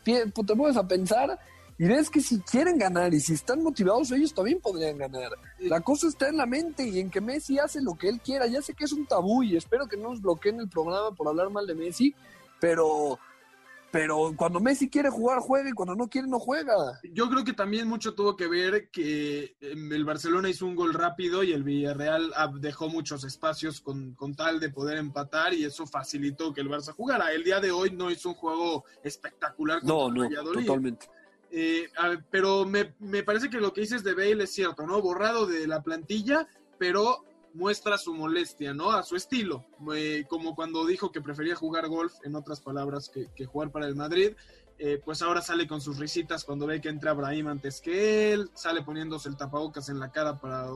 te 0.03 0.31
pones 0.31 0.77
a 0.77 0.87
pensar 0.87 1.39
y 1.79 1.85
ves 1.85 2.09
que 2.09 2.19
si 2.19 2.41
quieren 2.41 2.77
ganar 2.77 3.13
y 3.13 3.21
si 3.21 3.33
están 3.33 3.63
motivados, 3.63 4.11
ellos 4.11 4.33
también 4.33 4.59
podrían 4.59 4.97
ganar. 4.97 5.31
La 5.59 5.79
cosa 5.79 6.09
está 6.09 6.27
en 6.27 6.35
la 6.35 6.45
mente 6.45 6.85
y 6.85 6.99
en 6.99 7.09
que 7.09 7.21
Messi 7.21 7.57
hace 7.57 7.81
lo 7.81 7.95
que 7.97 8.09
él 8.09 8.19
quiera. 8.19 8.47
Ya 8.47 8.61
sé 8.61 8.73
que 8.73 8.83
es 8.83 8.91
un 8.91 9.05
tabú 9.05 9.43
y 9.43 9.55
espero 9.55 9.87
que 9.87 9.95
no 9.95 10.09
nos 10.09 10.21
bloqueen 10.21 10.59
el 10.59 10.67
programa 10.67 11.15
por 11.15 11.29
hablar 11.29 11.49
mal 11.49 11.65
de 11.65 11.75
Messi, 11.75 12.13
pero 12.59 13.17
pero 13.91 14.33
cuando 14.35 14.59
Messi 14.59 14.89
quiere 14.89 15.09
jugar, 15.09 15.39
juega 15.39 15.69
y 15.69 15.73
cuando 15.73 15.95
no 15.95 16.07
quiere, 16.07 16.27
no 16.27 16.39
juega. 16.39 16.99
Yo 17.11 17.29
creo 17.29 17.43
que 17.43 17.53
también 17.53 17.87
mucho 17.87 18.13
tuvo 18.13 18.35
que 18.35 18.47
ver 18.47 18.89
que 18.89 19.55
em, 19.61 19.91
el 19.91 20.05
Barcelona 20.05 20.49
hizo 20.49 20.65
un 20.65 20.75
gol 20.75 20.93
rápido 20.93 21.43
y 21.43 21.53
el 21.53 21.63
Villarreal 21.63 22.31
dejó 22.59 22.89
muchos 22.89 23.23
espacios 23.23 23.81
con, 23.81 24.13
con 24.13 24.35
tal 24.35 24.59
de 24.59 24.69
poder 24.69 24.97
empatar 24.97 25.53
y 25.53 25.65
eso 25.65 25.87
facilitó 25.87 26.53
que 26.53 26.61
el 26.61 26.69
Barça 26.69 26.93
jugara. 26.93 27.31
El 27.31 27.43
día 27.43 27.59
de 27.59 27.71
hoy 27.71 27.91
no 27.91 28.11
hizo 28.11 28.29
un 28.29 28.35
juego 28.35 28.85
espectacular. 29.03 29.83
No, 29.83 30.11
no, 30.11 30.29
totalmente. 30.53 31.07
Eh, 31.51 31.89
pero 32.29 32.65
me, 32.65 32.93
me, 32.99 33.23
parece 33.23 33.49
que 33.49 33.59
lo 33.59 33.73
que 33.73 33.81
dices 33.81 34.03
de 34.03 34.13
Bale 34.13 34.43
es 34.43 34.51
cierto, 34.51 34.85
¿no? 34.85 35.01
Borrado 35.01 35.47
de 35.47 35.65
la 35.67 35.81
plantilla, 35.81 36.47
pero 36.77 37.25
muestra 37.53 37.97
su 37.97 38.13
molestia, 38.13 38.73
¿no? 38.73 38.91
A 38.91 39.03
su 39.03 39.15
estilo, 39.15 39.65
eh, 39.93 40.25
como 40.27 40.55
cuando 40.55 40.85
dijo 40.85 41.11
que 41.11 41.21
prefería 41.21 41.55
jugar 41.55 41.87
golf, 41.87 42.13
en 42.23 42.35
otras 42.35 42.61
palabras, 42.61 43.09
que, 43.09 43.45
jugar 43.45 43.71
para 43.71 43.87
el 43.87 43.95
Madrid. 43.95 44.33
Eh, 44.81 45.01
pues 45.03 45.21
ahora 45.21 45.41
sale 45.41 45.67
con 45.67 45.81
sus 45.81 45.97
risitas 45.97 46.45
cuando 46.45 46.65
ve 46.65 46.79
que 46.79 46.87
entra 46.87 47.11
Brahim 47.11 47.47
antes 47.49 47.81
que 47.81 48.31
él, 48.31 48.49
sale 48.53 48.81
poniéndose 48.81 49.27
el 49.27 49.35
tapabocas 49.35 49.89
en 49.89 49.99
la 49.99 50.09
cara 50.09 50.39
para 50.39 50.67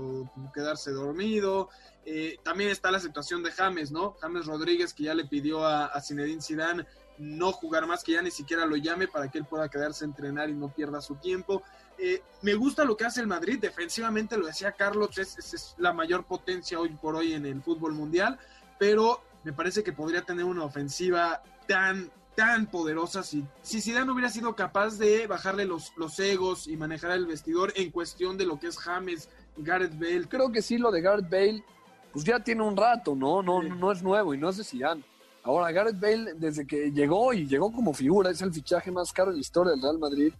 quedarse 0.53 0.91
dormido. 0.91 1.69
Eh, 2.05 2.35
también 2.43 2.69
está 2.69 2.91
la 2.91 2.99
situación 2.99 3.43
de 3.43 3.51
James, 3.51 3.91
¿no? 3.91 4.17
James 4.19 4.45
Rodríguez 4.45 4.93
que 4.93 5.03
ya 5.03 5.13
le 5.13 5.23
pidió 5.23 5.65
a, 5.65 5.85
a 5.85 6.01
Zinedine 6.01 6.41
Zidane 6.41 6.85
no 7.17 7.51
jugar 7.51 7.87
más, 7.87 8.03
que 8.03 8.13
ya 8.13 8.21
ni 8.21 8.31
siquiera 8.31 8.65
lo 8.65 8.75
llame 8.75 9.07
para 9.07 9.29
que 9.29 9.37
él 9.37 9.45
pueda 9.45 9.69
quedarse 9.69 10.03
a 10.03 10.07
entrenar 10.07 10.49
y 10.49 10.53
no 10.53 10.73
pierda 10.73 10.99
su 10.99 11.15
tiempo. 11.15 11.63
Eh, 11.97 12.21
me 12.41 12.53
gusta 12.55 12.83
lo 12.83 12.97
que 12.97 13.05
hace 13.05 13.21
el 13.21 13.27
Madrid, 13.27 13.59
defensivamente 13.59 14.37
lo 14.37 14.47
decía 14.47 14.71
Carlos, 14.71 15.17
es, 15.17 15.37
es, 15.37 15.75
la 15.77 15.93
mayor 15.93 16.25
potencia 16.25 16.79
hoy 16.79 16.89
por 16.89 17.15
hoy 17.15 17.33
en 17.33 17.45
el 17.45 17.61
fútbol 17.61 17.93
mundial, 17.93 18.39
pero 18.79 19.21
me 19.43 19.53
parece 19.53 19.83
que 19.83 19.93
podría 19.93 20.23
tener 20.23 20.45
una 20.45 20.63
ofensiva 20.63 21.41
tan 21.67 22.11
tan 22.35 22.65
poderosa 22.65 23.23
si, 23.23 23.45
si 23.61 23.81
Zidane 23.81 24.11
hubiera 24.11 24.29
sido 24.29 24.55
capaz 24.55 24.97
de 24.97 25.27
bajarle 25.27 25.65
los, 25.65 25.93
los 25.97 26.17
egos 26.19 26.67
y 26.67 26.77
manejar 26.77 27.11
el 27.11 27.27
vestidor 27.27 27.71
en 27.75 27.91
cuestión 27.91 28.37
de 28.37 28.45
lo 28.45 28.59
que 28.59 28.67
es 28.67 28.77
James 28.77 29.29
Gareth 29.57 29.97
Bale. 29.99 30.27
Creo 30.27 30.51
que 30.51 30.61
sí, 30.61 30.77
lo 30.77 30.91
de 30.91 31.01
Gareth 31.01 31.29
Bale, 31.29 31.63
pues 32.11 32.25
ya 32.25 32.39
tiene 32.39 32.63
un 32.63 32.75
rato, 32.75 33.15
¿no? 33.15 33.43
No, 33.43 33.61
sí. 33.61 33.69
no 33.69 33.91
es 33.91 34.01
nuevo 34.01 34.33
y 34.33 34.37
no 34.37 34.49
es 34.49 34.57
de 34.57 34.63
Zidane. 34.63 35.03
Ahora, 35.43 35.71
Gareth 35.71 35.99
Bale, 35.99 36.33
desde 36.35 36.65
que 36.65 36.91
llegó 36.91 37.33
y 37.33 37.45
llegó 37.45 37.71
como 37.71 37.93
figura, 37.93 38.31
es 38.31 38.41
el 38.41 38.53
fichaje 38.53 38.91
más 38.91 39.11
caro 39.11 39.29
en 39.29 39.35
la 39.35 39.41
historia 39.41 39.71
del 39.71 39.81
Real 39.81 39.99
Madrid. 39.99 40.33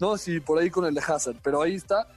No, 0.00 0.16
sí, 0.16 0.40
por 0.40 0.58
ahí 0.58 0.70
con 0.70 0.86
el 0.86 0.94
de 0.94 1.00
Hazard, 1.00 1.36
pero 1.42 1.62
ahí 1.62 1.74
está. 1.74 2.08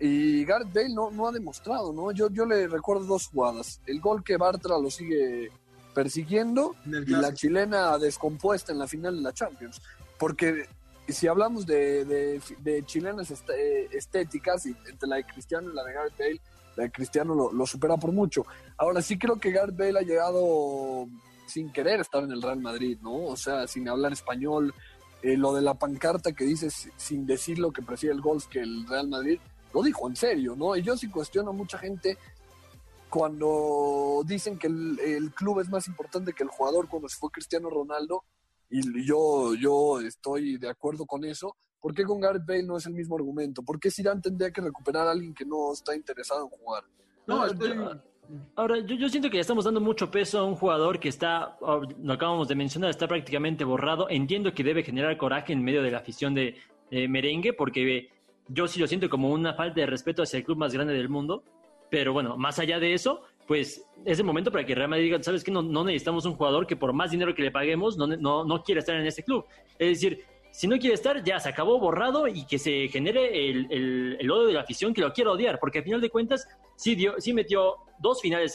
Y 0.00 0.44
Gareth 0.44 0.72
Bale 0.72 0.92
no, 0.92 1.10
no 1.10 1.28
ha 1.28 1.32
demostrado, 1.32 1.92
¿no? 1.92 2.10
Yo, 2.10 2.28
yo 2.30 2.44
le 2.44 2.66
recuerdo 2.66 3.04
dos 3.04 3.28
jugadas. 3.28 3.80
El 3.86 4.00
gol 4.00 4.24
que 4.24 4.36
Bartra 4.36 4.76
lo 4.78 4.90
sigue 4.90 5.50
persiguiendo 5.94 6.74
y 6.84 7.10
la 7.10 7.32
chilena 7.32 7.96
descompuesta 7.98 8.72
en 8.72 8.80
la 8.80 8.88
final 8.88 9.16
de 9.16 9.22
la 9.22 9.32
Champions. 9.32 9.80
Porque 10.18 10.66
si 11.08 11.28
hablamos 11.28 11.64
de, 11.66 12.04
de, 12.04 12.42
de 12.58 12.84
chilenas 12.84 13.30
est 13.30 13.48
estéticas, 13.92 14.66
y 14.66 14.76
entre 14.90 15.08
la 15.08 15.16
de 15.16 15.24
Cristiano 15.24 15.70
y 15.70 15.74
la 15.74 15.84
de 15.84 15.92
Gareth 15.92 16.18
Bale, 16.18 16.40
la 16.76 16.82
de 16.84 16.90
Cristiano 16.90 17.34
lo, 17.34 17.52
lo, 17.52 17.66
supera 17.66 17.96
por 17.96 18.10
mucho. 18.10 18.44
Ahora 18.76 19.00
sí 19.00 19.16
creo 19.16 19.38
que 19.38 19.52
Gareth 19.52 19.76
Bale 19.76 20.00
ha 20.00 20.02
llegado 20.02 21.06
sin 21.46 21.70
querer 21.72 22.00
estar 22.00 22.24
en 22.24 22.32
el 22.32 22.42
Real 22.42 22.60
Madrid, 22.60 22.98
¿no? 23.00 23.26
O 23.26 23.36
sea, 23.36 23.66
sin 23.68 23.88
hablar 23.88 24.12
español. 24.12 24.74
Eh, 25.24 25.38
lo 25.38 25.54
de 25.54 25.62
la 25.62 25.72
pancarta 25.72 26.34
que 26.34 26.44
dice 26.44 26.68
sin 26.68 27.24
decir 27.24 27.58
lo 27.58 27.72
que 27.72 27.80
prefiere 27.80 28.14
el 28.14 28.20
golf 28.20 28.46
que 28.46 28.60
el 28.60 28.86
Real 28.86 29.08
Madrid, 29.08 29.40
lo 29.72 29.82
dijo 29.82 30.06
en 30.06 30.16
serio, 30.16 30.54
¿no? 30.54 30.76
Y 30.76 30.82
yo 30.82 30.98
sí 30.98 31.08
cuestiono 31.08 31.48
a 31.48 31.54
mucha 31.54 31.78
gente 31.78 32.18
cuando 33.08 34.22
dicen 34.26 34.58
que 34.58 34.66
el, 34.66 35.00
el, 35.00 35.32
club 35.32 35.60
es 35.60 35.70
más 35.70 35.88
importante 35.88 36.34
que 36.34 36.42
el 36.42 36.50
jugador 36.50 36.90
cuando 36.90 37.08
se 37.08 37.16
fue 37.16 37.30
Cristiano 37.30 37.70
Ronaldo, 37.70 38.22
y 38.68 39.06
yo, 39.06 39.54
yo 39.54 39.98
estoy 40.00 40.58
de 40.58 40.68
acuerdo 40.68 41.06
con 41.06 41.24
eso, 41.24 41.56
¿por 41.80 41.94
qué 41.94 42.04
con 42.04 42.20
Gareth 42.20 42.44
Bale 42.44 42.64
no 42.64 42.76
es 42.76 42.84
el 42.84 42.92
mismo 42.92 43.16
argumento? 43.16 43.62
¿Por 43.62 43.80
qué 43.80 43.90
Zidane 43.90 44.20
tendría 44.20 44.50
que 44.50 44.60
recuperar 44.60 45.08
a 45.08 45.12
alguien 45.12 45.32
que 45.32 45.46
no 45.46 45.72
está 45.72 45.96
interesado 45.96 46.42
en 46.42 46.50
jugar? 46.50 46.84
No, 47.26 47.46
estoy... 47.46 47.70
Ahora, 48.56 48.78
yo, 48.78 49.08
siento 49.08 49.30
que 49.30 49.36
ya 49.36 49.42
estamos 49.42 49.64
dando 49.64 49.80
mucho 49.80 50.10
peso 50.10 50.38
a 50.38 50.44
un 50.44 50.54
jugador 50.54 50.98
que 50.98 51.08
está, 51.08 51.56
lo 51.60 52.12
acabamos 52.12 52.48
de 52.48 52.54
mencionar, 52.54 52.90
está 52.90 53.06
prácticamente 53.06 53.64
borrado. 53.64 54.08
Entiendo 54.08 54.52
que 54.54 54.64
debe 54.64 54.82
generar 54.82 55.16
coraje 55.16 55.52
en 55.52 55.62
medio 55.62 55.82
de 55.82 55.90
la 55.90 55.98
afición 55.98 56.34
de, 56.34 56.56
merengue, 56.90 57.52
porque 57.52 58.08
yo 58.48 58.68
sí 58.68 58.78
lo 58.78 58.86
siento 58.86 59.08
como 59.10 59.30
una 59.30 59.54
falta 59.54 59.80
de 59.80 59.86
respeto 59.86 60.22
hacia 60.22 60.36
el 60.38 60.44
club 60.44 60.58
más 60.58 60.72
grande 60.72 60.94
del 60.94 61.08
mundo. 61.08 61.42
Pero 61.90 62.12
bueno, 62.12 62.36
más 62.36 62.58
allá 62.58 62.78
de 62.78 62.94
eso, 62.94 63.22
pues 63.46 63.84
es 64.04 64.18
el 64.18 64.24
momento 64.24 64.50
para 64.50 64.64
que 64.64 64.74
Real 64.74 64.88
Madrid 64.88 65.04
diga, 65.04 65.22
¿sabes? 65.22 65.46
No, 65.48 65.62
no 65.62 65.84
necesitamos 65.84 66.24
un 66.24 66.34
jugador 66.34 66.66
que 66.66 66.76
por 66.76 66.92
más 66.92 67.10
dinero 67.10 67.34
que 67.34 67.42
le 67.42 67.50
paguemos 67.50 67.96
no, 67.96 68.06
no, 68.06 68.44
no 68.44 68.62
quiera 68.62 68.80
estar 68.80 68.96
en 68.96 69.06
este 69.06 69.22
club. 69.22 69.44
Es 69.78 70.00
decir, 70.00 70.24
si 70.54 70.68
no 70.68 70.78
quiere 70.78 70.94
estar, 70.94 71.20
ya 71.24 71.40
se 71.40 71.48
acabó 71.48 71.80
borrado 71.80 72.28
y 72.28 72.46
que 72.46 72.60
se 72.60 72.86
genere 72.86 73.50
el, 73.50 73.66
el, 73.72 74.16
el 74.20 74.30
odio 74.30 74.46
de 74.46 74.52
la 74.52 74.60
afición 74.60 74.94
que 74.94 75.00
lo 75.00 75.12
quiera 75.12 75.32
odiar, 75.32 75.58
porque 75.58 75.78
al 75.78 75.84
final 75.84 76.00
de 76.00 76.10
cuentas 76.10 76.46
sí, 76.76 76.94
dio, 76.94 77.14
sí 77.18 77.32
metió 77.32 77.78
dos, 77.98 78.20
finales, 78.20 78.54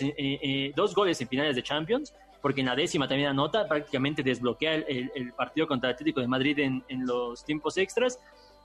dos 0.78 0.96
goles 0.96 1.20
en 1.20 1.28
finales 1.28 1.58
de 1.58 1.62
Champions, 1.62 2.14
porque 2.42 2.62
en 2.62 2.68
la 2.68 2.76
décima 2.78 3.06
también 3.06 3.28
anota, 3.32 3.68
prácticamente 3.68 4.24
desbloquea 4.24 4.76
el, 4.76 5.12
el 5.14 5.34
partido 5.34 5.68
contra 5.68 5.90
el 5.90 5.96
Atlético 5.96 6.22
de 6.22 6.28
Madrid 6.28 6.58
en, 6.60 6.86
en 6.88 7.06
los 7.06 7.44
tiempos 7.44 7.76
extras. 7.76 8.18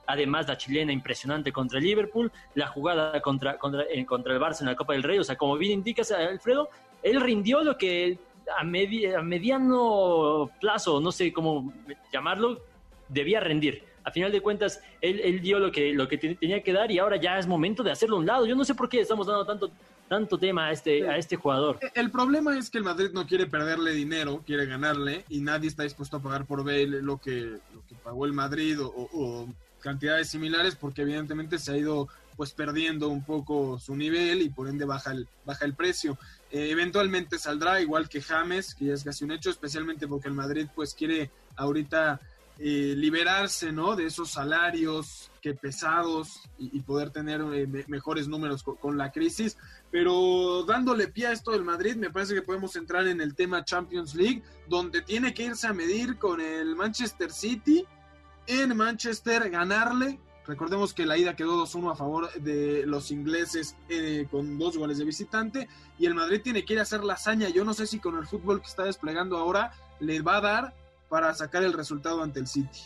Además 0.07 0.47
la 0.47 0.55
chilena 0.55 0.93
impresionante 0.93 1.51
contra 1.51 1.79
el 1.79 1.83
Liverpool, 1.83 2.31
la 2.53 2.67
jugada 2.67 3.21
contra, 3.21 3.57
contra, 3.57 3.83
eh, 3.91 4.05
contra 4.05 4.33
el 4.33 4.39
Barça 4.39 4.61
en 4.61 4.67
la 4.67 4.77
Copa 4.77 4.93
del 4.93 5.03
Rey, 5.03 5.19
o 5.19 5.25
sea, 5.25 5.35
como 5.35 5.57
bien 5.57 5.73
indicas, 5.73 6.09
Alfredo, 6.09 6.69
él 7.03 7.19
rindió 7.19 7.65
lo 7.65 7.77
que 7.77 8.17
a, 8.57 8.63
medi 8.63 9.07
a 9.07 9.21
mediano 9.21 10.49
plazo, 10.61 11.01
no 11.01 11.11
sé 11.11 11.33
cómo 11.33 11.73
llamarlo, 12.13 12.61
debía 13.09 13.39
rendir. 13.39 13.83
A 14.03 14.11
final 14.11 14.31
de 14.31 14.41
cuentas, 14.41 14.81
él, 15.01 15.19
él 15.23 15.41
dio 15.41 15.59
lo 15.59 15.71
que, 15.71 15.93
lo 15.93 16.07
que 16.07 16.17
tenía 16.17 16.61
que 16.61 16.73
dar 16.73 16.91
y 16.91 16.99
ahora 16.99 17.17
ya 17.17 17.39
es 17.39 17.47
momento 17.47 17.81
de 17.83 17.91
hacerlo 17.91 18.17
a 18.17 18.19
un 18.19 18.25
lado. 18.25 18.45
Yo 18.45 18.55
no 18.55 18.63
sé 18.63 18.75
por 18.75 18.87
qué 18.87 18.99
estamos 18.99 19.25
dando 19.25 19.45
tanto, 19.45 19.71
tanto 20.07 20.37
tema 20.37 20.67
a 20.67 20.71
este, 20.71 21.09
a 21.09 21.17
este 21.17 21.35
jugador. 21.35 21.79
El 21.95 22.11
problema 22.11 22.57
es 22.57 22.69
que 22.69 22.77
el 22.77 22.83
Madrid 22.83 23.09
no 23.13 23.25
quiere 23.25 23.47
perderle 23.47 23.93
dinero, 23.93 24.43
quiere 24.45 24.67
ganarle 24.67 25.25
y 25.29 25.41
nadie 25.41 25.67
está 25.67 25.83
dispuesto 25.83 26.17
a 26.17 26.21
pagar 26.21 26.45
por 26.45 26.63
Bale 26.63 27.01
lo 27.01 27.17
que, 27.17 27.57
lo 27.73 27.85
que 27.87 27.95
pagó 28.03 28.25
el 28.25 28.33
Madrid 28.33 28.79
o, 28.79 28.89
o 28.89 29.47
cantidades 29.79 30.29
similares 30.29 30.75
porque 30.75 31.01
evidentemente 31.01 31.57
se 31.57 31.71
ha 31.71 31.77
ido 31.77 32.07
pues 32.35 32.51
perdiendo 32.51 33.07
un 33.09 33.23
poco 33.23 33.79
su 33.79 33.95
nivel 33.95 34.41
y 34.41 34.49
por 34.49 34.67
ende 34.67 34.85
baja 34.85 35.11
el, 35.11 35.27
baja 35.45 35.65
el 35.65 35.73
precio. 35.73 36.17
Eh, 36.51 36.69
eventualmente 36.69 37.39
saldrá 37.39 37.81
igual 37.81 38.09
que 38.09 38.21
James, 38.21 38.75
que 38.75 38.85
ya 38.85 38.93
es 38.93 39.03
casi 39.03 39.23
un 39.23 39.31
hecho, 39.31 39.49
especialmente 39.49 40.07
porque 40.07 40.27
el 40.27 40.33
Madrid 40.33 40.67
pues 40.75 40.93
quiere 40.93 41.29
ahorita 41.55 42.19
eh, 42.59 42.93
liberarse 42.95 43.71
¿no? 43.71 43.95
de 43.95 44.05
esos 44.05 44.31
salarios 44.31 45.29
que 45.41 45.53
pesados 45.53 46.41
y, 46.57 46.79
poder 46.81 47.11
tener 47.11 47.41
eh, 47.53 47.67
me, 47.67 47.85
mejores 47.87 48.27
números 48.27 48.63
con, 48.63 48.75
con, 48.77 48.97
la 48.97 49.11
crisis. 49.11 49.57
Pero 49.91 50.63
dándole 50.63 51.07
pie 51.07 51.27
a 51.27 51.31
esto 51.31 51.51
del 51.51 51.63
Madrid, 51.63 51.95
me 51.95 52.09
parece 52.09 52.33
que 52.33 52.41
podemos 52.41 52.75
entrar 52.75 53.07
en 53.07 53.21
el 53.21 53.35
tema 53.35 53.63
Champions 53.63 54.15
League, 54.15 54.41
donde 54.67 55.01
tiene 55.01 55.33
que 55.33 55.43
irse 55.43 55.67
a 55.67 55.73
medir 55.73 56.17
con 56.17 56.41
el 56.41 56.75
Manchester 56.75 57.31
City 57.31 57.85
en 58.47 58.75
Manchester, 58.75 59.49
ganarle. 59.49 60.19
Recordemos 60.47 60.93
que 60.93 61.05
la 61.05 61.17
ida 61.17 61.35
quedó 61.35 61.65
2-1 61.65 61.91
a 61.91 61.95
favor 61.95 62.31
de 62.33 62.85
los 62.85 63.09
ingleses 63.09 63.75
eh, 63.89 64.27
con 64.29 64.59
dos 64.59 64.77
goles 64.77 64.99
de 64.99 65.05
visitante 65.05 65.67
y 65.97 66.05
el 66.05 66.13
Madrid 66.13 66.41
tiene 66.43 66.63
que 66.63 66.73
ir 66.73 66.79
a 66.79 66.83
hacer 66.83 67.03
la 67.03 67.13
hazaña. 67.13 67.49
Yo 67.49 67.65
no 67.65 67.73
sé 67.73 67.87
si 67.87 67.99
con 67.99 68.15
el 68.17 68.27
fútbol 68.27 68.61
que 68.61 68.67
está 68.67 68.83
desplegando 68.83 69.37
ahora 69.37 69.71
le 69.99 70.21
va 70.21 70.37
a 70.37 70.41
dar 70.41 70.73
para 71.09 71.33
sacar 71.33 71.63
el 71.63 71.73
resultado 71.73 72.21
ante 72.21 72.39
el 72.39 72.47
City. 72.47 72.79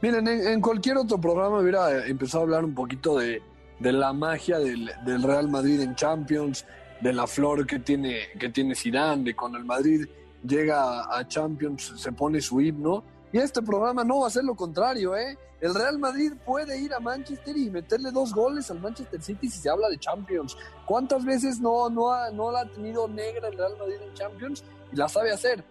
Miren, 0.00 0.26
en, 0.26 0.60
cualquier 0.60 0.96
otro 0.96 1.20
programa 1.20 1.60
hubiera 1.60 2.06
empezado 2.06 2.40
a 2.40 2.44
hablar 2.44 2.64
un 2.64 2.74
poquito 2.74 3.18
de, 3.18 3.40
de 3.78 3.92
la 3.92 4.12
magia 4.12 4.58
del, 4.58 4.90
del, 5.04 5.22
Real 5.22 5.48
Madrid 5.48 5.80
en 5.80 5.94
Champions, 5.94 6.64
de 7.00 7.12
la 7.12 7.26
flor 7.26 7.66
que 7.66 7.78
tiene, 7.78 8.28
que 8.38 8.48
tiene 8.48 8.74
Zidane, 8.74 9.22
de 9.22 9.36
cuando 9.36 9.58
el 9.58 9.64
Madrid 9.64 10.06
llega 10.44 11.16
a 11.16 11.26
Champions 11.28 11.94
se 11.96 12.10
pone 12.10 12.40
su 12.40 12.60
himno 12.60 13.04
y 13.32 13.38
este 13.38 13.62
programa 13.62 14.04
no 14.04 14.20
va 14.20 14.26
a 14.26 14.30
ser 14.30 14.44
lo 14.44 14.54
contrario, 14.54 15.16
¿eh? 15.16 15.38
El 15.60 15.74
Real 15.74 15.98
Madrid 15.98 16.32
puede 16.44 16.78
ir 16.78 16.92
a 16.92 17.00
Manchester 17.00 17.56
y 17.56 17.70
meterle 17.70 18.10
dos 18.10 18.34
goles 18.34 18.70
al 18.70 18.80
Manchester 18.80 19.22
City 19.22 19.48
si 19.48 19.58
se 19.58 19.70
habla 19.70 19.88
de 19.88 19.98
Champions. 19.98 20.56
¿Cuántas 20.84 21.24
veces 21.24 21.60
no, 21.60 21.88
no, 21.88 22.12
ha, 22.12 22.30
no 22.30 22.50
la 22.50 22.60
ha 22.60 22.68
tenido 22.68 23.08
negra 23.08 23.48
el 23.48 23.56
Real 23.56 23.74
Madrid 23.78 23.96
en 24.02 24.12
Champions? 24.12 24.64
Y 24.92 24.96
la 24.96 25.08
sabe 25.08 25.30
hacer. 25.30 25.64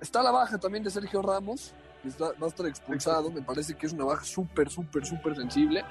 Está 0.00 0.22
la 0.22 0.30
baja 0.30 0.58
también 0.58 0.84
de 0.84 0.90
Sergio 0.90 1.22
Ramos, 1.22 1.74
que 2.02 2.08
está, 2.08 2.26
va 2.40 2.46
a 2.46 2.48
estar 2.48 2.66
expulsado. 2.66 3.30
Me 3.30 3.42
parece 3.42 3.74
que 3.74 3.86
es 3.86 3.92
una 3.92 4.04
baja 4.04 4.24
súper, 4.24 4.70
súper, 4.70 5.04
súper 5.04 5.36
sensible. 5.36 5.84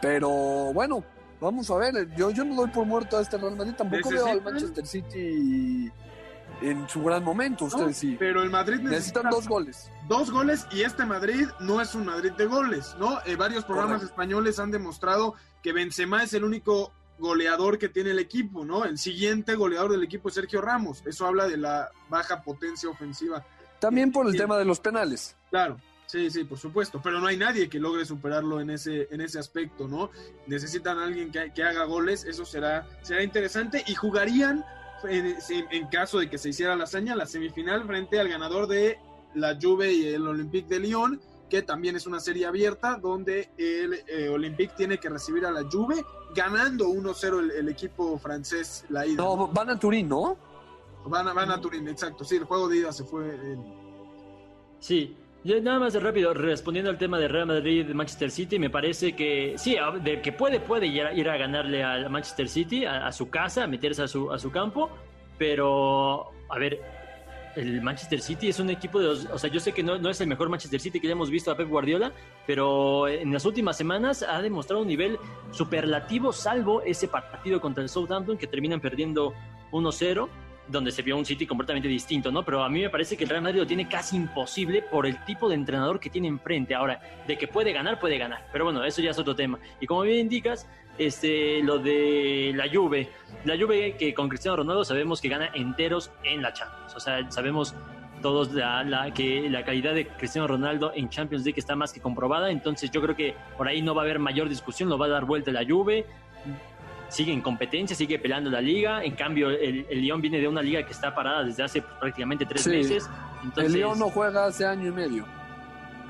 Pero 0.00 0.30
bueno, 0.72 1.04
vamos 1.40 1.70
a 1.70 1.76
ver. 1.76 2.14
Yo, 2.14 2.30
yo 2.30 2.44
no 2.44 2.54
doy 2.54 2.70
por 2.70 2.86
muerto 2.86 3.18
a 3.18 3.22
este 3.22 3.36
Real 3.38 3.56
Madrid. 3.56 3.74
Tampoco 3.76 4.10
veo 4.10 4.26
al 4.26 4.42
Manchester 4.42 4.86
City 4.86 5.90
en 6.62 6.88
su 6.88 7.02
gran 7.02 7.24
momento, 7.24 7.66
ustedes 7.66 7.86
no, 7.86 7.92
sí. 7.92 8.16
Pero 8.18 8.42
el 8.42 8.50
Madrid 8.50 8.76
necesita 8.76 9.22
necesitan 9.22 9.30
dos 9.30 9.48
goles. 9.48 9.90
Dos 10.08 10.30
goles 10.30 10.66
y 10.70 10.82
este 10.82 11.04
Madrid 11.04 11.46
no 11.60 11.80
es 11.80 11.94
un 11.94 12.06
Madrid 12.06 12.32
de 12.32 12.46
goles, 12.46 12.94
¿no? 12.98 13.18
Eh, 13.26 13.36
varios 13.36 13.64
programas 13.64 13.96
Correcto. 13.96 14.14
españoles 14.14 14.58
han 14.58 14.70
demostrado 14.70 15.34
que 15.62 15.72
Benzema 15.72 16.22
es 16.22 16.32
el 16.34 16.44
único 16.44 16.92
goleador 17.18 17.78
que 17.78 17.88
tiene 17.88 18.10
el 18.10 18.18
equipo, 18.18 18.64
¿no? 18.64 18.84
El 18.84 18.98
siguiente 18.98 19.54
goleador 19.54 19.92
del 19.92 20.02
equipo 20.02 20.28
es 20.28 20.34
Sergio 20.34 20.60
Ramos. 20.60 21.02
Eso 21.06 21.26
habla 21.26 21.46
de 21.46 21.56
la 21.56 21.90
baja 22.08 22.42
potencia 22.42 22.88
ofensiva. 22.88 23.44
También 23.78 24.12
por 24.12 24.26
el 24.26 24.36
tema 24.36 24.56
de 24.56 24.64
los 24.64 24.80
penales. 24.80 25.36
Claro. 25.50 25.76
Sí, 26.06 26.30
sí, 26.30 26.44
por 26.44 26.58
supuesto, 26.58 27.00
pero 27.02 27.18
no 27.18 27.26
hay 27.26 27.36
nadie 27.36 27.68
que 27.68 27.80
logre 27.80 28.04
superarlo 28.04 28.60
en 28.60 28.70
ese, 28.70 29.08
en 29.10 29.20
ese 29.20 29.38
aspecto, 29.38 29.88
¿no? 29.88 30.10
Necesitan 30.46 30.98
a 30.98 31.04
alguien 31.04 31.32
que, 31.32 31.52
que 31.52 31.64
haga 31.64 31.84
goles, 31.84 32.24
eso 32.24 32.44
será, 32.44 32.86
será 33.02 33.22
interesante 33.22 33.82
y 33.86 33.94
jugarían 33.94 34.64
en, 35.08 35.36
en, 35.70 35.86
caso 35.88 36.18
de 36.18 36.28
que 36.28 36.38
se 36.38 36.50
hiciera 36.50 36.76
la 36.76 36.84
hazaña, 36.84 37.16
la 37.16 37.26
semifinal 37.26 37.84
frente 37.84 38.20
al 38.20 38.28
ganador 38.28 38.66
de 38.68 38.98
la 39.34 39.58
Juve 39.60 39.92
y 39.92 40.06
el 40.08 40.26
Olympique 40.26 40.68
de 40.68 40.80
Lyon, 40.80 41.20
que 41.50 41.62
también 41.62 41.96
es 41.96 42.06
una 42.06 42.20
serie 42.20 42.46
abierta 42.46 42.96
donde 42.96 43.50
el 43.58 43.94
eh, 44.06 44.28
Olympique 44.28 44.74
tiene 44.76 44.98
que 44.98 45.08
recibir 45.08 45.44
a 45.46 45.50
la 45.50 45.68
Juve, 45.70 46.04
ganando 46.34 46.88
1-0 46.88 47.38
el, 47.40 47.50
el 47.52 47.68
equipo 47.68 48.18
francés 48.18 48.84
la 48.88 49.06
ida. 49.06 49.22
No, 49.22 49.48
van 49.48 49.70
a 49.70 49.78
Turín, 49.78 50.08
¿no? 50.08 50.36
Van 51.06 51.28
a, 51.28 51.32
van 51.32 51.50
a 51.50 51.60
Turín, 51.60 51.86
exacto. 51.88 52.24
Sí, 52.24 52.36
el 52.36 52.44
juego 52.44 52.68
de 52.68 52.78
ida 52.78 52.92
se 52.92 53.04
fue 53.04 53.24
en- 53.34 53.84
Sí, 54.80 55.16
yo 55.44 55.60
nada 55.60 55.78
más 55.78 55.92
de 55.92 56.00
rápido, 56.00 56.32
respondiendo 56.34 56.90
al 56.90 56.98
tema 56.98 57.18
de 57.18 57.28
Real 57.28 57.46
Madrid 57.46 57.88
y 57.88 57.94
Manchester 57.94 58.30
City, 58.30 58.58
me 58.58 58.70
parece 58.70 59.14
que 59.14 59.54
sí, 59.56 59.76
a- 59.76 59.90
de 59.90 60.20
que 60.22 60.32
puede, 60.32 60.60
puede 60.60 60.86
ir 60.86 61.02
a, 61.02 61.12
ir 61.12 61.28
a 61.28 61.36
ganarle 61.36 61.82
al 61.84 62.08
Manchester 62.10 62.48
City, 62.48 62.84
a, 62.84 63.06
a 63.06 63.12
su 63.12 63.28
casa, 63.30 63.64
a 63.64 63.66
meterse 63.66 64.02
a 64.02 64.08
su, 64.08 64.30
a 64.32 64.38
su 64.38 64.50
campo, 64.50 64.90
pero, 65.38 66.30
a 66.48 66.58
ver, 66.58 66.80
el 67.56 67.82
Manchester 67.82 68.20
City 68.20 68.48
es 68.48 68.58
un 68.58 68.70
equipo 68.70 69.00
de 69.00 69.08
o 69.08 69.38
sea, 69.38 69.50
yo 69.50 69.60
sé 69.60 69.72
que 69.72 69.82
no, 69.82 69.98
no 69.98 70.10
es 70.10 70.20
el 70.20 70.26
mejor 70.26 70.48
Manchester 70.48 70.80
City 70.80 71.00
que 71.00 71.06
ya 71.06 71.12
hemos 71.12 71.30
visto 71.30 71.50
a 71.50 71.56
Pep 71.56 71.68
Guardiola, 71.68 72.12
pero 72.46 73.08
en 73.08 73.32
las 73.32 73.44
últimas 73.44 73.76
semanas 73.76 74.22
ha 74.22 74.40
demostrado 74.42 74.82
un 74.82 74.88
nivel 74.88 75.18
superlativo, 75.52 76.32
salvo 76.32 76.82
ese 76.82 77.08
partido 77.08 77.60
contra 77.60 77.82
el 77.82 77.88
Southampton 77.88 78.36
que 78.36 78.46
terminan 78.46 78.80
perdiendo 78.80 79.34
1-0 79.72 80.28
donde 80.68 80.90
se 80.90 81.02
vio 81.02 81.16
un 81.16 81.24
City 81.24 81.46
completamente 81.46 81.88
distinto, 81.88 82.30
¿no? 82.30 82.44
Pero 82.44 82.62
a 82.62 82.68
mí 82.68 82.80
me 82.80 82.90
parece 82.90 83.16
que 83.16 83.24
el 83.24 83.30
Real 83.30 83.42
Madrid 83.42 83.60
lo 83.60 83.66
tiene 83.66 83.88
casi 83.88 84.16
imposible 84.16 84.82
por 84.82 85.06
el 85.06 85.22
tipo 85.24 85.48
de 85.48 85.54
entrenador 85.54 86.00
que 86.00 86.10
tiene 86.10 86.28
enfrente. 86.28 86.74
Ahora, 86.74 87.00
de 87.26 87.36
que 87.36 87.48
puede 87.48 87.72
ganar, 87.72 88.00
puede 88.00 88.18
ganar. 88.18 88.46
Pero 88.52 88.64
bueno, 88.64 88.84
eso 88.84 89.02
ya 89.02 89.10
es 89.10 89.18
otro 89.18 89.34
tema. 89.34 89.58
Y 89.80 89.86
como 89.86 90.02
bien 90.02 90.20
indicas, 90.20 90.66
este, 90.98 91.62
lo 91.62 91.78
de 91.78 92.52
la 92.54 92.68
Juve. 92.72 93.08
La 93.44 93.58
Juve 93.58 93.96
que 93.98 94.14
con 94.14 94.28
Cristiano 94.28 94.56
Ronaldo 94.56 94.84
sabemos 94.84 95.20
que 95.20 95.28
gana 95.28 95.50
enteros 95.54 96.10
en 96.22 96.42
la 96.42 96.52
Champions. 96.52 96.94
O 96.94 97.00
sea, 97.00 97.30
sabemos 97.30 97.74
todos 98.22 98.52
la, 98.52 99.12
que 99.14 99.50
la 99.50 99.64
calidad 99.64 99.92
de 99.92 100.06
Cristiano 100.06 100.48
Ronaldo 100.48 100.92
en 100.94 101.10
Champions 101.10 101.44
League 101.44 101.58
está 101.58 101.76
más 101.76 101.92
que 101.92 102.00
comprobada. 102.00 102.50
Entonces 102.50 102.90
yo 102.90 103.02
creo 103.02 103.14
que 103.14 103.34
por 103.58 103.68
ahí 103.68 103.82
no 103.82 103.94
va 103.94 104.02
a 104.02 104.04
haber 104.04 104.18
mayor 104.18 104.48
discusión, 104.48 104.88
lo 104.88 104.96
va 104.96 105.06
a 105.06 105.10
dar 105.10 105.26
vuelta 105.26 105.52
la 105.52 105.64
Juve 105.68 106.06
sigue 107.08 107.32
en 107.32 107.40
competencia, 107.42 107.94
sigue 107.96 108.18
peleando 108.18 108.50
la 108.50 108.60
liga. 108.60 109.04
En 109.04 109.14
cambio, 109.14 109.50
el, 109.50 109.86
el 109.88 110.00
Lyon 110.00 110.20
viene 110.20 110.38
de 110.40 110.48
una 110.48 110.62
liga 110.62 110.84
que 110.84 110.92
está 110.92 111.14
parada 111.14 111.44
desde 111.44 111.62
hace 111.62 111.82
prácticamente 111.82 112.46
tres 112.46 112.62
Sí. 112.62 112.70
meses. 112.70 113.08
Entonces, 113.42 113.72
El 113.72 113.78
León 113.80 113.98
no 113.98 114.10
juega 114.10 114.46
hace 114.46 114.64
año 114.64 114.88
y 114.88 114.92
medio. 114.92 115.24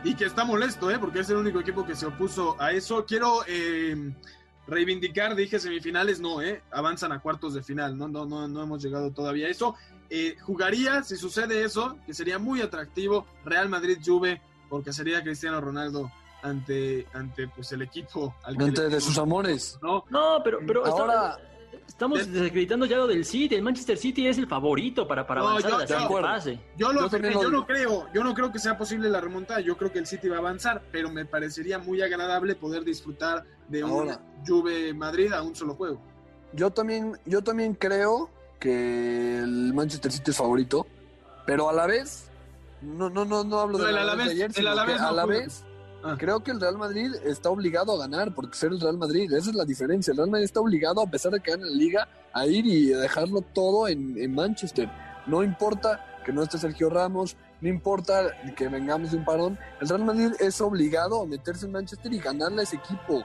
Y 0.04 0.14
que 0.14 0.24
está 0.26 0.44
molesto, 0.44 0.90
¿eh? 0.90 0.98
Porque 0.98 1.20
es 1.20 1.30
el 1.30 1.36
único 1.36 1.60
equipo 1.60 1.84
que 1.86 1.94
se 1.94 2.06
opuso 2.06 2.56
a 2.60 2.72
eso. 2.72 3.04
Quiero 3.06 3.40
eh, 3.48 4.12
reivindicar, 4.66 5.34
dije 5.34 5.58
semifinales, 5.58 6.20
no, 6.20 6.40
¿eh? 6.42 6.62
Avanzan 6.70 7.12
a 7.12 7.20
cuartos 7.20 7.54
de 7.54 7.62
final, 7.62 7.96
no, 7.96 8.08
no, 8.08 8.24
no, 8.26 8.46
no 8.48 8.62
hemos 8.62 8.82
llegado 8.82 9.10
todavía 9.12 9.46
a 9.46 9.50
eso. 9.50 9.74
Eh, 10.10 10.36
jugaría, 10.42 11.02
si 11.02 11.16
sucede 11.16 11.64
eso, 11.64 11.96
que 12.06 12.14
sería 12.14 12.38
muy 12.38 12.60
atractivo, 12.60 13.26
Real 13.44 13.68
Madrid-Juve, 13.68 14.40
porque 14.68 14.92
sería 14.92 15.22
Cristiano 15.22 15.60
Ronaldo 15.60 16.10
ante, 16.44 17.06
ante 17.12 17.48
pues, 17.48 17.72
el 17.72 17.82
equipo 17.82 18.34
al 18.44 18.56
que 18.56 18.64
Ante 18.64 18.88
de 18.88 19.00
sus 19.00 19.18
amores. 19.18 19.78
¿no? 19.82 20.04
No, 20.10 20.40
pero, 20.44 20.58
pero 20.66 20.84
Ahora- 20.86 21.38
estamos, 21.38 21.88
estamos 21.88 22.32
desacreditando 22.32 22.86
ya 22.86 22.98
lo 22.98 23.06
del 23.06 23.24
City. 23.24 23.54
El 23.54 23.62
Manchester 23.62 23.96
City 23.96 24.26
es 24.26 24.36
el 24.38 24.46
favorito 24.46 25.08
para, 25.08 25.26
para 25.26 25.40
No, 25.40 25.48
avanzar 25.48 25.70
yo- 25.70 25.76
a 25.76 25.78
la 25.80 25.86
yo- 25.86 25.98
siguiente 25.98 26.22
fase. 26.22 26.60
Yo, 26.76 26.92
lo 26.92 27.00
Yo 27.00 27.08
también 27.10 27.34
yo 27.34 27.42
lo 27.44 27.50
no 27.50 27.66
creo, 27.66 28.06
yo 28.12 28.22
no 28.22 28.34
creo 28.34 28.52
que 28.52 28.58
sea 28.58 28.76
posible 28.76 29.08
la 29.08 29.20
remontada. 29.20 29.60
Yo 29.60 29.76
creo 29.76 29.90
que 29.90 29.98
el 29.98 30.06
City 30.06 30.28
va 30.28 30.36
a 30.36 30.40
avanzar, 30.40 30.82
pero 30.92 31.10
me 31.10 31.24
parecería 31.24 31.78
muy 31.78 32.02
agradable 32.02 32.54
poder 32.54 32.84
disfrutar 32.84 33.44
de 33.68 33.82
un. 33.84 34.14
Juve 34.46 34.92
Madrid 34.92 35.32
a 35.32 35.42
un 35.42 35.54
solo 35.56 35.74
juego. 35.74 35.98
Yo 36.52 36.70
también, 36.70 37.18
yo 37.24 37.42
también 37.42 37.74
creo 37.74 38.28
que 38.60 39.38
el 39.38 39.72
Manchester 39.72 40.12
City 40.12 40.30
es 40.30 40.36
favorito, 40.36 40.86
pero 41.46 41.68
a 41.70 41.72
la 41.72 41.86
vez, 41.86 42.28
no, 42.82 43.08
no, 43.08 43.24
no, 43.24 43.42
no 43.44 43.60
hablo 43.60 43.78
No, 43.78 43.84
de 43.84 43.90
el 43.90 43.96
la 43.96 44.02
Alavés- 44.02 44.24
de 44.26 44.30
ayer, 44.32 44.46
el 44.46 44.54
sino 44.54 44.70
Alavés 44.70 44.96
que 44.96 45.00
no 45.02 45.08
a 45.08 45.12
la 45.12 45.24
vez 45.26 45.64
Ah. 46.04 46.16
creo 46.18 46.40
que 46.40 46.50
el 46.50 46.60
Real 46.60 46.76
Madrid 46.78 47.12
está 47.24 47.48
obligado 47.50 47.92
a 47.94 47.98
ganar, 47.98 48.34
porque 48.34 48.56
ser 48.56 48.72
el 48.72 48.80
Real 48.80 48.98
Madrid, 48.98 49.32
esa 49.32 49.50
es 49.50 49.56
la 49.56 49.64
diferencia. 49.64 50.10
El 50.12 50.18
Real 50.18 50.30
Madrid 50.30 50.44
está 50.44 50.60
obligado, 50.60 51.00
a 51.00 51.06
pesar 51.06 51.32
de 51.32 51.40
que 51.40 51.50
gane 51.52 51.64
la 51.64 51.70
liga, 51.76 52.08
a 52.32 52.46
ir 52.46 52.66
y 52.66 52.92
a 52.92 52.98
dejarlo 52.98 53.40
todo 53.40 53.88
en, 53.88 54.16
en 54.18 54.34
Manchester. 54.34 54.90
No 55.26 55.42
importa 55.42 56.20
que 56.24 56.32
no 56.32 56.42
esté 56.42 56.58
Sergio 56.58 56.90
Ramos, 56.90 57.36
no 57.60 57.68
importa 57.68 58.30
que 58.56 58.68
vengamos 58.68 59.10
de 59.12 59.16
un 59.16 59.24
parón, 59.24 59.58
el 59.80 59.88
Real 59.88 60.04
Madrid 60.04 60.32
es 60.40 60.60
obligado 60.60 61.22
a 61.22 61.26
meterse 61.26 61.66
en 61.66 61.72
Manchester 61.72 62.12
y 62.12 62.18
ganarle 62.18 62.60
a 62.60 62.64
ese 62.64 62.76
equipo. 62.76 63.22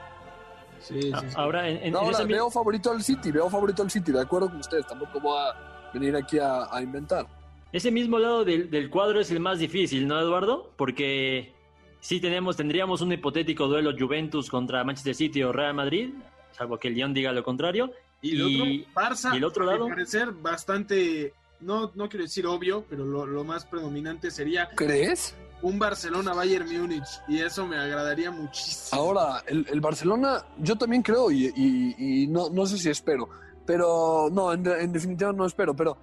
Sí, 0.80 1.12
Ahora, 1.36 1.68
en, 1.68 1.76
en- 1.84 1.92
No, 1.92 1.98
en 1.98 2.04
ahora 2.06 2.16
ese 2.18 2.26
mi- 2.26 2.32
veo 2.32 2.50
favorito 2.50 2.90
al 2.90 3.02
City, 3.02 3.30
veo 3.30 3.50
favorito 3.50 3.82
al 3.82 3.90
City, 3.90 4.12
de 4.12 4.20
acuerdo 4.22 4.48
con 4.48 4.58
ustedes, 4.60 4.86
tampoco 4.86 5.20
voy 5.20 5.38
a 5.38 5.90
venir 5.92 6.16
aquí 6.16 6.38
a, 6.38 6.74
a 6.74 6.82
inventar. 6.82 7.26
ese 7.72 7.90
mismo 7.90 8.18
lado 8.18 8.44
del, 8.44 8.70
del 8.70 8.88
cuadro 8.88 9.20
es 9.20 9.30
el 9.30 9.40
más 9.40 9.58
difícil, 9.58 10.08
¿no, 10.08 10.18
Eduardo? 10.18 10.70
Porque 10.76 11.52
sí 12.00 12.20
tenemos, 12.20 12.56
tendríamos 12.56 13.00
un 13.00 13.12
hipotético 13.12 13.66
duelo 13.68 13.92
Juventus 13.98 14.48
contra 14.50 14.82
Manchester 14.84 15.14
City 15.14 15.42
o 15.42 15.52
Real 15.52 15.74
Madrid, 15.74 16.10
salvo 16.52 16.78
que 16.78 16.88
el 16.88 16.94
Lyon 16.94 17.14
diga 17.14 17.32
lo 17.32 17.42
contrario. 17.44 17.90
Y 18.22 18.32
el 18.32 18.40
Y- 18.50 18.80
otro, 18.84 19.02
Barça, 19.02 19.34
y 19.34 19.36
el 19.38 19.44
otro 19.44 19.64
lado. 19.64 19.88
parecer, 19.88 20.30
bastante, 20.32 21.32
no, 21.60 21.90
no 21.94 22.08
quiero 22.08 22.24
decir 22.24 22.46
obvio, 22.46 22.84
pero 22.88 23.04
lo, 23.06 23.24
lo 23.26 23.44
más 23.44 23.64
predominante 23.64 24.30
sería 24.30 24.68
¿Crees? 24.76 25.34
un 25.62 25.78
Barcelona-Bayern 25.78 26.66
Múnich, 26.70 27.08
y 27.28 27.38
eso 27.40 27.66
me 27.66 27.76
agradaría 27.78 28.30
muchísimo. 28.30 29.00
Ahora, 29.00 29.42
el, 29.46 29.66
el 29.70 29.80
Barcelona, 29.80 30.44
yo 30.58 30.76
también 30.76 31.02
creo, 31.02 31.30
y, 31.30 31.46
y- 31.56 31.94
y 32.22 32.26
no, 32.26 32.50
no 32.50 32.66
sé 32.66 32.76
si 32.78 32.90
espero, 32.90 33.28
pero 33.66 34.28
no, 34.32 34.52
en, 34.52 34.66
en 34.66 34.92
definitiva 34.92 35.32
no 35.32 35.46
espero, 35.46 35.74
pero 35.74 35.96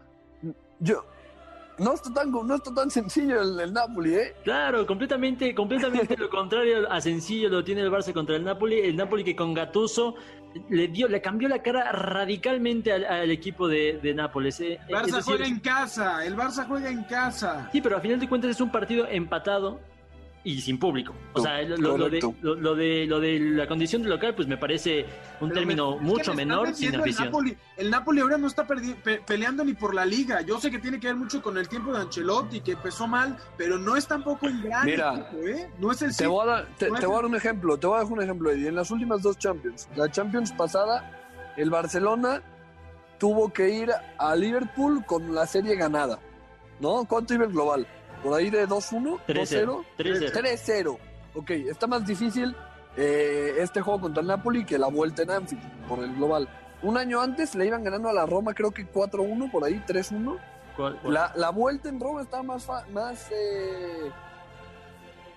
yo 0.79 1.05
no 1.80 1.93
está 1.93 2.13
tan, 2.13 2.32
no 2.32 2.55
está 2.55 2.73
tan 2.73 2.89
sencillo 2.89 3.41
el, 3.41 3.59
el 3.59 3.73
Napoli, 3.73 4.15
¿eh? 4.15 4.36
Claro, 4.43 4.86
completamente, 4.86 5.53
completamente 5.53 6.17
lo 6.17 6.30
contrario 6.30 6.91
a 6.91 6.99
sencillo 7.01 7.49
lo 7.49 7.63
tiene 7.63 7.82
el 7.82 7.91
Barça 7.91 8.13
contra 8.13 8.36
el 8.36 8.43
Napoli. 8.43 8.80
El 8.80 8.95
Napoli 8.95 9.23
que 9.23 9.36
con 9.36 9.53
Gattuso 9.53 10.15
le 10.69 10.88
dio, 10.88 11.07
le 11.07 11.21
cambió 11.21 11.47
la 11.49 11.61
cara 11.61 11.91
radicalmente 11.91 12.91
al, 12.91 13.05
al 13.05 13.30
equipo 13.32 13.67
de, 13.67 13.99
de 14.01 14.13
Nápoles. 14.13 14.59
eh. 14.61 14.80
El 14.88 14.95
Barça 14.95 15.05
Es 15.05 15.11
decir, 15.13 15.23
juega 15.36 15.45
en 15.47 15.59
casa, 15.59 16.25
el 16.25 16.36
Barça 16.36 16.65
juega 16.67 16.89
en 16.89 17.03
casa. 17.03 17.69
Sí, 17.71 17.82
pero 17.82 17.97
a 17.97 17.99
final 18.01 18.19
de 18.19 18.28
cuentas 18.28 18.51
es 18.51 18.61
un 18.61 18.71
partido 18.71 19.05
empatado 19.07 19.80
y 20.49 20.61
sin 20.61 20.79
público. 20.79 21.13
O 21.33 21.41
sea, 21.41 21.61
lo, 21.63 21.75
lo- 21.75 21.97
lo 21.97 22.09
de, 22.09 22.21
lo, 22.41 22.55
lo 22.55 22.73
de, 22.75 23.05
lo 23.05 23.19
de 23.19 23.37
la 23.37 23.67
condición 23.67 24.01
de 24.03 24.07
local, 24.09 24.33
pues 24.33 24.47
me 24.47 24.55
parece 24.55 25.05
un 25.41 25.49
Pero 25.49 25.59
término 25.59 25.97
me- 25.97 26.01
mucho 26.05 26.31
me 26.31 26.37
menor 26.45 26.73
sin 26.73 26.93
el 26.93 27.01
afición. 27.01 27.25
Napoli. 27.25 27.57
El 27.75 27.91
Napoli 27.91 28.21
ahora 28.21 28.37
no 28.37 28.47
está 28.47 28.65
perdi- 28.65 28.95
pe- 28.95 29.21
peleando 29.27 29.65
ni 29.65 29.73
por 29.73 29.93
la 29.93 30.05
liga. 30.05 30.39
Yo 30.41 30.57
sé 30.61 30.71
que 30.71 30.79
tiene 30.79 31.01
que 31.01 31.07
ver 31.07 31.17
mucho 31.17 31.41
con 31.41 31.57
el 31.57 31.67
tiempo 31.67 31.91
de 31.91 31.99
Ancelotti, 31.99 32.61
que 32.61 32.71
empezó 32.71 33.07
mal, 33.07 33.35
pero 33.57 33.77
no 33.77 33.97
es 33.97 34.07
tampoco 34.07 34.45
un 34.45 34.63
gran 34.63 34.85
Mira, 34.85 35.13
equipo, 35.15 35.37
¿eh? 35.47 35.69
No 35.79 35.91
es 35.91 36.01
el 36.01 36.15
Te 36.15 36.27
voy, 36.27 36.43
a 36.47 36.51
dar, 36.51 36.67
te, 36.77 36.87
No 36.87 36.95
es 36.95 37.01
te 37.01 37.05
voy 37.07 37.15
a 37.15 37.17
dar 37.17 37.25
un 37.25 37.35
ejemplo, 37.35 37.77
te 37.77 37.87
voy 37.87 37.97
a 37.99 38.03
dar 38.03 38.11
un 38.13 38.21
ejemplo, 38.21 38.49
Eddie. 38.49 38.69
En 38.69 38.75
las 38.75 38.89
últimas 38.89 39.21
dos 39.21 39.37
Champions, 39.37 39.89
la 39.97 40.09
Champions 40.09 40.53
pasada, 40.53 41.11
el 41.57 41.69
Barcelona 41.69 42.41
tuvo 43.19 43.51
que 43.51 43.69
ir 43.69 43.91
a 44.17 44.35
Liverpool 44.35 45.03
con 45.05 45.35
la 45.35 45.45
serie 45.45 45.75
ganada, 45.75 46.19
¿no? 46.79 47.03
¿Cuánto 47.03 47.33
iba 47.33 47.43
el 47.45 47.51
global? 47.51 47.85
¿Por 48.24 48.38
ahí 48.38 48.49
de 48.49 48.68
2-1? 48.68 49.20
3-0. 49.28 49.86
3-0. 49.97 50.32
3-0. 50.34 50.97
Ok, 51.36 51.51
está 51.51 51.88
más 51.88 52.05
difícil 52.05 52.55
eh, 52.95 53.55
este 53.59 53.82
juego 53.82 54.01
contra 54.01 54.22
el 54.22 54.28
Napoli 54.28 54.65
que 54.65 54.78
la 54.78 54.88
vuelta 54.88 55.22
en 55.24 55.32
Anfield 55.32 55.61
por 55.88 55.99
el 55.99 56.13
global. 56.15 56.47
Un 56.82 56.97
año 56.97 57.22
antes 57.22 57.55
le 57.55 57.65
iban 57.68 57.84
ganando 57.84 58.09
a 58.09 58.13
la 58.13 58.26
Roma, 58.26 58.53
creo 58.53 58.72
que 58.72 58.86
4-1, 58.91 59.51
por 59.51 59.63
ahí, 59.63 59.82
3-1. 59.88 60.38
¿Cuál- 60.76 60.99
cuál? 61.01 61.13
La, 61.13 61.32
la 61.36 61.49
vuelta 61.51 61.89
en 61.89 61.99
Roma 61.99 62.22
estaba 62.22 62.43
más, 62.43 62.68
más 62.91 63.28
eh, 63.32 64.11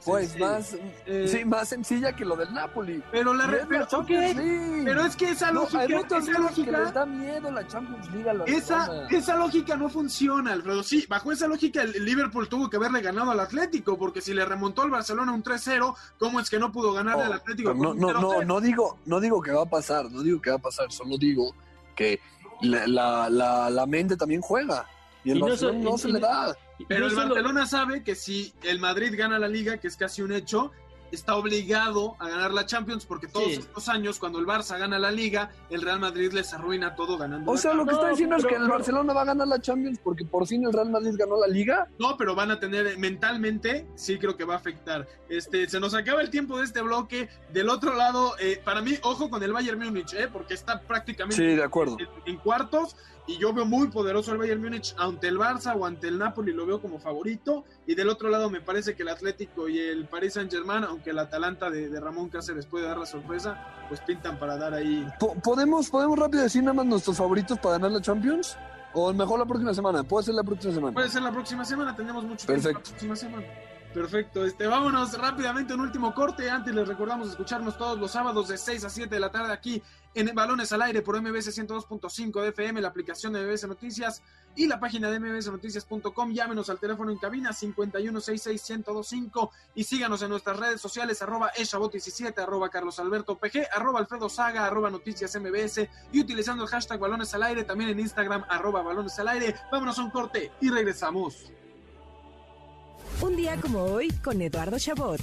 pues 0.05 0.39
más, 0.39 0.77
eh, 1.07 1.27
sí, 1.29 1.45
más 1.45 1.69
sencilla 1.69 2.15
que 2.15 2.25
lo 2.25 2.35
del 2.37 2.53
Napoli. 2.55 3.03
Pero 3.13 3.35
la 3.35 3.47
re- 3.47 3.67
pero, 3.69 3.81
la 3.81 3.87
Champions 3.87 4.37
League. 4.37 4.83
pero 4.85 5.05
es 5.05 5.17
que 5.17 5.31
esa 5.31 5.51
No, 5.53 5.61
lógica, 5.63 5.83
muchos 5.89 6.23
esa 6.29 6.33
equipos 6.33 6.51
que 6.55 6.61
les 6.63 6.71
lógica, 6.81 6.93
da 6.93 7.07
miedo 7.07 7.51
la 7.51 7.67
Champions 7.67 8.11
League 8.13 8.31
a 8.31 8.35
la 8.35 8.45
esa, 8.45 8.87
Roma. 8.87 9.09
esa 9.11 9.37
lógica 9.37 9.77
no 9.77 9.89
funciona, 9.89 10.53
Alfredo. 10.53 10.83
Sí, 10.83 11.05
bajo 11.09 11.33
esa 11.33 11.47
lógica 11.47 11.83
el 11.83 12.05
Liverpool 12.05 12.49
tuvo 12.49 12.71
que 12.71 12.77
haberle 12.77 13.01
ganado 13.03 13.31
al 13.31 13.41
Atlético, 13.41 13.99
porque 13.99 14.21
si 14.21 14.33
le 14.35 14.45
remontó 14.45 14.83
al 14.83 14.91
Barcelona 14.91 15.33
un 15.33 15.43
3-0, 15.43 15.95
¿cómo 16.19 16.41
es 16.41 16.49
que 16.49 16.59
no 16.59 16.73
pudo 16.73 16.93
ganarle 16.93 17.25
al 17.25 17.33
Oh, 17.33 17.35
Atlético? 17.35 17.75
no, 17.75 17.95
no, 17.95 18.13
no, 18.13 18.31
0-0? 18.33 18.47
no 18.47 18.61
digo, 18.61 18.99
no 19.07 19.21
digo 19.21 19.43
que 19.43 19.53
va 19.53 19.63
a 19.63 19.67
pasar, 19.71 20.11
no 20.11 20.23
digo 20.23 20.41
que 20.41 20.51
va 20.51 20.57
a 20.57 20.61
pasar, 20.61 20.91
solo 20.91 21.19
digo 21.19 21.55
que 21.95 22.21
la, 22.63 22.87
la, 22.87 23.29
la, 23.31 23.71
la 23.71 23.87
mente 23.87 24.17
también 24.17 24.41
juega. 24.41 24.87
Y 25.25 25.31
el 25.33 25.39
Y 25.39 25.41
no 25.41 25.47
Barcelona 25.49 25.79
so- 25.79 25.91
no 25.91 25.95
y- 25.95 25.99
se 25.99 26.09
y- 26.09 26.13
le 26.13 26.21
da. 26.21 26.57
Pero 26.89 27.01
no 27.01 27.07
el 27.09 27.15
Barcelona 27.17 27.67
sabe 27.67 28.03
que 28.03 28.15
si 28.15 28.55
el 28.63 28.79
Madrid 28.81 29.15
gana 29.17 29.39
la 29.39 29.49
liga, 29.49 29.77
que 29.79 29.89
es 29.89 29.97
casi 29.97 30.23
un 30.23 30.33
hecho, 30.33 30.71
está 31.13 31.35
obligado 31.35 32.15
a 32.21 32.29
ganar 32.29 32.53
la 32.53 32.65
Champions 32.67 33.05
porque 33.05 33.27
todos 33.27 33.49
Sí. 33.49 33.55
estos 33.59 33.89
años 33.89 34.21
cuando 34.21 34.39
el 34.39 34.47
Barça 34.47 34.79
gana 34.79 34.97
la 34.97 35.11
liga, 35.11 35.51
el 35.69 35.83
Real 35.83 35.99
Madrid 35.99 36.33
les 36.33 36.55
arruina 36.55 36.95
todo 36.95 37.19
ganando. 37.19 37.51
O 37.51 37.57
sea, 37.57 37.75
lo 37.75 37.85
que 37.85 37.91
No, 37.91 37.99
está 37.99 38.11
diciendo 38.11 38.37
es 38.37 38.43
pero- 38.43 38.49
que 38.49 38.55
el 38.55 38.63
pero- 38.63 38.75
Barcelona 38.79 39.13
va 39.13 39.23
a 39.23 39.25
ganar 39.25 39.49
la 39.49 39.61
Champions 39.61 39.99
porque 40.05 40.25
por 40.25 40.47
fin 40.47 40.65
el 40.65 40.73
Real 40.73 40.89
Madrid 40.89 41.11
ganó 41.19 41.37
la 41.41 41.49
Liga. 41.49 41.89
No, 41.99 42.17
pero 42.17 42.37
van 42.37 42.53
a 42.53 42.61
tener 42.61 42.97
mentalmente, 42.97 43.87
sí 43.97 44.19
creo 44.19 44.37
que 44.37 44.45
va 44.45 44.55
a 44.55 44.59
afectar. 44.59 45.07
Este, 45.29 45.69
se 45.69 45.81
nos 45.81 45.95
acaba 45.95 46.23
el 46.23 46.31
tiempo 46.31 46.59
de 46.59 46.65
este 46.65 46.81
bloque. 46.81 47.29
Del 47.53 47.69
otro 47.71 47.95
lado, 47.95 48.37
eh, 48.39 48.61
para 48.65 48.81
mí, 48.81 48.95
ojo 49.03 49.29
con 49.31 49.43
el 49.43 49.53
Bayern 49.53 49.81
Múnich, 49.81 50.15
eh, 50.15 50.29
porque 50.33 50.55
está 50.55 50.81
prácticamente 50.81 51.37
Sí, 51.45 51.57
de 51.57 51.63
acuerdo. 51.65 51.97
en, 51.99 52.07
en 52.25 52.37
cuartos 52.37 52.95
y 53.31 53.39
yo 53.39 53.53
veo 53.53 53.65
muy 53.65 53.89
poderoso 53.89 54.33
al 54.33 54.39
Bayern 54.39 54.61
Múnich 54.61 54.93
ante 54.99 55.29
el 55.29 55.39
Barça 55.39 55.77
o 55.77 55.87
ante 55.87 56.09
el 56.09 56.19
Napoli, 56.19 56.53
lo 56.53 56.67
veo 56.67 56.83
como 56.83 56.99
favorito. 56.99 57.65
Y 57.87 57.95
del 57.95 58.09
otro 58.09 58.29
lado 58.29 58.51
me 58.51 58.61
parece 58.61 58.97
que 58.97 59.05
el 59.05 59.09
Atlético 59.09 59.69
y 59.69 59.79
el 59.79 60.07
Paris 60.07 60.35
Saint 60.35 60.51
Germain, 60.51 60.83
aunque 60.83 61.11
el 61.11 61.19
Atalanta 61.21 61.71
de, 61.71 61.89
de 61.89 62.01
Ramón 62.01 62.29
Cáceres 62.29 62.67
puede 62.67 62.87
dar 62.87 62.99
la 62.99 63.07
sorpresa, 63.07 63.57
pues 63.89 64.01
pintan 64.01 64.37
para 64.39 64.57
dar 64.57 64.75
ahí. 64.75 65.07
¿Podemos, 65.45 65.91
¿Podemos 65.91 66.19
rápido 66.19 66.43
decir 66.43 66.63
nada 66.63 66.75
más 66.75 66.87
nuestros 66.87 67.17
favoritos 67.17 67.57
para 67.59 67.75
ganar 67.75 67.93
la 67.93 68.01
Champions? 68.01 68.57
O 68.93 69.13
mejor 69.13 69.39
la 69.39 69.47
próxima 69.47 69.73
semana, 69.73 70.03
puede 70.03 70.25
ser 70.25 70.35
la 70.35 70.43
próxima 70.43 70.75
semana. 70.75 70.95
Puede 70.95 71.09
ser 71.09 71.23
la 71.23 71.31
próxima 71.31 71.65
semana, 71.65 71.95
tenemos 71.95 72.25
mucho 72.25 72.45
Perfecto. 72.45 72.83
tiempo 72.83 73.15
la 73.15 73.15
próxima 73.15 73.17
semana. 73.17 73.70
Perfecto, 73.95 74.45
este, 74.45 74.67
vámonos 74.69 75.19
rápidamente 75.19 75.75
un 75.75 75.81
último 75.81 76.15
corte. 76.15 76.49
Antes 76.49 76.73
les 76.73 76.87
recordamos 76.87 77.31
escucharnos 77.31 77.77
todos 77.77 77.99
los 77.99 78.13
sábados 78.13 78.47
de 78.47 78.57
6 78.57 78.85
a 78.85 78.91
7 78.91 79.13
de 79.13 79.21
la 79.21 79.33
tarde 79.33 79.53
aquí 79.53 79.83
en 80.15 80.33
Balones 80.33 80.71
al 80.71 80.83
Aire 80.83 81.03
por 81.03 81.21
MBS 81.21 81.59
102.5 81.59 82.41
de 82.41 82.51
FM, 82.51 82.81
la 82.81 82.87
aplicación 82.87 83.33
de 83.33 83.45
MBS 83.45 83.67
Noticias 83.67 84.23
y 84.55 84.69
la 84.69 84.79
página 84.79 85.11
de 85.11 85.19
mbsnoticias.com. 85.19 86.33
Llámenos 86.33 86.71
al 86.71 86.79
teléfono 86.79 87.11
en 87.11 87.19
cabina 87.19 87.51
5166125 87.51 89.51
y 89.75 89.83
síganos 89.83 90.23
en 90.23 90.31
nuestras 90.31 90.57
redes 90.57 90.81
sociales 90.81 91.21
arroba 91.21 91.53
eshabot17, 91.53 92.39
arroba 92.39 92.69
Carlos 92.69 93.01
Alberto 93.01 93.39
PG, 93.39 93.71
arroba 93.75 93.99
Alfredo 93.99 94.29
Saga, 94.29 94.67
arroba 94.67 94.91
Noticias 94.91 95.35
MBS 95.35 95.89
y 96.13 96.21
utilizando 96.21 96.63
el 96.63 96.71
hashtag 96.71 97.01
Balones 97.01 97.35
al 97.35 97.43
Aire 97.43 97.65
también 97.65 97.91
en 97.91 97.99
Instagram 97.99 98.45
arroba 98.49 98.83
Balones 98.83 99.19
al 99.19 99.27
Aire. 99.27 99.57
Vámonos 99.73 99.99
a 99.99 100.05
un 100.05 100.11
corte 100.11 100.53
y 100.61 100.71
regresamos. 100.71 101.51
Un 103.21 103.37
día 103.37 103.57
como 103.61 103.85
hoy 103.85 104.09
con 104.23 104.41
Eduardo 104.41 104.79
Chabot. 104.79 105.21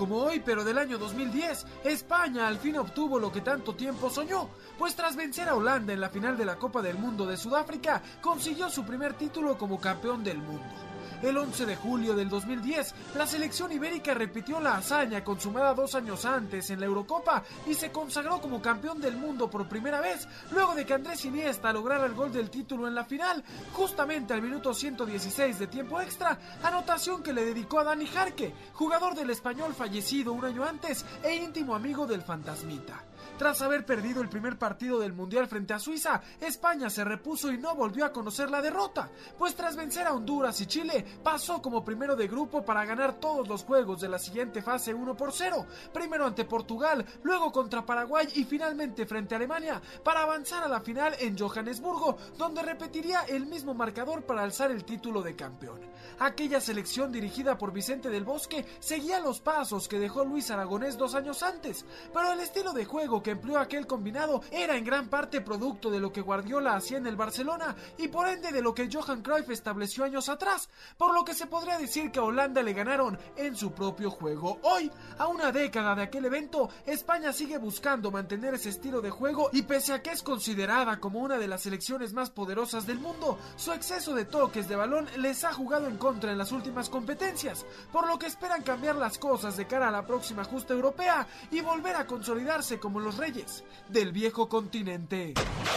Como 0.00 0.16
hoy, 0.16 0.40
pero 0.42 0.64
del 0.64 0.78
año 0.78 0.96
2010, 0.96 1.66
España 1.84 2.48
al 2.48 2.56
fin 2.56 2.78
obtuvo 2.78 3.18
lo 3.18 3.30
que 3.30 3.42
tanto 3.42 3.74
tiempo 3.74 4.08
soñó, 4.08 4.48
pues 4.78 4.96
tras 4.96 5.14
vencer 5.14 5.46
a 5.46 5.54
Holanda 5.54 5.92
en 5.92 6.00
la 6.00 6.08
final 6.08 6.38
de 6.38 6.46
la 6.46 6.56
Copa 6.56 6.80
del 6.80 6.96
Mundo 6.96 7.26
de 7.26 7.36
Sudáfrica, 7.36 8.00
consiguió 8.22 8.70
su 8.70 8.86
primer 8.86 9.12
título 9.12 9.58
como 9.58 9.78
campeón 9.78 10.24
del 10.24 10.38
mundo. 10.38 10.89
El 11.22 11.36
11 11.36 11.66
de 11.66 11.76
julio 11.76 12.14
del 12.14 12.30
2010, 12.30 12.94
la 13.14 13.26
selección 13.26 13.70
ibérica 13.72 14.14
repitió 14.14 14.58
la 14.58 14.76
hazaña 14.76 15.22
consumada 15.22 15.74
dos 15.74 15.94
años 15.94 16.24
antes 16.24 16.70
en 16.70 16.80
la 16.80 16.86
Eurocopa 16.86 17.44
y 17.66 17.74
se 17.74 17.92
consagró 17.92 18.40
como 18.40 18.62
campeón 18.62 19.02
del 19.02 19.18
mundo 19.18 19.50
por 19.50 19.68
primera 19.68 20.00
vez, 20.00 20.26
luego 20.50 20.74
de 20.74 20.86
que 20.86 20.94
Andrés 20.94 21.22
Iniesta 21.26 21.74
lograra 21.74 22.06
el 22.06 22.14
gol 22.14 22.32
del 22.32 22.48
título 22.48 22.88
en 22.88 22.94
la 22.94 23.04
final, 23.04 23.44
justamente 23.74 24.32
al 24.32 24.40
minuto 24.40 24.72
116 24.72 25.58
de 25.58 25.66
tiempo 25.66 26.00
extra, 26.00 26.38
anotación 26.62 27.22
que 27.22 27.34
le 27.34 27.44
dedicó 27.44 27.80
a 27.80 27.84
Dani 27.84 28.06
Jarque, 28.06 28.54
jugador 28.72 29.14
del 29.14 29.28
español 29.28 29.74
fallecido 29.74 30.32
un 30.32 30.46
año 30.46 30.64
antes 30.64 31.04
e 31.22 31.34
íntimo 31.34 31.74
amigo 31.74 32.06
del 32.06 32.22
fantasmita. 32.22 33.09
Tras 33.40 33.62
haber 33.62 33.86
perdido 33.86 34.20
el 34.20 34.28
primer 34.28 34.58
partido 34.58 34.98
del 34.98 35.14
Mundial 35.14 35.46
frente 35.46 35.72
a 35.72 35.78
Suiza, 35.78 36.20
España 36.42 36.90
se 36.90 37.04
repuso 37.04 37.50
y 37.50 37.56
no 37.56 37.74
volvió 37.74 38.04
a 38.04 38.12
conocer 38.12 38.50
la 38.50 38.60
derrota, 38.60 39.08
pues 39.38 39.54
tras 39.54 39.76
vencer 39.76 40.06
a 40.06 40.12
Honduras 40.12 40.60
y 40.60 40.66
Chile, 40.66 41.02
pasó 41.24 41.62
como 41.62 41.82
primero 41.82 42.14
de 42.14 42.28
grupo 42.28 42.62
para 42.62 42.84
ganar 42.84 43.14
todos 43.14 43.48
los 43.48 43.64
juegos 43.64 44.02
de 44.02 44.10
la 44.10 44.18
siguiente 44.18 44.60
fase 44.60 44.92
1 44.92 45.16
por 45.16 45.32
0, 45.32 45.64
primero 45.90 46.26
ante 46.26 46.44
Portugal, 46.44 47.02
luego 47.22 47.50
contra 47.50 47.86
Paraguay 47.86 48.28
y 48.34 48.44
finalmente 48.44 49.06
frente 49.06 49.34
a 49.34 49.38
Alemania, 49.38 49.80
para 50.04 50.20
avanzar 50.20 50.62
a 50.62 50.68
la 50.68 50.82
final 50.82 51.14
en 51.18 51.38
Johannesburgo, 51.38 52.18
donde 52.36 52.60
repetiría 52.60 53.22
el 53.22 53.46
mismo 53.46 53.72
marcador 53.72 54.22
para 54.26 54.42
alzar 54.42 54.70
el 54.70 54.84
título 54.84 55.22
de 55.22 55.34
campeón. 55.34 55.80
Aquella 56.22 56.60
selección 56.60 57.10
dirigida 57.10 57.56
por 57.56 57.72
Vicente 57.72 58.10
del 58.10 58.24
Bosque 58.24 58.66
seguía 58.78 59.20
los 59.20 59.40
pasos 59.40 59.88
que 59.88 59.98
dejó 59.98 60.22
Luis 60.22 60.50
Aragonés 60.50 60.98
dos 60.98 61.14
años 61.14 61.42
antes, 61.42 61.86
pero 62.12 62.30
el 62.32 62.40
estilo 62.40 62.74
de 62.74 62.84
juego 62.84 63.22
que 63.22 63.30
empleó 63.30 63.58
aquel 63.58 63.86
combinado 63.86 64.42
era 64.50 64.76
en 64.76 64.84
gran 64.84 65.08
parte 65.08 65.40
producto 65.40 65.90
de 65.90 65.98
lo 65.98 66.12
que 66.12 66.20
Guardiola 66.20 66.76
hacía 66.76 66.98
en 66.98 67.06
el 67.06 67.16
Barcelona 67.16 67.74
y 67.96 68.08
por 68.08 68.28
ende 68.28 68.52
de 68.52 68.60
lo 68.60 68.74
que 68.74 68.90
Johan 68.92 69.22
Cruyff 69.22 69.48
estableció 69.48 70.04
años 70.04 70.28
atrás, 70.28 70.68
por 70.98 71.14
lo 71.14 71.24
que 71.24 71.32
se 71.32 71.46
podría 71.46 71.78
decir 71.78 72.10
que 72.10 72.18
a 72.18 72.24
Holanda 72.24 72.62
le 72.62 72.74
ganaron 72.74 73.18
en 73.36 73.56
su 73.56 73.72
propio 73.72 74.10
juego. 74.10 74.58
Hoy, 74.60 74.92
a 75.16 75.26
una 75.26 75.50
década 75.52 75.94
de 75.94 76.02
aquel 76.02 76.26
evento, 76.26 76.68
España 76.84 77.32
sigue 77.32 77.56
buscando 77.56 78.10
mantener 78.10 78.52
ese 78.52 78.68
estilo 78.68 79.00
de 79.00 79.08
juego 79.08 79.48
y 79.54 79.62
pese 79.62 79.94
a 79.94 80.02
que 80.02 80.10
es 80.10 80.22
considerada 80.22 81.00
como 81.00 81.20
una 81.20 81.38
de 81.38 81.48
las 81.48 81.62
selecciones 81.62 82.12
más 82.12 82.28
poderosas 82.28 82.86
del 82.86 82.98
mundo, 82.98 83.38
su 83.56 83.72
exceso 83.72 84.14
de 84.14 84.26
toques 84.26 84.68
de 84.68 84.76
balón 84.76 85.08
les 85.16 85.44
ha 85.44 85.54
jugado 85.54 85.86
en 85.86 85.96
contra 85.96 86.09
en 86.10 86.38
las 86.38 86.52
últimas 86.52 86.88
competencias, 86.88 87.64
por 87.92 88.06
lo 88.06 88.18
que 88.18 88.26
esperan 88.26 88.62
cambiar 88.62 88.96
las 88.96 89.18
cosas 89.18 89.56
de 89.56 89.66
cara 89.66 89.88
a 89.88 89.92
la 89.92 90.06
próxima 90.06 90.44
justa 90.44 90.74
europea 90.74 91.26
y 91.50 91.60
volver 91.60 91.96
a 91.96 92.06
consolidarse 92.06 92.78
como 92.78 93.00
los 93.00 93.16
reyes 93.16 93.64
del 93.88 94.12
viejo 94.12 94.48
continente. 94.48 95.34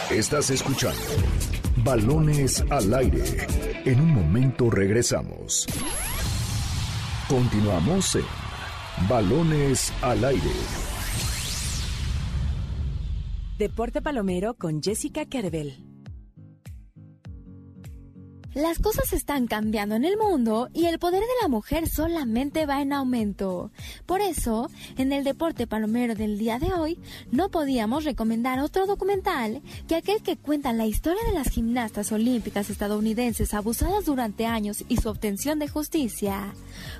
Estás 0.09 0.49
escuchando 0.49 0.99
Balones 1.77 2.63
al 2.69 2.93
aire. 2.93 3.23
En 3.85 3.99
un 3.99 4.13
momento 4.13 4.69
regresamos. 4.69 5.65
Continuamos 7.27 8.15
en 8.15 8.25
Balones 9.07 9.93
al 10.01 10.23
aire. 10.23 10.51
Deporte 13.57 14.01
Palomero 14.01 14.55
con 14.55 14.81
Jessica 14.81 15.25
Kerbel. 15.25 15.92
Las 18.53 18.77
cosas 18.77 19.13
están 19.13 19.47
cambiando 19.47 19.95
en 19.95 20.05
el 20.05 20.15
mundo 20.15 20.69
y 20.73 20.85
el 20.85 20.99
poder 20.99 21.21
de 21.21 21.41
la 21.41 21.47
mujer 21.47 21.89
solamente 21.89 22.67
va 22.67 22.83
en 22.83 22.93
aumento. 22.93 23.71
Por 24.05 24.21
eso, 24.21 24.69
en 24.95 25.11
el 25.11 25.23
deporte 25.23 25.65
palomero 25.65 26.13
del 26.13 26.37
día 26.37 26.59
de 26.59 26.71
hoy, 26.71 26.99
no 27.31 27.49
podíamos 27.49 28.03
recomendar 28.03 28.59
otro 28.59 28.85
documental 28.85 29.63
que 29.87 29.95
aquel 29.95 30.21
que 30.21 30.37
cuenta 30.37 30.71
la 30.71 30.85
historia 30.85 31.23
de 31.25 31.33
las 31.33 31.49
gimnastas 31.49 32.11
olímpicas 32.11 32.69
estadounidenses 32.69 33.55
abusadas 33.55 34.05
durante 34.05 34.45
años 34.45 34.83
y 34.87 34.97
su 34.97 35.09
obtención 35.09 35.57
de 35.57 35.67
justicia. 35.67 36.53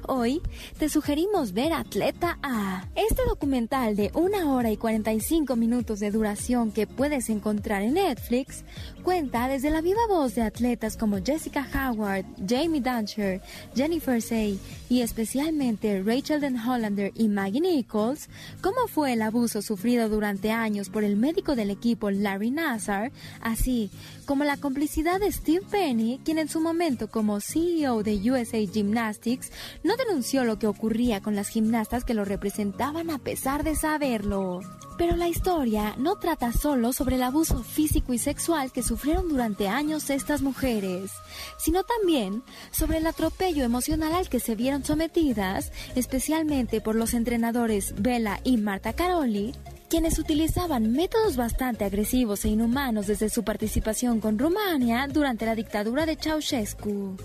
Hoy 0.08 0.42
te 0.80 0.90
sugerimos 0.90 1.54
ver 1.54 1.74
Atleta 1.74 2.40
A. 2.42 2.88
Este 2.96 3.22
documental 3.28 3.96
de 3.96 4.10
una 4.16 4.52
hora 4.52 4.72
y 4.72 4.78
45 4.78 5.56
minutos 5.56 6.00
de 6.00 6.10
duración 6.10 6.72
que 6.72 6.88
puedes 6.88 7.30
encontrar 7.30 7.84
en 7.84 7.94
Netflix 7.94 8.64
cuenta 9.04 9.50
desde 9.50 9.70
la 9.70 9.82
viva 9.82 10.00
voz 10.08 10.34
de 10.34 10.42
atletas 10.42 10.96
como 10.96 11.22
Jessica 11.22 11.68
Howard, 11.76 12.26
Jamie 12.48 12.82
Duncher, 12.82 13.42
Jennifer 13.76 14.22
Say 14.22 14.58
y 14.90 15.02
especialmente 15.02 16.02
Rachel 16.02 16.40
Den 16.40 16.58
Hollander 16.58 17.12
y 17.16 17.28
Maggie 17.28 17.60
Nichols, 17.60 18.30
cómo 18.62 18.88
fue 18.88 19.14
el 19.14 19.22
abuso 19.22 19.62
sufrido 19.62 20.08
durante 20.08 20.52
años 20.52 20.90
por 20.90 21.04
el 21.04 21.18
médico 21.18 21.56
del 21.56 21.70
equipo 21.70 22.12
Larry 22.12 22.52
Nassar, 22.52 23.12
así 23.42 23.92
como 24.24 24.44
la 24.44 24.58
complicidad 24.58 25.20
de 25.20 25.32
Steve 25.32 25.66
Penny, 25.70 26.20
quien 26.24 26.38
en 26.38 26.50
su 26.50 26.60
momento 26.60 27.10
como 27.10 27.42
CEO 27.42 28.04
de 28.04 28.16
USA 28.32 28.58
Gymnastics 28.58 29.52
no 29.84 29.96
denunció 29.96 30.44
lo 30.44 30.60
que 30.60 30.68
ocurría 30.68 31.22
con 31.22 31.36
las 31.36 31.50
gimnastas 31.50 32.04
que 32.04 32.14
lo 32.14 32.26
representaban 32.26 33.10
a 33.10 33.20
pesar 33.20 33.64
de 33.64 33.76
saberlo. 33.76 34.62
Pero 34.98 35.16
la 35.16 35.28
historia 35.28 35.96
no 35.98 36.18
trata 36.18 36.52
solo 36.52 36.94
sobre 36.94 37.16
el 37.16 37.24
abuso 37.24 37.64
físico 37.64 38.14
y 38.14 38.20
sexual 38.20 38.72
que 38.72 38.84
sufrieron 38.84 39.28
durante 39.28 39.68
años 39.68 40.10
estas 40.10 40.42
mujeres, 40.42 41.12
sino 41.58 41.84
también 41.84 42.44
sobre 42.72 43.00
el 43.00 43.08
atropello 43.08 43.64
emocional 43.64 44.14
al 44.14 44.30
que 44.30 44.40
se 44.40 44.56
vieron 44.56 44.86
sometidas, 44.86 45.72
especialmente 45.96 46.80
por 46.80 46.96
los 46.96 47.14
entrenadores 47.14 47.96
Bella 47.98 48.40
y 48.44 48.58
Marta 48.58 48.94
Caroli, 48.94 49.54
quienes 49.94 50.18
utilizaban 50.18 50.92
métodos 50.92 51.36
bastante 51.36 51.86
agresivos 51.86 52.46
e 52.46 52.50
inhumanos 52.50 53.06
desde 53.06 53.30
su 53.30 53.44
participación 53.44 54.22
con 54.22 54.40
Rumania 54.40 55.08
durante 55.08 55.46
la 55.46 55.54
dictadura 55.54 56.08
de 56.08 56.16
Ceausescu. 56.16 57.16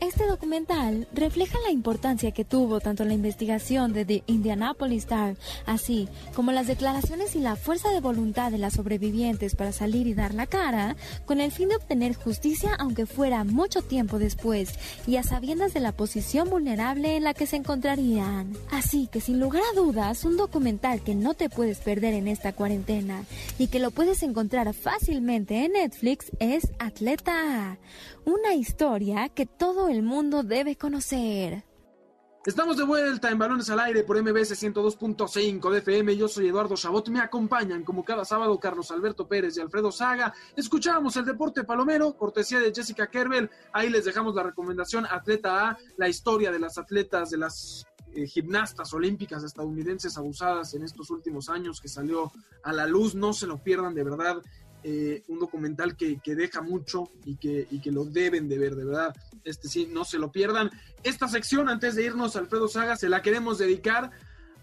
Este 0.00 0.28
documental 0.28 1.08
refleja 1.12 1.58
la 1.64 1.72
importancia 1.72 2.30
que 2.30 2.44
tuvo 2.44 2.78
tanto 2.78 3.04
la 3.04 3.14
investigación 3.14 3.92
de 3.92 4.04
The 4.04 4.22
Indianapolis 4.26 5.02
Star, 5.02 5.36
así 5.66 6.08
como 6.34 6.52
las 6.52 6.68
declaraciones 6.68 7.34
y 7.34 7.40
la 7.40 7.56
fuerza 7.56 7.90
de 7.90 8.00
voluntad 8.00 8.52
de 8.52 8.58
las 8.58 8.74
sobrevivientes 8.74 9.56
para 9.56 9.72
salir 9.72 10.06
y 10.06 10.14
dar 10.14 10.34
la 10.34 10.46
cara, 10.46 10.96
con 11.26 11.40
el 11.40 11.50
fin 11.50 11.68
de 11.68 11.76
obtener 11.76 12.14
justicia 12.14 12.76
aunque 12.78 13.06
fuera 13.06 13.42
mucho 13.42 13.82
tiempo 13.82 14.20
después 14.20 14.74
y 15.06 15.16
a 15.16 15.24
sabiendas 15.24 15.74
de 15.74 15.80
la 15.80 15.92
posición 15.92 16.48
vulnerable 16.48 17.16
en 17.16 17.24
la 17.24 17.34
que 17.34 17.46
se 17.46 17.56
encontrarían. 17.56 18.52
Así 18.70 19.08
que 19.08 19.20
sin 19.20 19.40
lugar 19.40 19.62
a 19.72 19.76
dudas, 19.76 20.24
un 20.24 20.36
documental 20.36 21.02
que 21.02 21.16
no 21.16 21.34
te 21.34 21.50
puedes 21.50 21.78
perder 21.78 22.14
en 22.14 22.28
esta 22.28 22.52
cuarentena 22.52 23.24
y 23.58 23.66
que 23.66 23.80
lo 23.80 23.90
puedes 23.90 24.22
encontrar 24.22 24.72
fácilmente 24.74 25.64
en 25.64 25.72
Netflix 25.72 26.30
es 26.38 26.68
Atleta 26.78 27.72
A, 27.72 27.78
una 28.24 28.54
historia 28.54 29.28
que 29.30 29.46
todo 29.46 29.87
el 29.88 30.02
mundo 30.02 30.42
debe 30.42 30.76
conocer. 30.76 31.64
Estamos 32.46 32.76
de 32.76 32.84
vuelta 32.84 33.30
en 33.30 33.38
Balones 33.38 33.68
al 33.68 33.80
Aire 33.80 34.04
por 34.04 34.16
MBS 34.22 34.52
102.5 34.62 35.70
de 35.70 35.78
FM. 35.78 36.16
Yo 36.16 36.28
soy 36.28 36.48
Eduardo 36.48 36.76
Chabot. 36.76 37.08
Me 37.08 37.20
acompañan 37.20 37.84
como 37.84 38.04
cada 38.04 38.24
sábado 38.24 38.58
Carlos 38.58 38.90
Alberto 38.90 39.28
Pérez 39.28 39.56
y 39.56 39.60
Alfredo 39.60 39.92
Saga. 39.92 40.32
Escuchamos 40.56 41.16
el 41.16 41.24
deporte 41.24 41.64
palomero, 41.64 42.16
cortesía 42.16 42.60
de 42.60 42.72
Jessica 42.72 43.08
Kerbel. 43.08 43.50
Ahí 43.72 43.90
les 43.90 44.04
dejamos 44.04 44.34
la 44.34 44.44
recomendación 44.44 45.04
Atleta 45.04 45.68
A, 45.68 45.78
la 45.96 46.08
historia 46.08 46.50
de 46.50 46.58
las 46.58 46.78
atletas 46.78 47.30
de 47.30 47.38
las 47.38 47.86
eh, 48.14 48.26
gimnastas 48.26 48.94
olímpicas 48.94 49.44
estadounidenses 49.44 50.16
abusadas 50.16 50.72
en 50.72 50.84
estos 50.84 51.10
últimos 51.10 51.50
años 51.50 51.80
que 51.80 51.88
salió 51.88 52.32
a 52.62 52.72
la 52.72 52.86
luz. 52.86 53.14
No 53.14 53.32
se 53.34 53.46
lo 53.46 53.62
pierdan 53.62 53.94
de 53.94 54.04
verdad. 54.04 54.40
Eh, 54.84 55.24
un 55.26 55.40
documental 55.40 55.96
que, 55.96 56.20
deja 56.24 56.62
mucho 56.62 57.10
y 57.24 57.36
que, 57.36 57.66
y 57.70 57.80
que 57.80 57.90
lo 57.90 58.04
deben 58.04 58.48
de 58.48 58.58
ver, 58.58 58.76
de 58.76 58.84
verdad. 58.84 59.14
Este 59.44 59.68
sí, 59.68 59.88
no 59.90 60.04
se 60.04 60.18
lo 60.18 60.30
pierdan. 60.30 60.70
Esta 61.02 61.26
sección, 61.26 61.68
antes 61.68 61.96
de 61.96 62.04
irnos, 62.04 62.36
Alfredo 62.36 62.68
Saga, 62.68 62.96
se 62.96 63.08
la 63.08 63.20
queremos 63.20 63.58
dedicar 63.58 64.10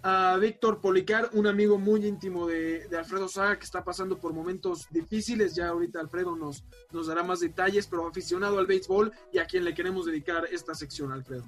a 0.08 0.38
Víctor 0.38 0.82
Policar, 0.82 1.32
un 1.34 1.48
amigo 1.48 1.80
muy 1.80 2.06
íntimo 2.06 2.46
de, 2.46 2.88
Alfredo 2.96 3.28
Saga 3.28 3.58
que 3.58 3.66
está 3.66 3.84
pasando 3.84 4.20
por 4.20 4.34
momentos 4.34 4.88
difíciles. 4.92 5.56
Ya 5.56 5.70
ahorita 5.70 6.00
Alfredo 6.00 6.36
nos, 6.36 6.64
nos 6.92 7.08
dará 7.08 7.24
más 7.24 7.40
detalles, 7.40 7.88
pero 7.88 8.08
aficionado 8.08 8.60
al 8.60 8.68
béisbol 8.68 9.12
y 9.34 9.40
a 9.40 9.46
quien 9.46 9.64
le 9.64 9.74
queremos 9.74 10.06
dedicar 10.06 10.46
esta 10.52 10.76
sección, 10.76 11.12
Alfredo. 11.12 11.46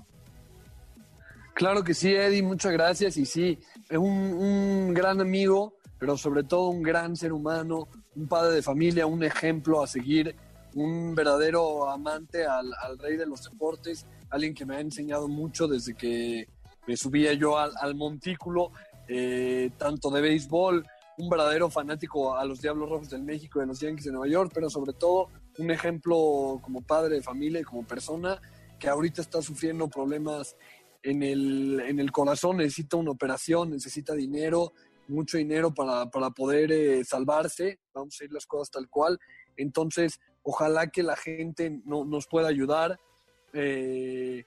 Claro 1.53 1.84
que 1.84 1.93
sí, 1.93 2.13
Eddie, 2.13 2.41
muchas 2.41 2.72
gracias. 2.72 3.15
Y 3.18 3.26
sí, 3.26 3.59
un, 3.91 4.11
un 4.11 4.93
gran 4.93 5.22
amigo, 5.22 5.76
pero 5.99 6.18
sobre 6.18 6.43
todo 6.43 6.70
un 6.70 6.82
gran 6.82 7.15
ser 7.15 7.34
humano, 7.34 7.88
un 8.18 8.28
padre 8.28 8.55
de 8.55 8.61
familia, 8.63 9.05
un 9.05 9.24
ejemplo 9.24 9.82
a 9.82 9.88
seguir, 9.88 10.36
un 10.74 11.13
verdadero 11.13 11.89
amante 11.89 12.45
al, 12.45 12.74
rey 12.99 13.15
de 13.15 13.28
los 13.28 13.43
deportes, 13.43 14.05
alguien 14.30 14.53
que 14.53 14.65
me 14.65 14.76
ha 14.76 14.80
enseñado 14.80 15.28
mucho 15.28 15.68
desde 15.68 15.93
que 15.93 16.47
me 16.88 16.97
subía 16.97 17.34
yo 17.34 17.57
al, 17.57 17.95
montículo, 17.95 18.72
eh, 19.07 19.70
tanto 19.78 20.09
de 20.09 20.22
béisbol, 20.22 20.86
un 21.20 21.30
verdadero 21.30 21.70
fanático 21.70 22.36
a 22.36 22.43
los 22.45 22.61
Diablos 22.61 22.89
Rojos 22.89 23.09
del 23.09 23.24
México, 23.24 23.59
de 23.59 23.68
los 23.68 23.80
Yankees 23.80 24.05
de 24.05 24.11
Nueva 24.11 24.28
York, 24.28 24.51
pero 24.53 24.70
sobre 24.70 24.93
todo 24.93 25.30
un 25.59 25.70
ejemplo 25.72 26.59
como 26.61 26.82
padre 26.82 27.15
de 27.15 27.22
familia 27.22 27.59
y 27.61 27.63
como 27.63 27.86
persona 27.86 28.41
que 28.80 28.88
ahorita 28.88 29.22
está 29.22 29.41
sufriendo 29.41 29.88
problemas 29.88 30.55
en 31.03 31.24
el, 31.24 31.82
en 31.86 31.99
el 31.99 32.11
corazón, 32.11 32.57
necesita 32.57 32.97
una 32.97 33.11
operación, 33.11 33.72
necesita 33.72 34.13
dinero, 34.13 34.74
mucho 35.08 35.38
dinero 35.38 35.74
para, 35.74 36.10
poder 36.32 36.72
eh, 36.72 37.03
salvarse, 37.03 37.80
vamos 37.93 38.20
a 38.20 38.26
ir 38.26 38.32
las 38.32 38.45
cosas 38.45 38.72
tal 38.72 38.89
cual. 38.89 39.20
Entonces, 39.55 40.20
ojalá 40.43 40.88
que 40.88 41.03
la 41.03 41.16
gente 41.16 41.82
no, 41.86 42.05
nos 42.05 42.28
pueda 42.28 42.47
ayudar 42.47 42.99
eh, 43.53 44.45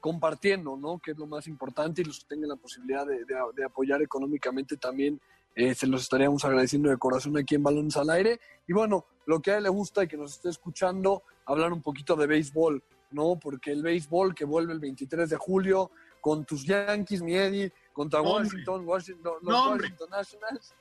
compartiendo, 0.00 0.76
¿no? 0.76 0.98
Que 0.98 1.12
es 1.12 1.18
lo 1.18 1.26
más 1.26 1.46
importante 1.46 2.02
y 2.02 2.04
los 2.04 2.20
que 2.20 2.26
tengan 2.34 2.48
la 2.48 2.56
posibilidad 2.56 3.06
de, 3.06 3.64
apoyar 3.64 4.02
económicamente 4.02 4.76
también. 4.76 5.20
Eh, 5.54 5.74
se 5.74 5.86
los 5.86 6.02
estaríamos 6.02 6.44
agradeciendo 6.44 6.88
de 6.88 6.96
corazón 6.96 7.36
aquí 7.36 7.56
en 7.56 7.62
Balones 7.62 7.96
al 7.96 8.10
Aire. 8.10 8.40
Y 8.66 8.72
bueno, 8.72 9.04
lo 9.26 9.40
que 9.40 9.50
a 9.50 9.58
él 9.58 9.64
le 9.64 9.68
gusta 9.68 10.04
y 10.04 10.08
que 10.08 10.16
nos 10.16 10.32
esté 10.32 10.48
escuchando, 10.48 11.22
hablar 11.44 11.72
un 11.72 11.82
poquito 11.82 12.16
de 12.16 12.26
béisbol, 12.26 12.82
¿no? 13.10 13.38
Porque 13.38 13.72
el 13.72 13.82
béisbol 13.82 14.34
que 14.34 14.44
vuelve 14.44 14.72
el 14.72 14.80
23 14.80 15.28
de 15.28 15.36
julio 15.36 15.90
con 16.20 16.44
tus 16.44 16.64
Yankees, 16.64 17.22
mi 17.22 17.34
Eddie, 17.34 17.72
contra 18.00 18.22
Washington, 18.22 18.88
Washington, 18.88 19.34
los 19.42 19.66
Washington 19.66 20.08
Nationals. 20.10 20.72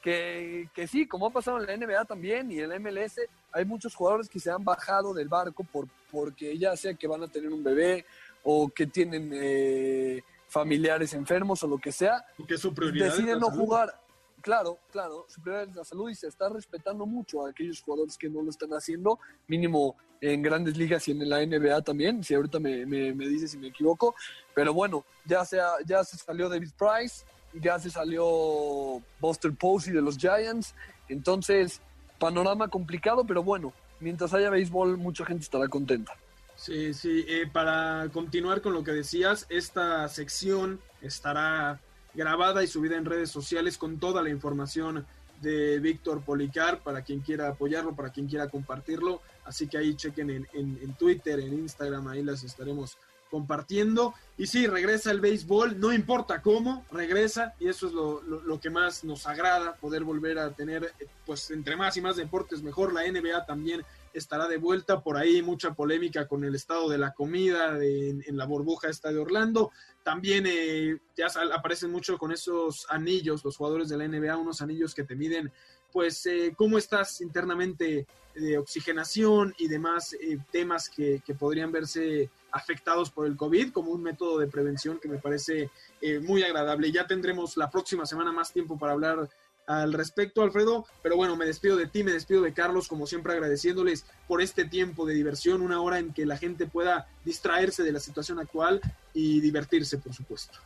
Que, 0.00 0.68
que, 0.72 0.86
sí, 0.86 1.08
como 1.08 1.26
ha 1.26 1.30
pasado 1.30 1.58
en 1.58 1.66
la 1.66 1.76
NBA 1.76 2.04
también 2.04 2.52
y 2.52 2.60
en 2.60 2.70
el 2.70 2.78
MLS, 2.78 3.18
hay 3.50 3.64
muchos 3.64 3.96
jugadores 3.96 4.28
que 4.28 4.38
se 4.38 4.48
han 4.48 4.62
bajado 4.62 5.12
del 5.12 5.26
barco 5.26 5.64
por, 5.64 5.88
porque 6.08 6.56
ya 6.56 6.76
sea 6.76 6.94
que 6.94 7.08
van 7.08 7.24
a 7.24 7.26
tener 7.26 7.52
un 7.52 7.64
bebé 7.64 8.06
o 8.44 8.68
que 8.68 8.86
tienen 8.86 9.32
eh, 9.34 10.22
familiares 10.46 11.14
enfermos 11.14 11.64
o 11.64 11.66
lo 11.66 11.78
que 11.78 11.90
sea, 11.90 12.24
porque 12.36 12.56
su 12.56 12.72
prioridad 12.72 13.06
deciden 13.06 13.40
no 13.40 13.50
jugar. 13.50 14.00
Claro, 14.40 14.78
claro, 14.92 15.26
su 15.28 15.42
prioridad 15.42 15.68
es 15.68 15.74
la 15.74 15.84
salud 15.84 16.08
y 16.08 16.14
se 16.14 16.28
está 16.28 16.48
respetando 16.48 17.06
mucho 17.06 17.44
a 17.44 17.50
aquellos 17.50 17.82
jugadores 17.82 18.16
que 18.16 18.28
no 18.28 18.40
lo 18.40 18.50
están 18.50 18.70
haciendo, 18.70 19.18
mínimo 19.48 19.96
en 20.20 20.42
grandes 20.42 20.76
ligas 20.76 21.06
y 21.08 21.12
en 21.12 21.28
la 21.28 21.44
NBA 21.44 21.82
también, 21.82 22.24
si 22.24 22.34
ahorita 22.34 22.58
me, 22.58 22.84
me, 22.86 23.14
me 23.14 23.28
dice 23.28 23.48
si 23.48 23.58
me 23.58 23.68
equivoco, 23.68 24.14
pero 24.54 24.74
bueno, 24.74 25.04
ya, 25.24 25.44
sea, 25.44 25.66
ya 25.86 26.02
se 26.04 26.16
salió 26.16 26.48
David 26.48 26.70
Price, 26.76 27.24
ya 27.54 27.78
se 27.78 27.90
salió 27.90 29.02
Buster 29.20 29.52
Posey 29.52 29.92
de 29.92 30.02
los 30.02 30.18
Giants, 30.18 30.74
entonces 31.08 31.80
panorama 32.18 32.68
complicado, 32.68 33.24
pero 33.24 33.42
bueno, 33.42 33.72
mientras 34.00 34.34
haya 34.34 34.50
béisbol 34.50 34.96
mucha 34.96 35.24
gente 35.24 35.44
estará 35.44 35.68
contenta. 35.68 36.12
Sí, 36.56 36.92
sí, 36.92 37.24
eh, 37.28 37.48
para 37.50 38.08
continuar 38.12 38.60
con 38.60 38.72
lo 38.72 38.82
que 38.82 38.90
decías, 38.90 39.46
esta 39.48 40.08
sección 40.08 40.80
estará 41.00 41.80
grabada 42.14 42.64
y 42.64 42.66
subida 42.66 42.96
en 42.96 43.04
redes 43.04 43.30
sociales 43.30 43.78
con 43.78 44.00
toda 44.00 44.22
la 44.22 44.30
información 44.30 45.06
de 45.40 45.78
Víctor 45.78 46.22
Policar 46.22 46.80
para 46.80 47.02
quien 47.02 47.20
quiera 47.20 47.48
apoyarlo, 47.48 47.94
para 47.94 48.10
quien 48.10 48.26
quiera 48.26 48.48
compartirlo. 48.48 49.22
Así 49.48 49.66
que 49.66 49.78
ahí 49.78 49.94
chequen 49.94 50.28
en, 50.28 50.46
en, 50.52 50.94
Twitter, 50.98 51.40
en 51.40 51.54
Instagram, 51.54 52.06
ahí 52.08 52.22
las 52.22 52.44
estaremos 52.44 52.98
compartiendo. 53.30 54.12
Y 54.36 54.46
sí, 54.46 54.66
regresa 54.66 55.10
el 55.10 55.20
béisbol, 55.20 55.80
no 55.80 55.90
importa 55.90 56.42
cómo, 56.42 56.84
regresa 56.92 57.54
y 57.58 57.68
eso 57.68 57.86
es 57.86 57.94
lo, 57.94 58.20
lo, 58.22 58.60
que 58.60 58.68
más 58.68 59.04
nos 59.04 59.26
agrada, 59.26 59.76
poder 59.76 60.04
volver 60.04 60.38
a 60.38 60.50
tener, 60.52 60.92
pues 61.24 61.50
entre 61.50 61.76
más 61.76 61.96
y 61.96 62.02
más 62.02 62.16
deportes 62.16 62.62
mejor. 62.62 62.92
La 62.92 63.10
NBA 63.10 63.46
también 63.46 63.82
estará 64.12 64.48
de 64.48 64.56
vuelta, 64.56 65.02
por 65.02 65.16
ahí 65.16 65.42
mucha 65.42 65.74
polémica 65.74 66.26
con 66.26 66.44
el 66.44 66.54
estado 66.54 66.88
de 66.88 66.98
la 66.98 67.12
comida 67.12 67.78
en, 67.82 68.36
la 68.36 68.46
burbuja 68.46 68.88
esta 68.88 69.12
de 69.12 69.18
Orlando. 69.18 69.70
También 70.02 70.44
eh, 70.46 70.98
ya 71.16 71.26
aparecen 71.54 71.90
mucho 71.90 72.18
con 72.18 72.32
esos 72.32 72.86
anillos, 72.90 73.44
los 73.44 73.56
jugadores 73.56 73.88
de 73.88 73.96
la 73.96 74.08
NBA, 74.08 74.36
unos 74.36 74.62
anillos 74.62 74.94
que 74.94 75.04
te 75.04 75.16
miden 75.16 75.52
pues 75.92 76.26
eh, 76.26 76.54
cómo 76.56 76.78
estás 76.78 77.20
internamente 77.20 78.06
de 78.34 78.58
oxigenación 78.58 79.54
y 79.58 79.68
demás 79.68 80.14
eh, 80.14 80.38
temas 80.50 80.88
que, 80.88 81.22
podrían 81.38 81.72
verse 81.72 82.30
afectados 82.52 83.10
por 83.10 83.26
el 83.26 83.36
COVID 83.36 83.72
como 83.72 83.90
un 83.90 84.02
método 84.02 84.38
de 84.38 84.46
prevención 84.46 84.98
que 84.98 85.08
me 85.08 85.18
parece 85.18 85.70
eh, 86.00 86.18
muy 86.20 86.42
agradable. 86.42 86.92
Ya 86.92 87.06
tendremos 87.06 87.56
la 87.56 87.70
próxima 87.70 88.06
semana 88.06 88.32
más 88.32 88.52
tiempo 88.52 88.78
para 88.78 88.92
hablar 88.92 89.28
al 89.68 89.92
respecto, 89.92 90.42
Alfredo, 90.42 90.86
pero 91.02 91.16
bueno, 91.16 91.36
me 91.36 91.44
despido 91.44 91.76
de 91.76 91.86
ti, 91.86 92.02
me 92.02 92.12
despido 92.12 92.40
de 92.40 92.54
Carlos, 92.54 92.88
como 92.88 93.06
siempre 93.06 93.34
agradeciéndoles 93.34 94.06
por 94.26 94.40
este 94.40 94.64
tiempo 94.64 95.04
de 95.04 95.12
diversión, 95.12 95.60
una 95.60 95.82
hora 95.82 95.98
en 95.98 96.14
que 96.14 96.24
la 96.24 96.38
gente 96.38 96.66
pueda 96.66 97.06
distraerse 97.22 97.82
de 97.82 97.92
la 97.92 98.00
situación 98.00 98.38
actual 98.38 98.80
y 99.12 99.40
divertirse, 99.40 99.98
por 99.98 100.14
supuesto. 100.14 100.58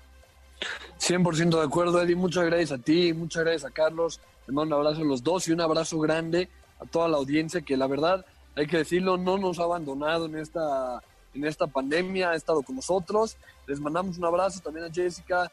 100% 1.00 1.58
de 1.58 1.64
acuerdo, 1.64 2.00
Eddie. 2.00 2.14
Muchas 2.14 2.44
gracias 2.44 2.70
a 2.70 2.78
ti, 2.78 3.12
muchas 3.12 3.42
gracias 3.42 3.64
a 3.64 3.74
Carlos. 3.74 4.20
Les 4.46 4.54
mando 4.54 4.76
un 4.76 4.84
abrazo 4.84 5.02
a 5.02 5.04
los 5.04 5.24
dos 5.24 5.48
y 5.48 5.52
un 5.52 5.60
abrazo 5.60 5.98
grande 5.98 6.48
a 6.78 6.86
toda 6.86 7.08
la 7.08 7.16
audiencia 7.16 7.60
que 7.60 7.76
la 7.76 7.88
verdad, 7.88 8.24
hay 8.54 8.68
que 8.68 8.78
decirlo, 8.78 9.16
no 9.16 9.36
nos 9.36 9.58
ha 9.58 9.64
abandonado 9.64 10.26
en 10.26 10.36
esta, 10.36 11.02
en 11.34 11.44
esta 11.44 11.66
pandemia, 11.66 12.30
ha 12.30 12.34
estado 12.36 12.62
con 12.62 12.76
nosotros. 12.76 13.36
Les 13.66 13.80
mandamos 13.80 14.16
un 14.16 14.24
abrazo 14.26 14.60
también 14.60 14.86
a 14.86 14.94
Jessica, 14.94 15.50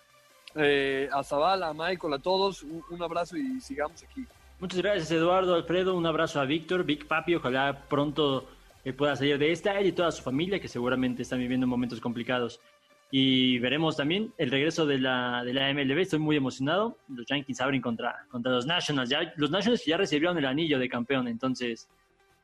eh, 0.56 1.10
a 1.12 1.24
Zavala, 1.24 1.70
a 1.70 1.74
Michael, 1.74 2.14
a 2.14 2.20
todos. 2.20 2.64
Un, 2.64 3.02
abrazo 3.02 3.38
y 3.38 3.60
sigamos 3.62 4.04
aquí. 4.04 4.26
Muchas 4.60 4.82
gracias, 4.82 5.12
Eduardo, 5.12 5.56
Alfredo. 5.56 5.96
Un 5.96 6.06
abrazo 6.06 6.40
a 6.40 6.46
Víctor, 6.46 6.84
Big 6.84 7.08
Papi. 7.08 7.36
Ojalá 7.36 7.86
pronto 7.88 8.48
eh, 8.84 8.94
pueda 8.94 9.16
salir 9.16 9.38
de 9.38 9.52
esta, 9.52 9.80
él 9.80 9.88
y 9.88 9.92
toda 9.92 10.12
su 10.12 10.24
familia, 10.24 10.60
que 10.60 10.68
seguramente 10.68 11.22
están 11.22 11.40
viviendo 11.40 11.68
momentos 11.68 12.00
complicados. 12.00 12.60
Y 13.12 13.58
veremos 13.60 13.98
también 13.98 14.34
el 14.38 14.52
regreso 14.52 14.86
de 14.86 15.00
la, 15.00 15.44
de 15.44 15.54
la 15.54 15.74
MLB. 15.74 16.00
Estoy 16.00 16.20
muy 16.20 16.36
emocionado. 16.36 16.98
Los 17.08 17.26
Yankees 17.26 17.60
abren 17.60 17.82
contra, 17.82 18.26
contra 18.30 18.52
los 18.52 18.66
Nationals. 18.66 19.10
Ya, 19.10 19.34
los 19.36 19.50
Nationals 19.50 19.84
ya 19.86 19.98
recibieron 19.98 20.38
el 20.38 20.46
anillo 20.46 20.78
de 20.78 20.90
campeón. 20.90 21.28
Entonces, 21.28 21.90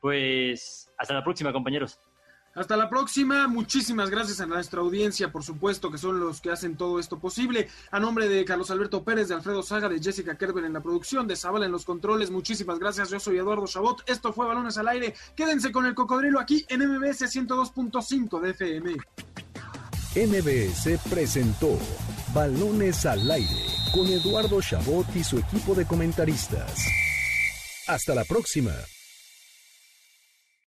pues 0.00 0.90
hasta 0.98 1.14
la 1.14 1.22
próxima, 1.22 1.52
compañeros. 1.52 2.00
Hasta 2.56 2.76
la 2.76 2.88
próxima. 2.88 3.46
Muchísimas 3.46 4.08
gracias 4.08 4.40
a 4.40 4.46
nuestra 4.46 4.80
audiencia, 4.80 5.30
por 5.30 5.44
supuesto, 5.44 5.90
que 5.90 5.98
son 5.98 6.18
los 6.18 6.40
que 6.40 6.50
hacen 6.50 6.76
todo 6.76 6.98
esto 6.98 7.18
posible. 7.18 7.68
A 7.90 8.00
nombre 8.00 8.28
de 8.28 8.44
Carlos 8.46 8.70
Alberto 8.70 9.04
Pérez, 9.04 9.28
de 9.28 9.34
Alfredo 9.34 9.62
Saga, 9.62 9.90
de 9.90 10.00
Jessica 10.00 10.36
Kerber 10.36 10.64
en 10.64 10.72
la 10.72 10.82
producción, 10.82 11.28
de 11.28 11.36
Zabala 11.36 11.66
en 11.66 11.72
los 11.72 11.84
controles. 11.84 12.30
Muchísimas 12.30 12.78
gracias. 12.78 13.10
Yo 13.10 13.20
soy 13.20 13.36
Eduardo 13.36 13.66
Chabot. 13.66 14.02
Esto 14.06 14.32
fue 14.32 14.46
Balones 14.46 14.78
al 14.78 14.88
Aire. 14.88 15.14
Quédense 15.36 15.70
con 15.70 15.84
el 15.84 15.94
cocodrilo 15.94 16.40
aquí 16.40 16.64
en 16.68 16.80
MBS 16.80 17.22
102.5 17.22 18.40
de 18.40 18.50
FM. 18.50 18.96
MBS 20.16 20.98
presentó 21.10 21.78
Balones 22.32 23.04
al 23.04 23.30
aire 23.30 23.66
con 23.92 24.06
Eduardo 24.06 24.62
Chabot 24.62 25.06
y 25.14 25.22
su 25.22 25.38
equipo 25.38 25.74
de 25.74 25.84
comentaristas. 25.84 26.86
Hasta 27.86 28.14
la 28.14 28.24
próxima. 28.24 28.72